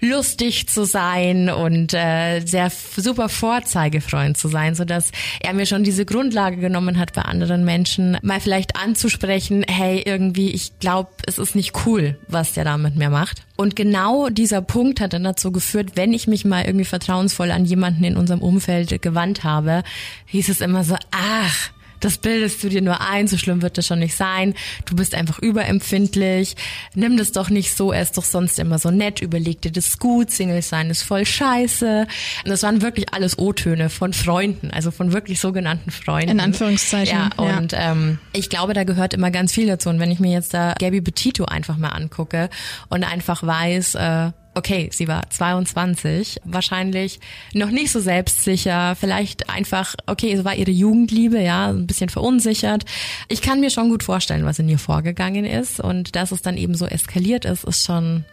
lustig 0.00 0.68
zu 0.68 0.84
sein 0.84 1.48
und 1.48 1.94
äh, 1.94 2.40
sehr 2.40 2.70
super 2.70 3.28
Vorzeigefreund 3.28 4.36
zu 4.36 4.48
sein, 4.48 4.74
so 4.74 4.84
dass 4.84 5.10
er 5.40 5.54
mir 5.54 5.66
schon 5.66 5.84
diese 5.84 6.04
Grundlage 6.04 6.56
genommen 6.56 6.98
hat, 6.98 7.12
bei 7.12 7.22
anderen 7.22 7.64
Menschen 7.64 8.18
mal 8.22 8.40
vielleicht 8.40 8.76
anzusprechen, 8.76 9.64
hey, 9.68 10.02
irgendwie, 10.04 10.50
ich 10.50 10.78
glaube, 10.78 11.10
es 11.26 11.38
ist 11.38 11.54
nicht 11.54 11.86
cool, 11.86 12.18
was 12.28 12.52
der 12.52 12.64
da 12.64 12.76
mit 12.76 12.96
mir 12.96 13.10
macht. 13.10 13.42
Und 13.56 13.74
genau 13.74 14.28
dieser 14.28 14.60
Punkt 14.60 15.00
hat 15.00 15.14
dann 15.14 15.24
dazu 15.24 15.50
geführt, 15.50 15.92
wenn 15.94 16.12
ich 16.12 16.26
mich 16.26 16.44
mal 16.44 16.64
irgendwie 16.64 16.84
vertrauensvoll 16.84 17.50
an 17.50 17.64
jemanden 17.64 18.04
in 18.04 18.16
unserem 18.16 18.42
Umfeld 18.42 19.00
gewandt 19.00 19.44
habe, 19.44 19.82
hieß 20.26 20.50
es 20.50 20.60
immer 20.60 20.84
so, 20.84 20.96
ach, 21.10 21.70
das 22.00 22.18
bildest 22.18 22.62
du 22.62 22.68
dir 22.68 22.82
nur 22.82 23.00
ein, 23.00 23.26
so 23.26 23.36
schlimm 23.36 23.62
wird 23.62 23.78
das 23.78 23.86
schon 23.86 23.98
nicht 23.98 24.14
sein. 24.14 24.54
Du 24.84 24.96
bist 24.96 25.14
einfach 25.14 25.38
überempfindlich. 25.38 26.56
Nimm 26.94 27.16
das 27.16 27.32
doch 27.32 27.50
nicht 27.50 27.74
so, 27.74 27.92
er 27.92 28.02
ist 28.02 28.16
doch 28.16 28.24
sonst 28.24 28.58
immer 28.58 28.78
so 28.78 28.90
nett, 28.90 29.20
überleg 29.20 29.60
dir 29.62 29.72
das 29.72 29.98
gut, 29.98 30.30
Single 30.30 30.62
sein 30.62 30.90
ist 30.90 31.02
voll 31.02 31.24
scheiße. 31.24 32.06
Und 32.44 32.50
das 32.50 32.62
waren 32.62 32.82
wirklich 32.82 33.12
alles 33.12 33.38
O-Töne 33.38 33.90
von 33.90 34.12
Freunden, 34.12 34.70
also 34.70 34.90
von 34.90 35.12
wirklich 35.12 35.40
sogenannten 35.40 35.90
Freunden. 35.90 36.30
In 36.30 36.40
Anführungszeichen. 36.40 37.16
Ja, 37.16 37.30
und 37.36 37.72
ja. 37.72 37.92
Ähm, 37.92 38.18
ich 38.32 38.50
glaube, 38.50 38.74
da 38.74 38.84
gehört 38.84 39.14
immer 39.14 39.30
ganz 39.30 39.52
viel 39.52 39.66
dazu. 39.66 39.88
Und 39.88 40.00
wenn 40.00 40.10
ich 40.10 40.20
mir 40.20 40.32
jetzt 40.32 40.54
da 40.54 40.74
Gabby 40.78 41.00
Petito 41.00 41.44
einfach 41.44 41.76
mal 41.76 41.90
angucke 41.90 42.48
und 42.88 43.04
einfach 43.04 43.42
weiß, 43.42 43.94
äh, 43.94 44.30
okay, 44.56 44.88
sie 44.90 45.06
war 45.06 45.28
22, 45.28 46.40
wahrscheinlich 46.44 47.20
noch 47.52 47.70
nicht 47.70 47.92
so 47.92 48.00
selbstsicher, 48.00 48.96
vielleicht 48.96 49.50
einfach, 49.50 49.94
okay, 50.06 50.32
es 50.32 50.44
war 50.44 50.54
ihre 50.54 50.70
Jugendliebe, 50.70 51.40
ja, 51.40 51.68
ein 51.68 51.86
bisschen 51.86 52.08
verunsichert. 52.08 52.84
Ich 53.28 53.42
kann 53.42 53.60
mir 53.60 53.70
schon 53.70 53.90
gut 53.90 54.02
vorstellen, 54.02 54.46
was 54.46 54.58
in 54.58 54.68
ihr 54.68 54.78
vorgegangen 54.78 55.44
ist 55.44 55.78
und 55.78 56.16
dass 56.16 56.32
es 56.32 56.40
dann 56.40 56.56
eben 56.56 56.74
so 56.74 56.86
eskaliert 56.86 57.44
ist, 57.44 57.64
ist 57.64 57.84
schon 57.84 58.24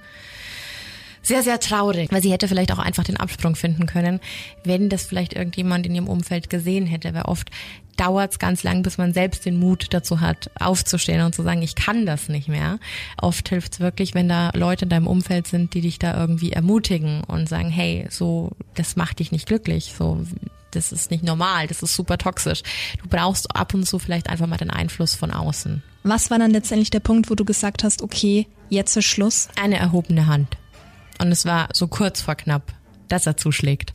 sehr, 1.23 1.41
sehr 1.41 1.59
traurig, 1.59 2.11
weil 2.11 2.21
sie 2.21 2.31
hätte 2.31 2.47
vielleicht 2.47 2.71
auch 2.71 2.79
einfach 2.79 3.03
den 3.03 3.17
Absprung 3.17 3.55
finden 3.55 3.87
können, 3.87 4.19
wenn 4.63 4.89
das 4.89 5.05
vielleicht 5.05 5.33
irgendjemand 5.33 5.85
in 5.87 5.95
ihrem 5.95 6.07
Umfeld 6.07 6.49
gesehen 6.49 6.85
hätte, 6.85 7.13
weil 7.13 7.23
oft 7.23 7.49
dauert 7.97 8.31
es 8.31 8.39
ganz 8.39 8.63
lang, 8.63 8.83
bis 8.83 8.97
man 8.97 9.13
selbst 9.13 9.45
den 9.45 9.57
Mut 9.57 9.87
dazu 9.91 10.19
hat, 10.19 10.49
aufzustehen 10.59 11.21
und 11.21 11.33
zu 11.33 11.43
sagen, 11.43 11.61
ich 11.61 11.75
kann 11.75 12.05
das 12.05 12.27
nicht 12.27 12.47
mehr. 12.47 12.79
Oft 13.21 13.49
hilft 13.49 13.73
es 13.73 13.79
wirklich, 13.79 14.13
wenn 14.13 14.27
da 14.27 14.51
Leute 14.53 14.85
in 14.85 14.89
deinem 14.89 15.07
Umfeld 15.07 15.47
sind, 15.47 15.73
die 15.73 15.81
dich 15.81 15.99
da 15.99 16.19
irgendwie 16.19 16.51
ermutigen 16.51 17.23
und 17.23 17.47
sagen, 17.47 17.69
hey, 17.69 18.07
so, 18.09 18.51
das 18.75 18.95
macht 18.95 19.19
dich 19.19 19.31
nicht 19.31 19.45
glücklich, 19.45 19.93
so, 19.97 20.25
das 20.71 20.91
ist 20.91 21.11
nicht 21.11 21.23
normal, 21.23 21.67
das 21.67 21.83
ist 21.83 21.95
super 21.95 22.17
toxisch. 22.17 22.63
Du 23.01 23.07
brauchst 23.07 23.55
ab 23.55 23.73
und 23.73 23.85
zu 23.85 23.99
vielleicht 23.99 24.29
einfach 24.29 24.47
mal 24.47 24.57
den 24.57 24.71
Einfluss 24.71 25.15
von 25.15 25.31
außen. 25.31 25.83
Was 26.03 26.31
war 26.31 26.39
dann 26.39 26.51
letztendlich 26.51 26.89
der 26.89 26.99
Punkt, 26.99 27.29
wo 27.29 27.35
du 27.35 27.45
gesagt 27.45 27.83
hast, 27.83 28.01
okay, 28.01 28.47
jetzt 28.69 28.97
ist 28.97 29.05
Schluss? 29.05 29.47
Eine 29.61 29.77
erhobene 29.77 30.27
Hand. 30.27 30.57
Und 31.23 31.31
es 31.31 31.45
war 31.45 31.69
so 31.71 31.87
kurz 31.87 32.21
vor 32.21 32.35
knapp, 32.35 32.73
dass 33.07 33.25
er 33.25 33.37
zuschlägt. 33.37 33.93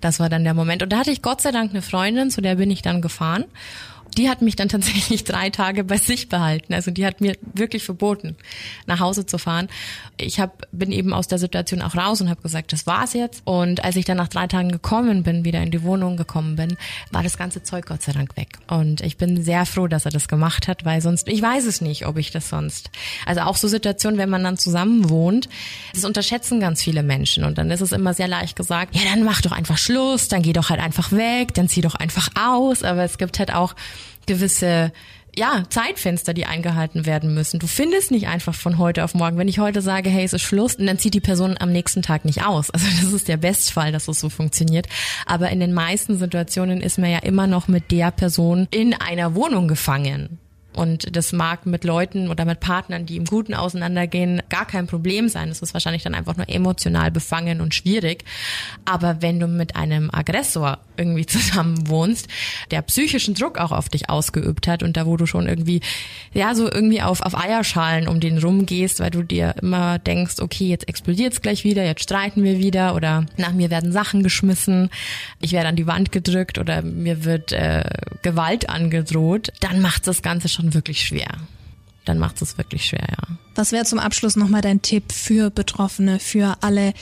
Das 0.00 0.20
war 0.20 0.28
dann 0.28 0.44
der 0.44 0.54
Moment. 0.54 0.84
Und 0.84 0.92
da 0.92 0.98
hatte 0.98 1.10
ich 1.10 1.20
Gott 1.20 1.40
sei 1.40 1.50
Dank 1.50 1.72
eine 1.72 1.82
Freundin, 1.82 2.30
zu 2.30 2.40
der 2.40 2.54
bin 2.54 2.70
ich 2.70 2.80
dann 2.80 3.02
gefahren 3.02 3.44
die 4.16 4.28
hat 4.28 4.42
mich 4.42 4.56
dann 4.56 4.68
tatsächlich 4.68 5.24
drei 5.30 5.50
Tage 5.50 5.84
bei 5.84 5.96
sich 5.96 6.28
behalten. 6.28 6.74
Also 6.74 6.90
die 6.90 7.06
hat 7.06 7.20
mir 7.20 7.36
wirklich 7.54 7.84
verboten, 7.84 8.36
nach 8.86 9.00
Hause 9.00 9.26
zu 9.26 9.38
fahren. 9.38 9.68
Ich 10.16 10.40
hab, 10.40 10.66
bin 10.72 10.92
eben 10.92 11.12
aus 11.12 11.28
der 11.28 11.38
Situation 11.38 11.82
auch 11.82 11.94
raus 11.94 12.20
und 12.20 12.30
habe 12.30 12.42
gesagt, 12.42 12.72
das 12.72 12.86
war's 12.86 13.14
jetzt. 13.14 13.42
Und 13.44 13.84
als 13.84 13.96
ich 13.96 14.04
dann 14.04 14.16
nach 14.16 14.28
drei 14.28 14.46
Tagen 14.46 14.70
gekommen 14.70 15.22
bin, 15.22 15.44
wieder 15.44 15.62
in 15.62 15.70
die 15.70 15.82
Wohnung 15.82 16.16
gekommen 16.16 16.56
bin, 16.56 16.76
war 17.10 17.22
das 17.22 17.38
ganze 17.38 17.62
Zeug 17.62 17.86
Gott 17.86 18.02
sei 18.02 18.12
Dank 18.12 18.36
weg. 18.36 18.58
Und 18.68 19.00
ich 19.00 19.16
bin 19.16 19.42
sehr 19.42 19.66
froh, 19.66 19.86
dass 19.86 20.04
er 20.04 20.10
das 20.10 20.28
gemacht 20.28 20.68
hat, 20.68 20.84
weil 20.84 21.00
sonst, 21.00 21.28
ich 21.28 21.42
weiß 21.42 21.64
es 21.66 21.80
nicht, 21.80 22.06
ob 22.06 22.18
ich 22.18 22.30
das 22.30 22.48
sonst. 22.48 22.90
Also 23.26 23.42
auch 23.42 23.56
so 23.56 23.68
Situationen, 23.68 24.18
wenn 24.18 24.30
man 24.30 24.44
dann 24.44 24.58
zusammen 24.58 25.08
wohnt, 25.10 25.48
das 25.94 26.04
unterschätzen 26.04 26.60
ganz 26.60 26.82
viele 26.82 27.02
Menschen. 27.02 27.44
Und 27.44 27.58
dann 27.58 27.70
ist 27.70 27.80
es 27.80 27.92
immer 27.92 28.14
sehr 28.14 28.28
leicht 28.28 28.56
gesagt, 28.56 28.94
ja, 28.94 29.02
dann 29.04 29.24
mach 29.24 29.40
doch 29.40 29.52
einfach 29.52 29.78
Schluss, 29.78 30.28
dann 30.28 30.42
geh 30.42 30.52
doch 30.52 30.70
halt 30.70 30.80
einfach 30.80 31.12
weg, 31.12 31.54
dann 31.54 31.68
zieh 31.68 31.80
doch 31.80 31.94
einfach 31.94 32.28
aus. 32.38 32.82
Aber 32.82 33.04
es 33.04 33.18
gibt 33.18 33.38
halt 33.38 33.52
auch 33.52 33.74
gewisse 34.30 34.92
ja, 35.36 35.62
Zeitfenster, 35.68 36.34
die 36.34 36.46
eingehalten 36.46 37.06
werden 37.06 37.34
müssen. 37.34 37.60
Du 37.60 37.66
findest 37.66 38.10
nicht 38.10 38.26
einfach 38.26 38.54
von 38.54 38.78
heute 38.78 39.04
auf 39.04 39.14
morgen. 39.14 39.38
Wenn 39.38 39.48
ich 39.48 39.58
heute 39.58 39.80
sage, 39.80 40.10
hey, 40.10 40.24
es 40.24 40.32
ist 40.32 40.42
Schluss, 40.42 40.76
dann 40.76 40.98
zieht 40.98 41.14
die 41.14 41.20
Person 41.20 41.56
am 41.58 41.70
nächsten 41.70 42.02
Tag 42.02 42.24
nicht 42.24 42.44
aus. 42.44 42.70
Also 42.70 42.86
das 43.02 43.12
ist 43.12 43.28
der 43.28 43.36
Bestfall, 43.36 43.92
dass 43.92 44.08
es 44.08 44.20
so 44.20 44.28
funktioniert. 44.28 44.88
Aber 45.26 45.50
in 45.50 45.60
den 45.60 45.72
meisten 45.72 46.18
Situationen 46.18 46.80
ist 46.80 46.98
man 46.98 47.10
ja 47.10 47.18
immer 47.18 47.46
noch 47.46 47.68
mit 47.68 47.90
der 47.90 48.10
Person 48.10 48.66
in 48.70 48.94
einer 48.94 49.34
Wohnung 49.34 49.68
gefangen. 49.68 50.39
Und 50.72 51.16
das 51.16 51.32
mag 51.32 51.66
mit 51.66 51.84
Leuten 51.84 52.28
oder 52.28 52.44
mit 52.44 52.60
Partnern, 52.60 53.04
die 53.04 53.16
im 53.16 53.24
Guten 53.24 53.54
auseinandergehen, 53.54 54.42
gar 54.48 54.66
kein 54.66 54.86
Problem 54.86 55.28
sein. 55.28 55.48
Es 55.48 55.62
ist 55.62 55.74
wahrscheinlich 55.74 56.04
dann 56.04 56.14
einfach 56.14 56.36
nur 56.36 56.48
emotional 56.48 57.10
befangen 57.10 57.60
und 57.60 57.74
schwierig. 57.74 58.24
Aber 58.84 59.20
wenn 59.20 59.40
du 59.40 59.48
mit 59.48 59.74
einem 59.74 60.10
Aggressor 60.12 60.78
irgendwie 60.96 61.26
zusammen 61.26 61.88
wohnst, 61.88 62.28
der 62.70 62.82
psychischen 62.82 63.34
Druck 63.34 63.58
auch 63.58 63.72
auf 63.72 63.88
dich 63.88 64.08
ausgeübt 64.08 64.68
hat 64.68 64.82
und 64.82 64.96
da 64.96 65.06
wo 65.06 65.16
du 65.16 65.26
schon 65.26 65.48
irgendwie, 65.48 65.80
ja, 66.32 66.54
so 66.54 66.70
irgendwie 66.70 67.02
auf, 67.02 67.20
auf 67.22 67.36
Eierschalen 67.36 68.06
um 68.06 68.20
den 68.20 68.38
rumgehst, 68.38 69.00
weil 69.00 69.10
du 69.10 69.22
dir 69.22 69.54
immer 69.60 69.98
denkst, 69.98 70.36
okay, 70.40 70.68
jetzt 70.68 70.88
explodiert's 70.88 71.42
gleich 71.42 71.64
wieder, 71.64 71.84
jetzt 71.84 72.02
streiten 72.02 72.44
wir 72.44 72.58
wieder 72.58 72.94
oder 72.94 73.26
nach 73.36 73.52
mir 73.52 73.70
werden 73.70 73.92
Sachen 73.92 74.22
geschmissen, 74.22 74.90
ich 75.40 75.52
werde 75.52 75.68
an 75.68 75.76
die 75.76 75.86
Wand 75.86 76.12
gedrückt 76.12 76.58
oder 76.58 76.82
mir 76.82 77.24
wird 77.24 77.52
äh, 77.52 77.84
Gewalt 78.22 78.68
angedroht, 78.68 79.52
dann 79.60 79.80
macht 79.80 80.06
das 80.06 80.22
Ganze 80.22 80.48
schon 80.48 80.59
wirklich 80.62 81.02
schwer 81.02 81.38
dann 82.04 82.18
macht 82.18 82.42
es 82.42 82.58
wirklich 82.58 82.86
schwer, 82.86 83.06
ja. 83.08 83.36
Was 83.54 83.72
wäre 83.72 83.84
zum 83.84 83.98
Abschluss 83.98 84.36
nochmal 84.36 84.62
dein 84.62 84.82
Tipp 84.82 85.12
für 85.12 85.50
Betroffene, 85.50 86.18
für 86.18 86.56
alle, 86.60 86.92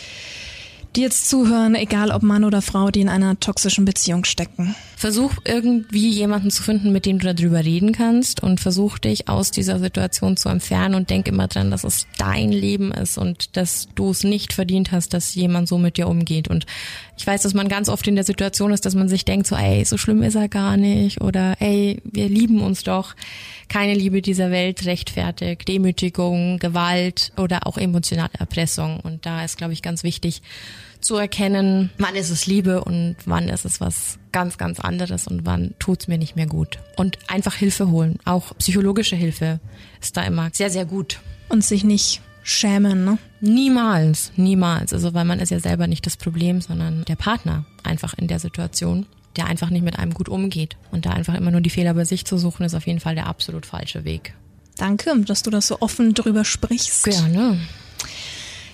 die 0.98 1.02
jetzt 1.02 1.28
zuhören, 1.28 1.76
egal 1.76 2.10
ob 2.10 2.24
Mann 2.24 2.42
oder 2.42 2.60
Frau, 2.60 2.90
die 2.90 3.00
in 3.00 3.08
einer 3.08 3.38
toxischen 3.38 3.84
Beziehung 3.84 4.24
stecken? 4.24 4.74
Versuch 4.96 5.32
irgendwie 5.44 6.10
jemanden 6.10 6.50
zu 6.50 6.64
finden, 6.64 6.90
mit 6.90 7.06
dem 7.06 7.20
du 7.20 7.32
darüber 7.32 7.64
reden 7.64 7.92
kannst 7.92 8.42
und 8.42 8.58
versuch 8.58 8.98
dich 8.98 9.28
aus 9.28 9.52
dieser 9.52 9.78
Situation 9.78 10.36
zu 10.36 10.48
entfernen 10.48 10.96
und 10.96 11.08
denk 11.08 11.28
immer 11.28 11.46
dran, 11.46 11.70
dass 11.70 11.84
es 11.84 12.08
dein 12.18 12.50
Leben 12.50 12.90
ist 12.90 13.16
und 13.16 13.56
dass 13.56 13.86
du 13.94 14.10
es 14.10 14.24
nicht 14.24 14.52
verdient 14.52 14.90
hast, 14.90 15.14
dass 15.14 15.36
jemand 15.36 15.68
so 15.68 15.78
mit 15.78 15.98
dir 15.98 16.08
umgeht. 16.08 16.48
Und 16.48 16.66
ich 17.16 17.24
weiß, 17.24 17.42
dass 17.42 17.54
man 17.54 17.68
ganz 17.68 17.88
oft 17.88 18.08
in 18.08 18.16
der 18.16 18.24
Situation 18.24 18.72
ist, 18.72 18.84
dass 18.84 18.96
man 18.96 19.08
sich 19.08 19.24
denkt 19.24 19.46
so, 19.46 19.54
ey, 19.54 19.84
so 19.84 19.98
schlimm 19.98 20.24
ist 20.24 20.34
er 20.34 20.48
gar 20.48 20.76
nicht 20.76 21.20
oder 21.20 21.54
ey, 21.60 22.02
wir 22.02 22.28
lieben 22.28 22.60
uns 22.60 22.82
doch. 22.82 23.14
Keine 23.68 23.94
Liebe 23.94 24.20
dieser 24.20 24.50
Welt 24.50 24.84
rechtfertigt 24.84 25.68
Demütigung, 25.68 26.58
Gewalt 26.58 27.32
oder 27.36 27.68
auch 27.68 27.76
emotionale 27.76 28.30
Erpressung. 28.36 28.98
Und 28.98 29.26
da 29.26 29.44
ist, 29.44 29.58
glaube 29.58 29.74
ich, 29.74 29.82
ganz 29.82 30.02
wichtig, 30.02 30.42
zu 31.00 31.16
erkennen, 31.16 31.90
wann 31.98 32.16
ist 32.16 32.30
es 32.30 32.46
Liebe 32.46 32.82
und 32.82 33.16
wann 33.24 33.48
ist 33.48 33.64
es 33.64 33.80
was 33.80 34.18
ganz, 34.32 34.58
ganz 34.58 34.80
anderes 34.80 35.26
und 35.26 35.46
wann 35.46 35.74
tut's 35.78 36.08
mir 36.08 36.18
nicht 36.18 36.36
mehr 36.36 36.46
gut. 36.46 36.78
Und 36.96 37.18
einfach 37.28 37.54
Hilfe 37.54 37.88
holen. 37.88 38.18
Auch 38.24 38.56
psychologische 38.58 39.16
Hilfe 39.16 39.60
ist 40.00 40.16
da 40.16 40.22
immer 40.22 40.50
sehr, 40.52 40.70
sehr 40.70 40.84
gut. 40.84 41.20
Und 41.48 41.64
sich 41.64 41.84
nicht 41.84 42.20
schämen, 42.42 43.04
ne? 43.04 43.18
Niemals, 43.40 44.32
niemals. 44.36 44.92
Also 44.92 45.14
weil 45.14 45.24
man 45.24 45.40
ist 45.40 45.50
ja 45.50 45.60
selber 45.60 45.86
nicht 45.86 46.06
das 46.06 46.16
Problem, 46.16 46.60
sondern 46.60 47.04
der 47.04 47.16
Partner 47.16 47.64
einfach 47.82 48.14
in 48.14 48.26
der 48.26 48.38
Situation, 48.38 49.06
der 49.36 49.46
einfach 49.46 49.70
nicht 49.70 49.84
mit 49.84 49.98
einem 49.98 50.12
gut 50.12 50.28
umgeht. 50.28 50.76
Und 50.90 51.06
da 51.06 51.10
einfach 51.10 51.34
immer 51.34 51.50
nur 51.50 51.60
die 51.60 51.70
Fehler 51.70 51.94
bei 51.94 52.04
sich 52.04 52.24
zu 52.24 52.38
suchen, 52.38 52.64
ist 52.64 52.74
auf 52.74 52.86
jeden 52.86 53.00
Fall 53.00 53.14
der 53.14 53.26
absolut 53.26 53.66
falsche 53.66 54.04
Weg. 54.04 54.34
Danke, 54.76 55.12
dass 55.20 55.42
du 55.42 55.50
das 55.50 55.66
so 55.66 55.80
offen 55.80 56.14
drüber 56.14 56.44
sprichst. 56.44 57.04
Gerne. 57.04 57.58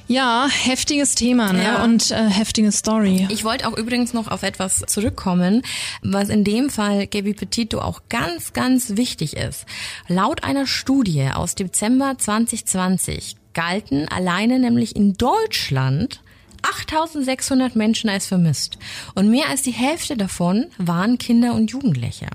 Ja, 0.06 0.48
heftiges 0.50 1.14
Thema 1.14 1.52
ne? 1.52 1.64
Ja. 1.64 1.84
und 1.84 2.10
äh, 2.10 2.28
heftige 2.28 2.72
Story. 2.72 3.26
Ich 3.30 3.44
wollte 3.44 3.66
auch 3.66 3.76
übrigens 3.76 4.12
noch 4.12 4.28
auf 4.28 4.42
etwas 4.42 4.84
zurückkommen, 4.86 5.62
was 6.02 6.28
in 6.28 6.44
dem 6.44 6.68
Fall 6.68 7.06
Gaby 7.06 7.32
Petito 7.32 7.80
auch 7.80 8.02
ganz, 8.08 8.52
ganz 8.52 8.96
wichtig 8.96 9.36
ist. 9.36 9.64
Laut 10.08 10.44
einer 10.44 10.66
Studie 10.66 11.28
aus 11.34 11.54
Dezember 11.54 12.16
2020 12.18 13.36
galten 13.54 14.08
alleine 14.08 14.58
nämlich 14.58 14.94
in 14.94 15.14
Deutschland 15.14 16.20
8600 16.62 17.76
Menschen 17.76 18.10
als 18.10 18.26
vermisst. 18.26 18.78
Und 19.14 19.30
mehr 19.30 19.48
als 19.48 19.62
die 19.62 19.70
Hälfte 19.70 20.16
davon 20.16 20.66
waren 20.78 21.18
Kinder 21.18 21.54
und 21.54 21.70
Jugendliche. 21.70 22.26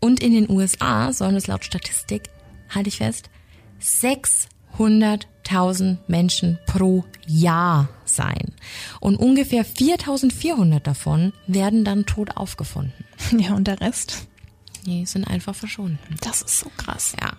Und 0.00 0.22
in 0.22 0.32
den 0.32 0.50
USA 0.50 1.12
sollen 1.12 1.36
es 1.36 1.46
laut 1.46 1.64
Statistik, 1.64 2.30
halte 2.68 2.88
ich 2.88 2.98
fest, 2.98 3.30
600.000 5.48 5.98
Menschen 6.06 6.58
pro 6.66 7.04
Jahr 7.26 7.88
sein. 8.04 8.52
Und 9.00 9.16
ungefähr 9.16 9.64
4400 9.64 10.86
davon 10.86 11.32
werden 11.46 11.84
dann 11.84 12.06
tot 12.06 12.36
aufgefunden. 12.36 12.92
Ja, 13.38 13.54
und 13.54 13.66
der 13.66 13.80
Rest? 13.80 14.26
Die 14.84 15.06
sind 15.06 15.24
einfach 15.24 15.54
verschwunden. 15.54 15.98
Das 16.20 16.42
ist 16.42 16.58
so 16.58 16.70
krass. 16.76 17.14
Ja. 17.20 17.32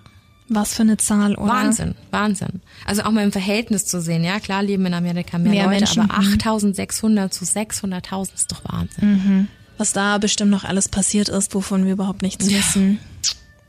Was 0.50 0.76
für 0.76 0.84
eine 0.84 0.98
Zahl, 0.98 1.36
oder? 1.36 1.52
Wahnsinn, 1.52 1.96
Wahnsinn. 2.10 2.62
Also 2.86 3.04
auch 3.04 3.12
mal 3.12 3.24
im 3.24 3.32
Verhältnis 3.32 3.86
zu 3.86 4.02
sehen, 4.02 4.24
ja, 4.24 4.40
klar 4.40 4.64
leben 4.64 4.86
in 4.86 4.94
Amerika 4.94 5.38
mehr, 5.38 5.52
Mehr 5.52 5.66
Leute, 5.66 5.80
Menschen, 5.80 6.02
aber 6.10 6.22
mhm. 6.22 6.34
8600 6.34 7.34
zu 7.34 7.46
600.000 7.46 8.34
ist 8.34 8.52
doch 8.52 8.62
Wahnsinn. 8.66 9.48
Was 9.78 9.94
da 9.94 10.18
bestimmt 10.18 10.52
noch 10.52 10.64
alles 10.64 10.90
passiert 10.90 11.30
ist, 11.30 11.54
wovon 11.54 11.86
wir 11.86 11.94
überhaupt 11.94 12.22
nichts 12.22 12.50
wissen. 12.50 13.00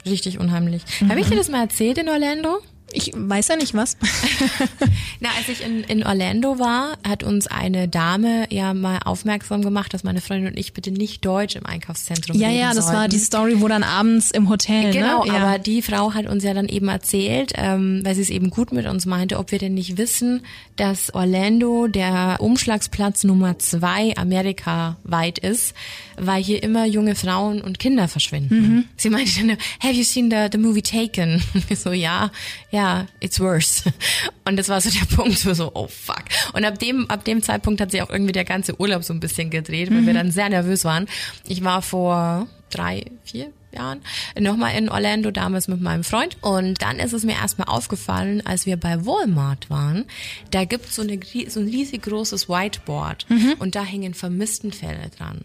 Richtig 0.07 0.39
unheimlich. 0.39 0.82
Habe 1.09 1.20
ich 1.20 1.28
dir 1.28 1.37
das 1.37 1.49
mal 1.49 1.62
erzählt 1.62 1.99
in 1.99 2.09
Orlando? 2.09 2.61
Ich 2.95 3.12
weiß 3.14 3.49
ja 3.49 3.57
nicht 3.57 3.74
was. 3.74 3.97
Na, 5.20 5.28
als 5.38 5.49
ich 5.49 5.64
in, 5.64 5.82
in 5.84 6.05
Orlando 6.07 6.59
war, 6.59 6.97
hat 7.07 7.22
uns 7.22 7.47
eine 7.47 7.88
Dame 7.88 8.47
ja 8.51 8.72
mal 8.74 9.01
aufmerksam 9.05 9.62
gemacht, 9.62 9.92
dass 9.92 10.05
meine 10.05 10.20
Freundin 10.20 10.53
und 10.53 10.59
ich 10.59 10.72
bitte 10.72 10.90
nicht 10.90 11.24
Deutsch 11.24 11.57
im 11.57 11.66
Einkaufszentrum 11.66 12.36
ja, 12.38 12.51
ja, 12.51 12.72
das 12.74 12.86
war 12.86 12.95
sollten. 12.95 13.11
die 13.11 13.18
Story, 13.18 13.61
wo 13.61 13.68
dann 13.68 13.82
abends 13.82 14.30
im 14.30 14.49
Hotel, 14.49 14.92
Genau, 14.92 15.24
ne? 15.24 15.32
Ja. 15.32 15.34
aber 15.38 15.59
die 15.59 15.82
Frau 15.82 16.14
hat 16.14 16.26
uns 16.26 16.45
ja 16.45 16.55
dann 16.55 16.68
eben 16.68 16.88
erzählt, 16.88 17.53
ähm, 17.57 18.01
weil 18.05 18.14
sie 18.14 18.22
es 18.22 18.30
eben 18.30 18.51
gut 18.51 18.72
mit 18.72 18.86
uns 18.86 19.07
meinte, 19.07 19.38
ob 19.38 19.51
wir 19.51 19.59
denn 19.59 19.74
nicht 19.74 19.99
wissen, 19.99 20.42
dass 20.76 21.12
Orlando 21.14 21.86
der 21.88 22.36
Umschlagsplatz 22.40 23.24
Nummer 23.24 23.59
zwei 23.59 24.16
Amerika 24.16 24.97
weit 25.05 25.38
ist, 25.38 25.74
weil 26.16 26.42
hier 26.42 26.62
immer 26.62 26.84
junge 26.84 27.14
Frauen 27.14 27.61
und 27.61 27.78
Kinder 27.78 28.09
verschwinden. 28.09 28.55
Mhm. 28.61 28.84
Sie 28.97 29.11
meinte 29.11 29.32
dann, 29.38 29.57
have 29.80 29.95
you 29.95 30.05
seen 30.05 30.30
the, 30.30 30.47
the 30.53 30.59
movie 30.59 30.82
Taken? 30.82 31.42
So, 31.74 31.92
ja, 31.92 32.30
ja, 32.70 32.84
it's 33.20 33.41
worse. 33.41 33.93
Und 34.45 34.57
das 34.57 34.68
war 34.68 34.80
so 34.80 34.91
der 34.91 35.07
Punkt, 35.16 35.39
so, 35.39 35.55
so, 35.55 35.70
oh 35.74 35.89
fuck. 35.89 36.24
Und 36.53 36.64
ab 36.64 36.78
dem, 36.78 37.09
ab 37.11 37.24
dem 37.24 37.43
Zeitpunkt 37.43 37.80
hat 37.80 37.91
sich 37.91 38.03
auch 38.03 38.11
irgendwie 38.11 38.32
der 38.32 38.45
ganze 38.45 38.78
Urlaub 38.80 39.05
so 39.05 39.12
ein 39.12 39.20
bisschen 39.20 39.51
gedreht, 39.51 39.91
weil 39.91 40.03
Mhm. 40.03 40.07
wir 40.07 40.14
dann 40.14 40.30
sehr 40.30 40.49
nervös 40.49 40.85
waren. 40.85 41.07
Ich 41.47 41.62
war 41.64 41.82
vor 41.82 42.47
drei, 42.70 43.05
vier 43.24 43.53
Jahren 43.72 44.01
nochmal 44.39 44.76
in 44.76 44.89
Orlando 44.89 45.30
damals 45.32 45.66
mit 45.68 45.80
meinem 45.80 46.05
Freund 46.05 46.37
und 46.43 46.80
dann 46.82 46.99
ist 47.01 47.12
es 47.12 47.24
mir 47.24 47.35
erstmal 47.35 47.66
aufgefallen, 47.68 48.45
als 48.47 48.66
wir 48.66 48.76
bei 48.76 49.05
Walmart 49.05 49.68
waren, 49.70 50.05
da 50.53 50.64
gibt's 50.64 50.95
so, 50.95 51.03
rie- 51.03 51.49
so 51.51 51.59
ein 51.61 51.66
riesig 51.68 52.03
großes 52.03 52.49
Whiteboard 52.49 53.26
Mhm. 53.28 53.55
und 53.59 53.74
da 53.74 53.82
hängen 53.85 54.14
Vermisstenfälle 54.14 55.11
dran 55.16 55.41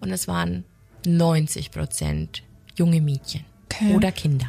und 0.00 0.10
es 0.12 0.28
waren 0.28 0.64
90 1.06 1.70
Prozent 1.72 2.42
junge 2.76 3.00
Mädchen 3.00 3.44
Okay. 3.64 3.92
oder 3.94 4.12
Kinder. 4.12 4.46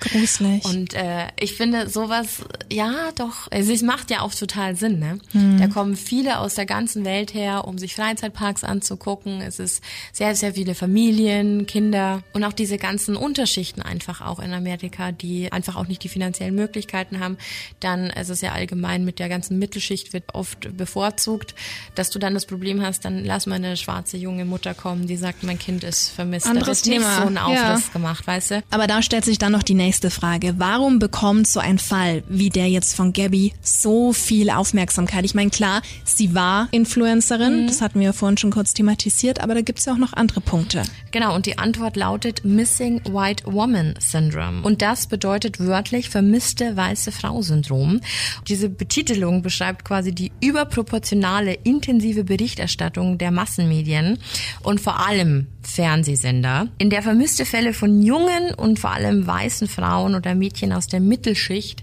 Gruselig. 0.00 0.64
Und 0.64 0.94
äh, 0.94 1.28
ich 1.38 1.54
finde 1.54 1.88
sowas, 1.88 2.42
ja 2.72 3.10
doch, 3.16 3.50
also 3.50 3.72
es 3.72 3.82
macht 3.82 4.10
ja 4.10 4.20
auch 4.22 4.34
total 4.34 4.74
Sinn. 4.74 4.98
Ne? 4.98 5.18
Mhm. 5.32 5.58
Da 5.58 5.68
kommen 5.68 5.96
viele 5.96 6.38
aus 6.38 6.54
der 6.54 6.66
ganzen 6.66 7.04
Welt 7.04 7.34
her, 7.34 7.66
um 7.66 7.78
sich 7.78 7.94
Freizeitparks 7.94 8.64
anzugucken. 8.64 9.40
Es 9.42 9.58
ist 9.58 9.82
sehr, 10.12 10.34
sehr 10.34 10.54
viele 10.54 10.74
Familien, 10.74 11.66
Kinder 11.66 12.22
und 12.32 12.44
auch 12.44 12.52
diese 12.52 12.78
ganzen 12.78 13.14
Unterschichten 13.14 13.82
einfach 13.82 14.22
auch 14.22 14.40
in 14.40 14.52
Amerika, 14.52 15.12
die 15.12 15.52
einfach 15.52 15.76
auch 15.76 15.86
nicht 15.86 16.02
die 16.02 16.08
finanziellen 16.08 16.54
Möglichkeiten 16.54 17.20
haben. 17.20 17.36
Dann 17.80 18.10
ist 18.10 18.30
es 18.30 18.40
ja 18.40 18.52
allgemein 18.52 19.04
mit 19.04 19.18
der 19.18 19.28
ganzen 19.28 19.58
Mittelschicht 19.58 20.12
wird 20.12 20.34
oft 20.34 20.76
bevorzugt, 20.76 21.54
dass 21.94 22.10
du 22.10 22.18
dann 22.18 22.34
das 22.34 22.46
Problem 22.46 22.82
hast, 22.82 23.04
dann 23.04 23.24
lass 23.24 23.46
mal 23.46 23.56
eine 23.56 23.76
schwarze 23.76 24.16
junge 24.16 24.46
Mutter 24.46 24.74
kommen, 24.74 25.06
die 25.06 25.16
sagt, 25.16 25.42
mein 25.42 25.58
Kind 25.58 25.84
ist 25.84 26.08
vermisst. 26.08 26.46
Anderes 26.46 26.82
da 26.82 26.90
wird 26.90 26.96
Thema, 26.96 27.08
nicht 27.08 27.22
so 27.22 27.26
ein 27.26 27.54
ja. 27.54 27.72
Aufriss 27.72 27.92
gemacht, 27.92 28.26
weißt 28.26 28.50
du? 28.52 28.62
Aber 28.70 28.86
da 28.86 29.02
stellt 29.02 29.24
sich 29.24 29.38
dann 29.38 29.52
noch 29.52 29.62
die 29.62 29.74
nächste 29.74 29.89
Frage. 29.92 30.54
Warum 30.58 30.98
bekommt 30.98 31.46
so 31.46 31.58
ein 31.58 31.78
Fall 31.78 32.22
wie 32.28 32.48
der 32.48 32.68
jetzt 32.68 32.94
von 32.94 33.12
Gabby 33.12 33.52
so 33.60 34.12
viel 34.12 34.50
Aufmerksamkeit? 34.50 35.24
Ich 35.24 35.34
meine, 35.34 35.50
klar, 35.50 35.82
sie 36.04 36.34
war 36.34 36.68
Influencerin, 36.70 37.66
das 37.66 37.80
hatten 37.80 37.98
wir 37.98 38.06
ja 38.06 38.12
vorhin 38.12 38.38
schon 38.38 38.52
kurz 38.52 38.72
thematisiert, 38.72 39.40
aber 39.40 39.54
da 39.54 39.62
gibt's 39.62 39.84
ja 39.86 39.92
auch 39.92 39.98
noch 39.98 40.12
andere 40.12 40.40
Punkte. 40.40 40.82
Genau, 41.10 41.34
und 41.34 41.46
die 41.46 41.58
Antwort 41.58 41.96
lautet 41.96 42.44
Missing 42.44 43.02
White 43.12 43.44
Woman 43.46 43.94
Syndrome. 43.98 44.62
Und 44.62 44.80
das 44.80 45.08
bedeutet 45.08 45.58
wörtlich 45.58 46.08
vermisste 46.08 46.76
weiße 46.76 47.10
Frau 47.10 47.42
Syndrom. 47.42 48.00
Diese 48.46 48.68
Betitelung 48.68 49.42
beschreibt 49.42 49.84
quasi 49.84 50.12
die 50.12 50.30
überproportionale 50.40 51.54
intensive 51.64 52.24
Berichterstattung 52.24 53.18
der 53.18 53.30
Massenmedien 53.30 54.18
und 54.62 54.80
vor 54.80 55.00
allem 55.06 55.48
Fernsehsender, 55.70 56.68
in 56.78 56.90
der 56.90 57.02
vermisste 57.02 57.44
Fälle 57.44 57.72
von 57.72 58.02
jungen 58.02 58.54
und 58.56 58.78
vor 58.78 58.90
allem 58.90 59.26
weißen 59.26 59.68
Frauen 59.68 60.14
oder 60.14 60.34
Mädchen 60.34 60.72
aus 60.72 60.86
der 60.86 61.00
Mittelschicht 61.00 61.82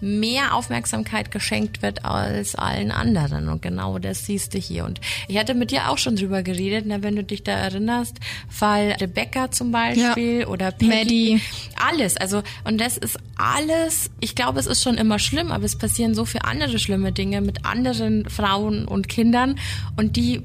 mehr 0.00 0.54
Aufmerksamkeit 0.54 1.30
geschenkt 1.30 1.82
wird 1.82 2.04
als 2.04 2.54
allen 2.54 2.90
anderen. 2.90 3.48
Und 3.48 3.62
genau 3.62 3.98
das 3.98 4.26
siehst 4.26 4.54
du 4.54 4.58
hier. 4.58 4.84
Und 4.84 5.00
ich 5.26 5.38
hatte 5.38 5.54
mit 5.54 5.70
dir 5.70 5.90
auch 5.90 5.98
schon 5.98 6.16
drüber 6.16 6.42
geredet, 6.42 6.84
na, 6.86 7.02
wenn 7.02 7.16
du 7.16 7.24
dich 7.24 7.42
da 7.42 7.52
erinnerst, 7.52 8.16
Fall 8.48 8.96
Rebecca 9.00 9.50
zum 9.50 9.72
Beispiel 9.72 10.44
oder 10.44 10.70
Peggy. 10.70 10.88
Maddie. 10.88 11.40
Alles. 11.88 12.16
Also, 12.16 12.42
und 12.64 12.80
das 12.80 12.96
ist 12.96 13.18
alles, 13.36 14.10
ich 14.20 14.34
glaube, 14.34 14.60
es 14.60 14.66
ist 14.66 14.82
schon 14.82 14.96
immer 14.96 15.18
schlimm, 15.18 15.50
aber 15.50 15.64
es 15.64 15.76
passieren 15.76 16.14
so 16.14 16.24
viele 16.24 16.44
andere 16.44 16.78
schlimme 16.78 17.12
Dinge 17.12 17.40
mit 17.40 17.64
anderen 17.64 18.28
Frauen 18.28 18.86
und 18.86 19.08
Kindern 19.08 19.58
und 19.96 20.16
die, 20.16 20.42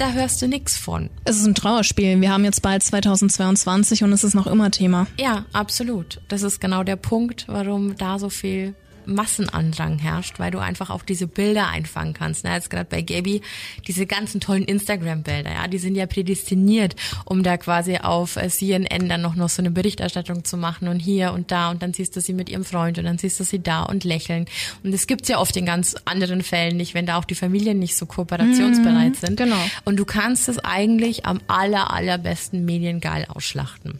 da 0.00 0.12
hörst 0.12 0.40
du 0.40 0.48
nix 0.48 0.78
von. 0.78 1.10
Es 1.24 1.36
ist 1.36 1.46
ein 1.46 1.54
Trauerspiel. 1.54 2.20
Wir 2.22 2.32
haben 2.32 2.44
jetzt 2.44 2.62
bald 2.62 2.82
2022 2.82 4.02
und 4.02 4.12
es 4.12 4.24
ist 4.24 4.34
noch 4.34 4.46
immer 4.46 4.70
Thema. 4.70 5.06
Ja, 5.18 5.44
absolut. 5.52 6.22
Das 6.28 6.42
ist 6.42 6.58
genau 6.58 6.84
der 6.84 6.96
Punkt, 6.96 7.44
warum 7.48 7.96
da 7.96 8.18
so 8.18 8.30
viel 8.30 8.74
Massenandrang 9.06 9.98
herrscht, 9.98 10.38
weil 10.38 10.50
du 10.50 10.58
einfach 10.58 10.90
auch 10.90 11.02
diese 11.02 11.26
Bilder 11.26 11.68
einfangen 11.68 12.14
kannst. 12.14 12.44
Ne? 12.44 12.52
Jetzt 12.52 12.70
gerade 12.70 12.88
bei 12.88 13.02
Gaby, 13.02 13.42
diese 13.86 14.06
ganzen 14.06 14.40
tollen 14.40 14.64
Instagram-Bilder, 14.64 15.52
ja, 15.52 15.68
die 15.68 15.78
sind 15.78 15.94
ja 15.94 16.06
prädestiniert, 16.06 16.96
um 17.24 17.42
da 17.42 17.56
quasi 17.56 17.98
auf 17.98 18.36
äh, 18.36 18.48
CNN 18.48 19.08
dann 19.08 19.22
noch, 19.22 19.34
noch 19.34 19.48
so 19.48 19.62
eine 19.62 19.70
Berichterstattung 19.70 20.44
zu 20.44 20.56
machen 20.56 20.88
und 20.88 21.00
hier 21.00 21.32
und 21.32 21.50
da 21.50 21.70
und 21.70 21.82
dann 21.82 21.94
siehst 21.94 22.16
du 22.16 22.20
sie 22.20 22.32
mit 22.32 22.48
ihrem 22.48 22.64
Freund 22.64 22.98
und 22.98 23.04
dann 23.04 23.18
siehst 23.18 23.40
du 23.40 23.44
sie 23.44 23.62
da 23.62 23.82
und 23.82 24.04
lächeln. 24.04 24.46
Und 24.82 24.92
das 24.92 25.06
gibt's 25.06 25.28
ja 25.28 25.38
oft 25.38 25.56
in 25.56 25.66
ganz 25.66 25.96
anderen 26.04 26.42
Fällen 26.42 26.76
nicht, 26.76 26.94
wenn 26.94 27.06
da 27.06 27.18
auch 27.18 27.24
die 27.24 27.34
Familien 27.34 27.78
nicht 27.78 27.96
so 27.96 28.06
kooperationsbereit 28.06 29.16
sind. 29.16 29.36
genau. 29.36 29.60
Und 29.84 29.96
du 29.96 30.04
kannst 30.04 30.48
es 30.48 30.58
eigentlich 30.58 31.26
am 31.26 31.40
aller, 31.48 31.92
allerbesten 31.92 32.64
mediengeil 32.64 33.26
ausschlachten. 33.28 33.98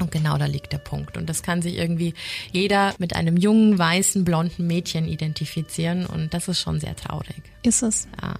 Und 0.00 0.10
genau 0.10 0.36
da 0.38 0.46
liegt 0.46 0.72
der 0.72 0.78
Punkt. 0.78 1.16
Und 1.16 1.28
das 1.28 1.42
kann 1.42 1.62
sich 1.62 1.76
irgendwie 1.76 2.14
jeder 2.52 2.94
mit 2.98 3.14
einem 3.14 3.36
jungen, 3.36 3.78
weißen, 3.78 4.24
blonden 4.24 4.66
Mädchen 4.66 5.06
identifizieren. 5.06 6.06
Und 6.06 6.34
das 6.34 6.48
ist 6.48 6.60
schon 6.60 6.80
sehr 6.80 6.96
traurig. 6.96 7.42
Ist 7.62 7.82
es. 7.82 8.08
Ja. 8.20 8.34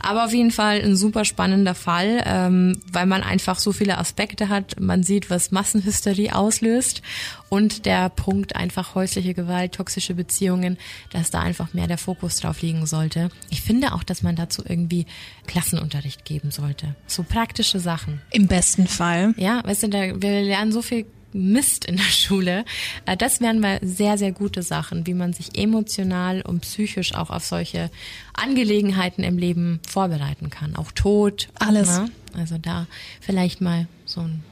Aber 0.00 0.24
auf 0.24 0.32
jeden 0.32 0.50
Fall 0.50 0.80
ein 0.80 0.96
super 0.96 1.24
spannender 1.24 1.74
Fall, 1.74 2.22
ähm, 2.26 2.80
weil 2.90 3.06
man 3.06 3.22
einfach 3.22 3.58
so 3.58 3.72
viele 3.72 3.98
Aspekte 3.98 4.48
hat. 4.48 4.80
Man 4.80 5.02
sieht, 5.02 5.30
was 5.30 5.50
Massenhysterie 5.50 6.34
auslöst 6.34 7.02
und 7.48 7.86
der 7.86 8.08
Punkt 8.08 8.56
einfach 8.56 8.94
häusliche 8.94 9.34
Gewalt, 9.34 9.72
toxische 9.72 10.14
Beziehungen, 10.14 10.78
dass 11.10 11.30
da 11.30 11.40
einfach 11.40 11.74
mehr 11.74 11.86
der 11.86 11.98
Fokus 11.98 12.36
drauf 12.36 12.62
liegen 12.62 12.86
sollte. 12.86 13.30
Ich 13.50 13.62
finde 13.62 13.92
auch, 13.92 14.02
dass 14.02 14.22
man 14.22 14.36
dazu 14.36 14.62
irgendwie 14.66 15.06
Klassenunterricht 15.46 16.24
geben 16.24 16.50
sollte. 16.50 16.94
So 17.06 17.22
praktische 17.22 17.80
Sachen. 17.80 18.20
Im 18.30 18.46
besten 18.46 18.86
Fall. 18.86 19.34
Ja, 19.36 19.62
weißt 19.64 19.84
du, 19.84 19.88
da, 19.88 20.20
wir 20.20 20.42
lernen 20.42 20.72
so 20.72 20.82
viel 20.82 21.06
Mist 21.32 21.84
in 21.84 21.96
der 21.96 22.04
Schule. 22.04 22.64
Äh, 23.06 23.16
Das 23.16 23.40
wären 23.40 23.60
mal 23.60 23.78
sehr, 23.82 24.18
sehr 24.18 24.32
gute 24.32 24.62
Sachen, 24.62 25.06
wie 25.06 25.14
man 25.14 25.32
sich 25.32 25.58
emotional 25.58 26.42
und 26.42 26.60
psychisch 26.60 27.14
auch 27.14 27.30
auf 27.30 27.44
solche 27.44 27.90
Angelegenheiten 28.34 29.22
im 29.24 29.38
Leben 29.38 29.80
vorbereiten 29.86 30.50
kann. 30.50 30.76
Auch 30.76 30.92
Tod. 30.92 31.48
Alles. 31.58 31.98
Ne? 31.98 32.10
Also 32.36 32.56
da 32.58 32.86
vielleicht 33.20 33.60
mal 33.60 33.86
so 34.04 34.20
ein 34.22 34.42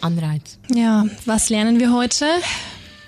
Anreiz. 0.00 0.58
Ja, 0.74 1.06
was 1.24 1.48
lernen 1.50 1.80
wir 1.80 1.92
heute? 1.92 2.26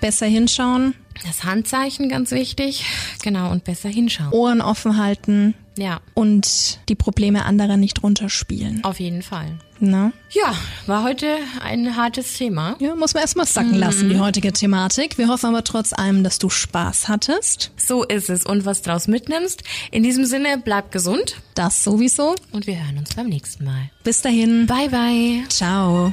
Besser 0.01 0.25
hinschauen, 0.27 0.93
Das 1.25 1.43
Handzeichen 1.43 2.07
ganz 2.09 2.31
wichtig. 2.31 2.85
Genau, 3.23 3.51
und 3.51 3.63
besser 3.63 3.89
hinschauen. 3.89 4.31
Ohren 4.31 4.61
offen 4.61 4.97
halten 4.97 5.55
Ja, 5.77 5.99
und 6.15 6.79
die 6.89 6.95
Probleme 6.95 7.45
anderer 7.45 7.77
nicht 7.77 8.03
runterspielen. 8.03 8.83
auf 8.83 8.99
jeden 8.99 9.21
Fall. 9.21 9.57
Ne? 9.79 10.11
Ja, 10.31 10.55
war 10.87 11.03
heute 11.03 11.37
ein 11.61 11.95
hartes 11.95 12.33
Thema. 12.33 12.75
Ja, 12.79 12.95
muss 12.95 13.13
man 13.13 13.21
erstmal 13.21 13.45
sacken 13.45 13.75
lassen, 13.75 14.09
die 14.09 14.17
heutige 14.19 14.51
Thematik. 14.51 15.19
Wir 15.19 15.27
hoffen 15.27 15.45
aber 15.47 15.63
trotz 15.63 15.93
allem, 15.93 16.23
dass 16.23 16.39
du 16.39 16.49
Spaß 16.49 17.07
hattest. 17.07 17.71
So 17.77 18.03
ist 18.03 18.29
es 18.31 18.43
und 18.43 18.65
was 18.65 18.81
draus 18.81 19.07
mitnimmst. 19.07 19.61
In 19.91 20.01
diesem 20.01 20.25
Sinne, 20.25 20.59
bleib 20.63 20.91
gesund 20.91 21.35
Das 21.53 21.83
sowieso. 21.83 22.33
und 22.51 22.65
wir 22.65 22.83
hören 22.83 22.97
uns 22.97 23.13
beim 23.13 23.27
nächsten 23.27 23.65
Mal. 23.65 23.91
Bis 24.03 24.21
dahin. 24.23 24.65
Bye 24.65 24.89
bye. 24.89 25.43
Ciao. 25.49 26.11